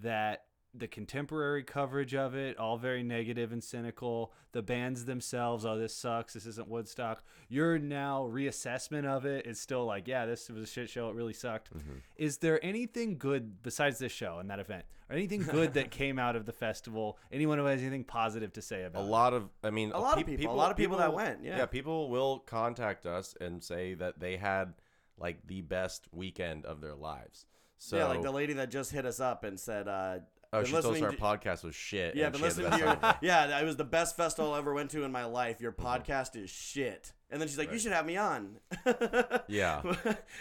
that 0.02 0.46
the 0.80 0.88
contemporary 0.88 1.64
coverage 1.64 2.16
of 2.16 2.36
it, 2.36 2.58
all 2.58 2.78
very 2.78 3.04
negative 3.04 3.52
and 3.52 3.64
cynical. 3.64 4.34
The 4.52 4.62
bands 4.62 5.06
themselves, 5.06 5.66
oh, 5.66 5.78
this 5.78 5.96
sucks. 5.96 6.34
This 6.34 6.46
isn't 6.46 6.68
Woodstock. 6.68 7.24
Your 7.50 7.78
now 7.78 8.24
reassessment 8.32 9.06
of 9.06 9.26
it 9.26 9.46
is 9.46 9.60
still 9.60 9.86
like, 9.86 10.08
yeah, 10.08 10.26
this 10.26 10.50
was 10.50 10.64
a 10.64 10.68
shit 10.68 10.90
show. 10.90 11.10
It 11.10 11.16
really 11.16 11.34
sucked. 11.34 11.74
Mm-hmm. 11.76 11.98
Is 12.16 12.38
there 12.38 12.64
anything 12.66 13.18
good 13.18 13.62
besides 13.62 14.00
this 14.00 14.12
show 14.12 14.40
and 14.40 14.50
that 14.50 14.60
event? 14.60 14.86
Or 15.10 15.16
anything 15.16 15.44
good 15.44 15.74
that 15.74 15.92
came 16.02 16.18
out 16.20 16.36
of 16.36 16.46
the 16.46 16.54
festival? 16.54 17.18
Anyone 17.32 17.58
who 17.58 17.66
has 17.66 17.82
anything 17.82 18.04
positive 18.04 18.54
to 18.54 18.62
say 18.62 18.84
a 18.84 18.88
about 18.88 19.04
it? 19.04 19.08
lot 19.08 19.34
of 19.34 19.50
i 19.64 19.70
mean 19.70 19.92
A 19.92 20.00
lot 20.00 20.16
pe- 20.16 20.22
of 20.22 20.28
people- 20.28 20.54
a 20.54 20.56
lot 20.56 20.72
of 20.72 20.78
people 20.78 20.98
that 20.98 21.14
went, 21.14 21.44
yeah. 21.44 21.58
yeah 21.58 21.66
people 21.66 22.10
will 22.10 22.40
contact 22.40 23.06
us 23.06 23.36
and 23.42 23.64
say 23.64 23.94
that 23.96 24.20
they 24.20 24.38
had 24.38 24.74
like 25.18 25.46
the 25.48 25.62
best 25.62 26.08
weekend 26.12 26.66
of 26.66 26.80
their 26.82 26.96
lives 26.96 27.46
so 27.82 27.96
yeah, 27.96 28.08
like 28.08 28.22
the 28.22 28.32
lady 28.32 28.52
that 28.54 28.70
just 28.70 28.92
hit 28.92 29.06
us 29.06 29.22
up 29.22 29.46
and 29.46 29.58
said, 29.58 29.88
uh, 29.88 30.20
oh 30.54 30.64
she 30.64 30.72
told 30.72 30.86
us 30.96 31.02
our 31.02 31.12
to- 31.12 31.18
podcast 31.18 31.64
was 31.64 31.76
shit 31.76 32.16
Yeah, 32.16 32.30
been 32.30 32.40
she 32.40 32.46
had 32.46 32.56
the 32.56 32.62
listening 32.64 32.72
to 32.72 32.78
your 33.04 33.16
yeah. 33.22 33.60
It 33.60 33.66
was 33.66 33.76
the 33.78 33.84
best 33.84 34.16
festival 34.18 34.54
I 34.54 34.58
ever 34.58 34.74
went 34.74 34.90
to 34.92 35.04
in 35.04 35.12
my 35.12 35.26
life. 35.26 35.62
Your 35.62 35.72
podcast 35.72 36.36
is 36.36 36.50
shit. 36.50 37.14
And 37.32 37.40
then 37.40 37.48
she's 37.48 37.60
like, 37.60 37.72
"You 37.72 37.78
should 37.78 37.92
have 37.92 38.08
me 38.08 38.18
on." 38.18 38.56
Yeah. 39.48 39.82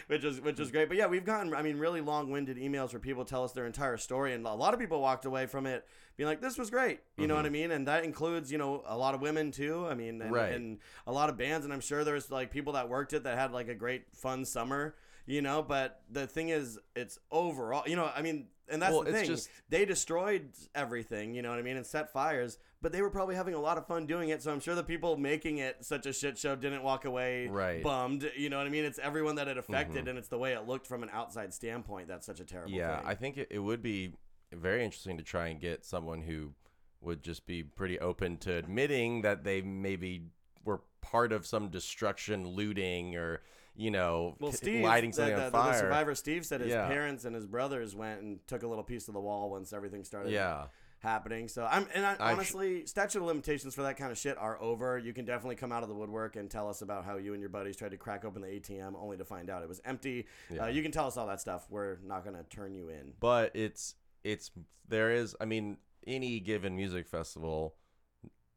which 0.06 0.24
is 0.24 0.40
which 0.40 0.58
is 0.60 0.70
great. 0.70 0.88
But 0.88 0.96
yeah, 0.96 1.06
we've 1.06 1.24
gotten 1.24 1.52
I 1.54 1.60
mean 1.62 1.78
really 1.78 2.00
long-winded 2.00 2.56
emails 2.56 2.92
where 2.92 3.00
people 3.00 3.24
tell 3.24 3.44
us 3.44 3.52
their 3.52 3.66
entire 3.66 3.96
story, 3.98 4.32
and 4.32 4.46
a 4.46 4.54
lot 4.54 4.72
of 4.74 4.80
people 4.80 5.00
walked 5.00 5.24
away 5.26 5.44
from 5.46 5.66
it 5.66 5.86
being 6.16 6.26
like, 6.28 6.40
"This 6.40 6.56
was 6.58 6.70
great." 6.70 7.00
You 7.18 7.26
know 7.26 7.34
what 7.34 7.44
I 7.46 7.50
mean? 7.50 7.70
And 7.72 7.86
that 7.88 8.04
includes 8.04 8.50
you 8.50 8.56
know 8.58 8.82
a 8.86 8.96
lot 8.96 9.14
of 9.14 9.20
women 9.20 9.50
too. 9.50 9.86
I 9.86 9.94
mean, 9.94 10.20
and, 10.20 10.22
Mm-hmm. 10.22 10.34
Right. 10.34 10.52
and 10.54 10.78
a 11.06 11.12
lot 11.12 11.28
of 11.28 11.36
bands, 11.36 11.64
and 11.66 11.72
I'm 11.74 11.80
sure 11.80 12.04
there's 12.04 12.30
like 12.30 12.50
people 12.50 12.72
that 12.74 12.88
worked 12.88 13.12
it 13.12 13.24
that 13.24 13.36
had 13.38 13.52
like 13.52 13.68
a 13.68 13.74
great 13.74 14.04
fun 14.14 14.44
summer. 14.46 14.94
You 15.26 15.42
know, 15.42 15.62
but 15.62 16.00
the 16.10 16.26
thing 16.26 16.48
is, 16.48 16.78
it's 16.96 17.18
overall. 17.30 17.82
You 17.86 17.96
know, 17.96 18.10
I 18.16 18.22
mean, 18.22 18.46
and 18.70 18.80
that's 18.82 18.92
Well, 18.92 19.02
the 19.04 19.12
thing. 19.12 19.26
just- 19.26 19.48
they 19.68 19.84
destroyed 19.84 20.50
everything. 20.74 21.34
You 21.34 21.42
know 21.42 21.50
what 21.50 21.58
I 21.58 21.62
mean, 21.62 21.76
and 21.76 21.86
set 21.86 22.12
fires. 22.12 22.58
But 22.80 22.92
they 22.92 23.02
were 23.02 23.10
probably 23.10 23.34
having 23.34 23.54
a 23.54 23.58
lot 23.60 23.76
of 23.76 23.86
fun 23.86 24.06
doing 24.06 24.28
it. 24.28 24.40
So 24.42 24.52
I'm 24.52 24.60
sure 24.60 24.74
the 24.76 24.84
people 24.84 25.16
making 25.16 25.58
it 25.58 25.84
such 25.84 26.06
a 26.06 26.12
shit 26.12 26.38
show 26.38 26.54
didn't 26.54 26.82
walk 26.84 27.04
away 27.04 27.48
Right. 27.48 27.82
bummed. 27.82 28.30
You 28.36 28.50
know 28.50 28.58
what 28.58 28.66
I 28.66 28.70
mean? 28.70 28.84
It's 28.84 28.98
everyone 29.00 29.34
that 29.34 29.48
it 29.48 29.58
affected, 29.58 30.04
Mhm. 30.04 30.10
and 30.10 30.18
it's 30.18 30.28
the 30.28 30.38
way 30.38 30.52
it 30.52 30.66
looked 30.66 30.86
from 30.86 31.02
an 31.02 31.10
outside 31.12 31.52
standpoint. 31.52 32.06
That's 32.08 32.24
such 32.26 32.38
a 32.40 32.44
terrible. 32.44 32.72
yeah 32.72 32.98
thing. 32.98 33.06
i 33.08 33.14
think 33.14 33.36
it, 33.38 33.48
it 33.50 33.58
would 33.58 33.82
be 33.82 34.12
very 34.52 34.84
interesting 34.84 35.16
to 35.18 35.22
try 35.24 35.48
and 35.48 35.60
get 35.60 35.84
someone 35.84 36.22
who 36.22 36.54
would 37.00 37.22
just 37.22 37.46
be 37.46 37.62
pretty 37.62 37.98
open 38.00 38.36
to 38.38 38.54
admitting 38.54 39.22
that 39.22 39.44
they 39.44 39.60
maybe 39.60 40.22
were 40.64 40.80
part 41.00 41.32
of 41.32 41.46
some 41.46 41.68
destruction 41.70 42.46
looting 42.46 43.16
or 43.16 43.40
you 43.78 43.90
know 43.90 44.34
Well, 44.40 44.52
Steve, 44.52 44.84
lighting 44.84 45.10
the, 45.10 45.16
something 45.16 45.36
the, 45.36 45.56
on 45.56 45.72
the 45.72 45.78
survivor 45.78 46.14
Steve 46.14 46.44
said 46.44 46.60
his 46.60 46.70
Yeah. 46.70 46.86
parents 46.88 47.24
and 47.24 47.34
his 47.34 47.46
brothers 47.46 47.94
went 47.94 48.20
and 48.20 48.46
took 48.46 48.62
a 48.64 48.66
little 48.66 48.84
piece 48.84 49.08
of 49.08 49.14
the 49.14 49.20
wall 49.20 49.48
once 49.50 49.72
everything 49.72 50.04
started. 50.04 50.32
Yeah. 50.32 50.64
Happening, 51.00 51.46
so 51.46 51.64
I'm 51.70 51.86
and 51.94 52.04
I, 52.04 52.16
honestly, 52.18 52.84
statute 52.84 53.20
of 53.20 53.24
limitations 53.24 53.72
for 53.72 53.82
that 53.82 53.96
kind 53.96 54.10
of 54.10 54.18
shit 54.18 54.36
are 54.36 54.60
over. 54.60 54.98
You 54.98 55.12
can 55.12 55.24
definitely 55.24 55.54
come 55.54 55.70
out 55.70 55.84
of 55.84 55.88
the 55.88 55.94
woodwork 55.94 56.34
and 56.34 56.50
tell 56.50 56.68
us 56.68 56.82
about 56.82 57.04
how 57.04 57.18
you 57.18 57.34
and 57.34 57.40
your 57.40 57.50
buddies 57.50 57.76
tried 57.76 57.92
to 57.92 57.96
crack 57.96 58.24
open 58.24 58.42
the 58.42 58.48
ATM 58.48 58.94
only 59.00 59.16
to 59.16 59.24
find 59.24 59.48
out 59.48 59.62
it 59.62 59.68
was 59.68 59.80
empty. 59.84 60.26
Yeah. 60.50 60.64
Uh, 60.64 60.66
you 60.66 60.82
can 60.82 60.90
tell 60.90 61.06
us 61.06 61.16
all 61.16 61.28
that 61.28 61.40
stuff. 61.40 61.66
We're 61.70 61.98
not 62.04 62.24
gonna 62.24 62.42
turn 62.50 62.74
you 62.74 62.88
in. 62.88 63.12
but 63.20 63.54
it's 63.54 63.94
it's 64.24 64.50
there 64.88 65.12
is 65.12 65.36
i 65.40 65.44
mean 65.44 65.76
any 66.04 66.40
given 66.40 66.74
music 66.74 67.06
festival 67.06 67.76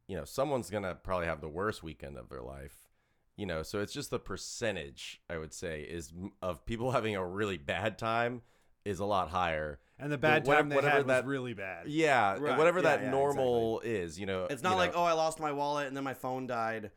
you 0.08 0.16
know 0.18 0.26
someone's 0.26 0.72
gonna 0.72 0.96
probably 0.96 1.28
have 1.28 1.42
the 1.42 1.48
worst 1.48 1.84
weekend 1.84 2.18
of 2.18 2.28
their 2.30 2.42
life 2.42 2.88
you 3.42 3.48
know 3.48 3.64
so 3.64 3.80
it's 3.82 3.92
just 3.94 4.10
the 4.12 4.20
percentage 4.20 5.20
i 5.30 5.38
would 5.38 5.54
say 5.54 5.82
is 5.82 6.14
of 6.42 6.64
people 6.66 6.92
having 6.98 7.16
a 7.16 7.26
really 7.26 7.58
bad 7.58 7.98
time 7.98 8.42
is 8.86 9.00
a 9.00 9.06
lot 9.06 9.30
higher 9.30 9.80
And 10.00 10.12
the 10.12 10.18
bad 10.18 10.46
Whatever- 10.46 10.62
time 10.62 10.70
they 10.70 10.76
whatever 10.76 10.98
had 10.98 11.08
that- 11.08 11.26
was 11.26 11.30
really 11.32 11.54
bad. 11.54 11.88
yeah 11.88 12.38
Right, 12.40 12.58
whatever 12.58 12.80
yeah, 12.80 12.90
that 12.98 13.02
yeah, 13.04 13.12
normal 13.12 13.80
is 13.82 14.20
you 14.20 14.26
know 14.26 14.46
It's 14.50 14.64
not 14.64 14.72
you 14.72 14.78
like 14.78 14.94
know. 14.94 15.00
oh 15.02 15.04
I 15.04 15.14
lost 15.14 15.40
my 15.40 15.52
wallet 15.52 15.88
and 15.88 15.96
then 15.98 16.04
my 16.04 16.14
phone 16.16 16.48
died, 16.48 16.92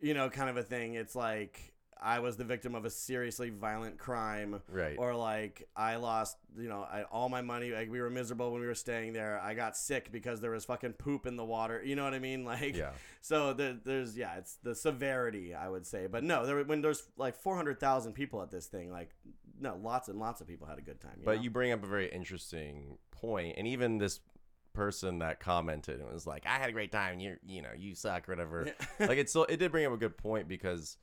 you 0.00 0.14
know, 0.14 0.30
kind 0.30 0.48
of 0.50 0.56
a 0.56 0.62
thing. 0.62 0.94
It's 0.94 1.16
like 1.16 1.72
I 2.02 2.20
was 2.20 2.36
the 2.36 2.44
victim 2.44 2.74
of 2.74 2.84
a 2.84 2.90
seriously 2.90 3.50
violent 3.50 3.98
crime, 3.98 4.60
Right. 4.68 4.96
Or 4.98 5.14
like 5.14 5.68
I 5.76 5.96
lost, 5.96 6.36
you 6.56 6.68
know, 6.68 6.80
I, 6.80 7.02
all 7.04 7.28
my 7.28 7.42
money. 7.42 7.72
Like 7.72 7.90
we 7.90 8.00
were 8.00 8.10
miserable 8.10 8.52
when 8.52 8.60
we 8.60 8.66
were 8.66 8.74
staying 8.74 9.12
there. 9.12 9.40
I 9.40 9.54
got 9.54 9.76
sick 9.76 10.12
because 10.12 10.40
there 10.40 10.50
was 10.50 10.64
fucking 10.64 10.94
poop 10.94 11.26
in 11.26 11.36
the 11.36 11.44
water. 11.44 11.82
You 11.84 11.96
know 11.96 12.04
what 12.04 12.14
I 12.14 12.18
mean? 12.18 12.38
Like 12.48 12.76
Yeah. 12.76 12.92
So 13.20 13.52
the, 13.52 13.78
there's 13.84 14.16
yeah, 14.16 14.36
it's 14.36 14.56
the 14.62 14.74
severity 14.74 15.54
I 15.54 15.68
would 15.68 15.86
say, 15.86 16.06
but 16.06 16.24
no, 16.24 16.46
there 16.46 16.64
when 16.64 16.80
there's 16.80 17.02
like 17.18 17.36
four 17.36 17.56
hundred 17.56 17.78
thousand 17.78 18.14
people 18.14 18.40
at 18.42 18.50
this 18.50 18.66
thing, 18.66 18.90
like 18.90 19.10
no, 19.60 19.78
lots 19.82 20.08
and 20.08 20.18
lots 20.18 20.40
of 20.40 20.46
people 20.46 20.66
had 20.66 20.78
a 20.78 20.82
good 20.82 20.98
time. 21.00 21.12
You 21.18 21.24
but 21.26 21.36
know? 21.36 21.42
you 21.42 21.50
bring 21.50 21.72
up 21.72 21.84
a 21.84 21.86
very 21.86 22.08
interesting 22.08 22.96
point 23.10 23.56
and 23.58 23.66
even 23.66 23.98
this 23.98 24.20
person 24.72 25.18
that 25.18 25.40
commented 25.40 25.98
and 25.98 26.08
was 26.12 26.24
like 26.24 26.46
i 26.46 26.56
had 26.56 26.68
a 26.68 26.72
great 26.72 26.92
time 26.92 27.18
you 27.18 27.36
you 27.44 27.60
know 27.60 27.70
you 27.76 27.96
suck 27.96 28.28
or 28.28 28.32
whatever 28.32 28.72
like 29.00 29.18
it's 29.18 29.32
still 29.32 29.44
it 29.48 29.56
did 29.56 29.72
bring 29.72 29.84
up 29.84 29.92
a 29.92 29.96
good 29.96 30.16
point 30.16 30.46
because 30.46 30.96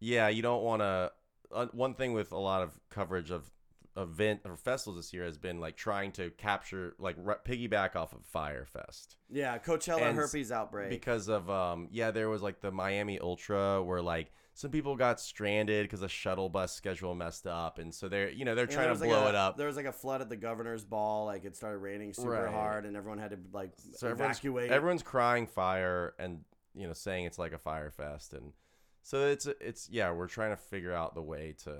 yeah 0.00 0.28
you 0.28 0.42
don't 0.42 0.62
want 0.62 0.80
to 0.82 1.12
uh, 1.52 1.66
one 1.72 1.94
thing 1.94 2.12
with 2.12 2.32
a 2.32 2.36
lot 2.38 2.62
of 2.62 2.78
coverage 2.90 3.30
of 3.30 3.50
event 3.96 4.40
or 4.44 4.56
festivals 4.56 4.96
this 4.96 5.12
year 5.12 5.24
has 5.24 5.38
been 5.38 5.58
like 5.60 5.76
trying 5.76 6.12
to 6.12 6.30
capture 6.30 6.94
like 7.00 7.16
re- 7.18 7.34
piggyback 7.44 7.96
off 7.96 8.12
of 8.12 8.24
Fyre 8.24 8.64
Fest 8.64 9.16
yeah, 9.28 9.58
Coachella 9.58 10.02
And 10.02 10.16
herpes 10.16 10.52
outbreak. 10.52 10.90
because 10.90 11.28
of 11.28 11.50
um 11.50 11.88
yeah 11.90 12.10
there 12.12 12.28
was 12.28 12.40
like 12.42 12.60
the 12.60 12.70
miami 12.70 13.18
ultra 13.18 13.82
where 13.82 14.00
like 14.00 14.30
some 14.54 14.70
people 14.70 14.94
got 14.94 15.20
stranded 15.20 15.84
because 15.84 16.00
the 16.00 16.08
shuttle 16.08 16.48
bus 16.48 16.72
schedule 16.74 17.14
messed 17.16 17.46
up 17.48 17.78
and 17.80 17.92
so 17.92 18.08
they're 18.08 18.30
you 18.30 18.44
know 18.44 18.54
they're 18.54 18.66
trying 18.66 18.92
to 18.94 19.00
like 19.00 19.08
blow 19.10 19.26
a- 19.26 19.30
it 19.30 19.34
up 19.34 19.56
There 19.56 19.66
was 19.66 19.76
like 19.76 19.86
a 19.86 19.92
flood 19.92 20.20
at 20.20 20.28
the 20.28 20.36
governor's 20.36 20.84
ball. 20.84 21.24
Like 21.26 21.44
it 21.44 21.56
started 21.56 21.78
raining 21.78 22.12
super 22.12 22.30
Right. 22.30 22.52
hard, 22.52 22.84
and 22.84 22.96
everyone 22.96 23.18
had 23.18 23.30
to 23.30 23.38
like 23.52 23.72
so 23.94 24.08
everyone's, 24.08 24.36
evacuate. 24.38 24.70
everyone's 24.70 25.02
crying 25.02 25.46
fire 25.48 26.14
and 26.20 26.40
you 26.74 26.86
know 26.86 26.92
saying 26.92 27.24
it's 27.24 27.38
like 27.38 27.52
a 27.52 27.58
Fyre 27.58 27.90
Fest 27.90 28.32
and 28.32 28.52
so 29.02 29.26
it's 29.26 29.46
it's 29.60 29.88
yeah 29.90 30.10
we're 30.12 30.26
trying 30.28 30.50
to 30.50 30.56
figure 30.56 30.92
out 30.92 31.14
the 31.14 31.22
way 31.22 31.54
to 31.64 31.74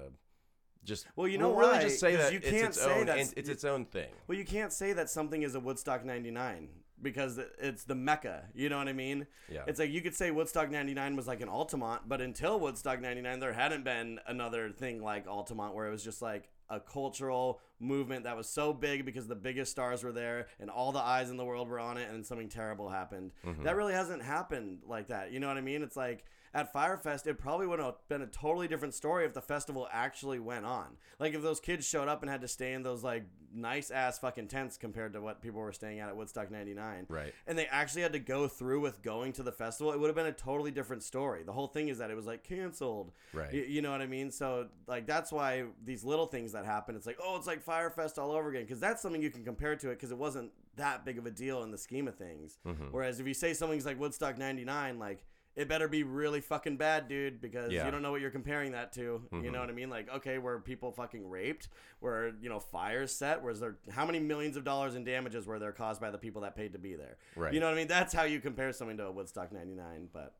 just 0.84 1.06
Well, 1.16 1.28
you 1.28 1.38
know 1.38 1.48
we'll 1.48 1.56
why? 1.66 1.72
really 1.78 1.84
just 1.84 2.00
say 2.00 2.16
that 2.16 2.32
you 2.32 2.38
it's 2.38 2.50
can't 2.50 2.68
its 2.68 2.80
say 2.80 3.00
own 3.00 3.06
that's- 3.06 3.34
it's 3.36 3.48
its 3.48 3.64
own 3.64 3.84
thing 3.84 4.08
Well, 4.26 4.38
you 4.38 4.44
can't 4.44 4.72
say 4.72 4.92
that 4.94 5.10
something 5.10 5.42
is 5.42 5.54
a 5.54 5.60
Woodstock 5.60 6.04
99 6.04 6.68
because 7.00 7.38
it's 7.60 7.84
the 7.84 7.94
mecca. 7.94 8.46
You 8.54 8.68
know 8.68 8.78
what 8.78 8.88
I 8.88 8.92
mean? 8.92 9.26
Yeah. 9.48 9.62
It's 9.68 9.78
like 9.78 9.90
you 9.90 10.00
could 10.00 10.16
say 10.16 10.32
Woodstock 10.32 10.68
99 10.68 11.14
was 11.14 11.28
like 11.28 11.40
an 11.40 11.48
Altamont, 11.48 12.08
but 12.08 12.20
until 12.20 12.58
Woodstock 12.58 13.00
99, 13.00 13.38
there 13.38 13.52
hadn't 13.52 13.84
been 13.84 14.18
another 14.26 14.70
thing 14.70 15.00
like 15.00 15.28
Altamont 15.28 15.74
where 15.76 15.86
it 15.86 15.90
was 15.92 16.02
just 16.02 16.20
like 16.22 16.48
a 16.70 16.80
cultural 16.80 17.60
movement 17.78 18.24
that 18.24 18.36
was 18.36 18.48
so 18.48 18.72
big 18.72 19.04
because 19.04 19.28
the 19.28 19.36
biggest 19.36 19.70
stars 19.70 20.02
were 20.02 20.10
there 20.12 20.48
and 20.58 20.68
all 20.70 20.90
the 20.90 20.98
eyes 20.98 21.30
in 21.30 21.36
the 21.36 21.44
world 21.44 21.68
were 21.68 21.78
on 21.78 21.98
it 21.98 22.10
and 22.10 22.26
something 22.26 22.48
terrible 22.48 22.88
happened. 22.88 23.30
Mhm. 23.46 23.62
That 23.62 23.76
really 23.76 23.92
hasn't 23.94 24.22
happened 24.22 24.80
like 24.84 25.06
that. 25.08 25.30
You 25.30 25.38
know 25.38 25.46
what 25.48 25.56
I 25.56 25.60
mean? 25.62 25.82
It's 25.82 25.96
like 25.96 26.24
at 26.54 26.72
Fyre 26.72 26.96
Fest, 26.96 27.26
it 27.26 27.38
probably 27.38 27.66
would 27.66 27.78
have 27.78 27.94
been 28.08 28.22
a 28.22 28.26
totally 28.26 28.68
different 28.68 28.94
story 28.94 29.24
if 29.24 29.34
the 29.34 29.42
festival 29.42 29.88
actually 29.92 30.38
went 30.38 30.64
on. 30.64 30.96
Like 31.18 31.34
if 31.34 31.42
those 31.42 31.60
kids 31.60 31.86
showed 31.86 32.08
up 32.08 32.22
and 32.22 32.30
had 32.30 32.40
to 32.42 32.48
stay 32.48 32.72
in 32.72 32.82
those 32.82 33.02
like 33.04 33.24
nice 33.54 33.90
ass 33.90 34.18
fucking 34.18 34.46
tents 34.48 34.76
compared 34.76 35.14
to 35.14 35.20
what 35.22 35.40
people 35.40 35.60
were 35.60 35.72
staying 35.72 36.00
at 36.00 36.08
at 36.08 36.16
Woodstock 36.16 36.50
99. 36.50 37.06
Right. 37.08 37.32
And 37.46 37.56
they 37.58 37.66
actually 37.66 38.02
had 38.02 38.12
to 38.12 38.18
go 38.18 38.46
through 38.46 38.80
with 38.80 39.02
going 39.02 39.32
to 39.34 39.42
the 39.42 39.52
festival, 39.52 39.92
it 39.92 39.98
would 40.00 40.08
have 40.08 40.16
been 40.16 40.26
a 40.26 40.32
totally 40.32 40.70
different 40.70 41.02
story. 41.02 41.42
The 41.44 41.52
whole 41.52 41.66
thing 41.66 41.88
is 41.88 41.98
that 41.98 42.10
it 42.10 42.16
was 42.16 42.26
like 42.26 42.44
canceled. 42.44 43.12
Right. 43.32 43.52
Y- 43.52 43.64
you 43.68 43.82
know 43.82 43.90
what 43.90 44.02
I 44.02 44.06
mean? 44.06 44.30
So 44.30 44.66
like 44.86 45.06
that's 45.06 45.32
why 45.32 45.64
these 45.84 46.04
little 46.04 46.26
things 46.26 46.52
that 46.52 46.64
happen, 46.66 46.94
it's 46.96 47.06
like, 47.06 47.18
oh, 47.22 47.36
it's 47.36 47.46
like 47.46 47.62
Fyre 47.62 47.90
Fest 47.90 48.18
all 48.18 48.32
over 48.32 48.50
again. 48.50 48.62
Because 48.62 48.80
that's 48.80 49.00
something 49.02 49.22
you 49.22 49.30
can 49.30 49.44
compare 49.44 49.76
to 49.76 49.90
it 49.90 49.94
because 49.96 50.10
it 50.10 50.18
wasn't 50.18 50.50
that 50.76 51.04
big 51.04 51.18
of 51.18 51.26
a 51.26 51.30
deal 51.30 51.62
in 51.62 51.70
the 51.70 51.78
scheme 51.78 52.06
of 52.06 52.16
things. 52.16 52.58
Mhm. 52.66 52.88
Whereas 52.90 53.18
if 53.18 53.26
you 53.26 53.34
say 53.34 53.54
something's 53.54 53.86
like 53.86 53.98
Woodstock 53.98 54.36
99, 54.38 54.98
like 54.98 55.24
it 55.56 55.68
better 55.68 55.88
be 55.88 56.02
really 56.04 56.40
fucking 56.40 56.76
bad, 56.76 57.08
dude, 57.08 57.40
because 57.40 57.72
Yeah. 57.72 57.84
you 57.84 57.90
don't 57.90 58.02
know 58.02 58.10
what 58.12 58.20
you're 58.20 58.30
comparing 58.30 58.72
that 58.72 58.92
to. 58.92 59.00
You 59.00 59.28
Mhm. 59.38 59.52
know 59.52 59.60
what 59.60 59.68
I 59.68 59.72
mean? 59.72 59.90
Like, 59.90 60.08
okay, 60.08 60.38
were 60.38 60.60
people 60.60 60.92
fucking 60.92 61.28
raped? 61.28 61.68
Were, 62.00 62.32
you 62.40 62.48
know, 62.48 62.60
fires 62.60 63.12
set? 63.14 63.42
Was 63.42 63.58
there, 63.58 63.76
how 63.90 64.06
many 64.06 64.20
millions 64.20 64.56
of 64.56 64.62
dollars 64.64 64.94
in 64.94 65.02
damages 65.04 65.46
were 65.46 65.58
there 65.58 65.72
caused 65.72 66.00
by 66.00 66.10
the 66.12 66.18
people 66.18 66.42
that 66.42 66.54
paid 66.54 66.72
to 66.74 66.78
be 66.78 66.94
there? 66.94 67.16
Right. 67.34 67.52
You 67.52 67.58
know 67.60 67.66
what 67.66 67.74
I 67.74 67.76
mean? 67.76 67.88
That's 67.88 68.12
how 68.14 68.22
you 68.22 68.40
compare 68.40 68.72
something 68.72 68.96
to 68.98 69.06
a 69.06 69.10
Woodstock 69.12 69.50
99. 69.50 70.08
But, 70.12 70.36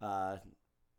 uh, 0.00 0.38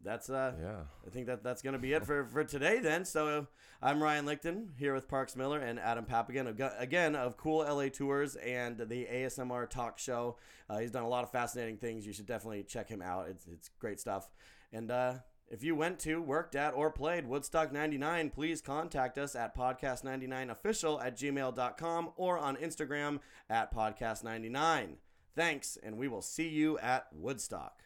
that's 0.03 0.29
uh 0.29 0.53
yeah 0.61 0.81
I 1.05 1.09
think 1.09 1.27
that 1.27 1.43
that's 1.43 1.61
gonna 1.61 1.79
be 1.79 1.93
it 1.93 2.05
for 2.05 2.25
for 2.25 2.43
today 2.43 2.79
then. 2.79 3.05
So 3.05 3.47
I'm 3.81 4.01
Ryan 4.01 4.25
Lichten 4.25 4.67
here 4.77 4.93
with 4.93 5.07
Parks 5.07 5.35
Miller 5.35 5.59
and 5.59 5.79
Adam 5.79 6.05
Papagan 6.05 6.47
ag- 6.47 6.73
again 6.77 7.15
of 7.15 7.37
Cool 7.37 7.59
LA 7.59 7.89
Tours 7.89 8.35
and 8.35 8.77
the 8.77 9.05
ASMR 9.05 9.69
Talk 9.69 9.99
Show. 9.99 10.37
Uh, 10.69 10.79
he's 10.79 10.91
done 10.91 11.03
a 11.03 11.09
lot 11.09 11.23
of 11.23 11.31
fascinating 11.31 11.77
things. 11.77 12.05
You 12.05 12.13
should 12.13 12.25
definitely 12.25 12.63
check 12.63 12.89
him 12.89 13.01
out. 13.01 13.27
It's 13.29 13.45
it's 13.47 13.69
great 13.79 13.99
stuff. 13.99 14.29
And 14.71 14.89
uh, 14.89 15.15
if 15.49 15.63
you 15.63 15.75
went 15.75 15.99
to, 15.99 16.19
worked 16.21 16.55
at, 16.55 16.73
or 16.73 16.89
played 16.89 17.27
Woodstock 17.27 17.71
99, 17.71 18.31
please 18.31 18.59
contact 18.59 19.19
us 19.19 19.35
at 19.35 19.55
podcast99official 19.55 21.03
at 21.03 21.15
gmail.com 21.15 22.13
or 22.15 22.39
on 22.39 22.55
Instagram 22.55 23.19
at 23.49 23.71
podcast99. 23.71 24.95
Thanks, 25.35 25.77
and 25.83 25.97
we 25.97 26.07
will 26.07 26.21
see 26.23 26.47
you 26.47 26.79
at 26.79 27.07
Woodstock. 27.11 27.82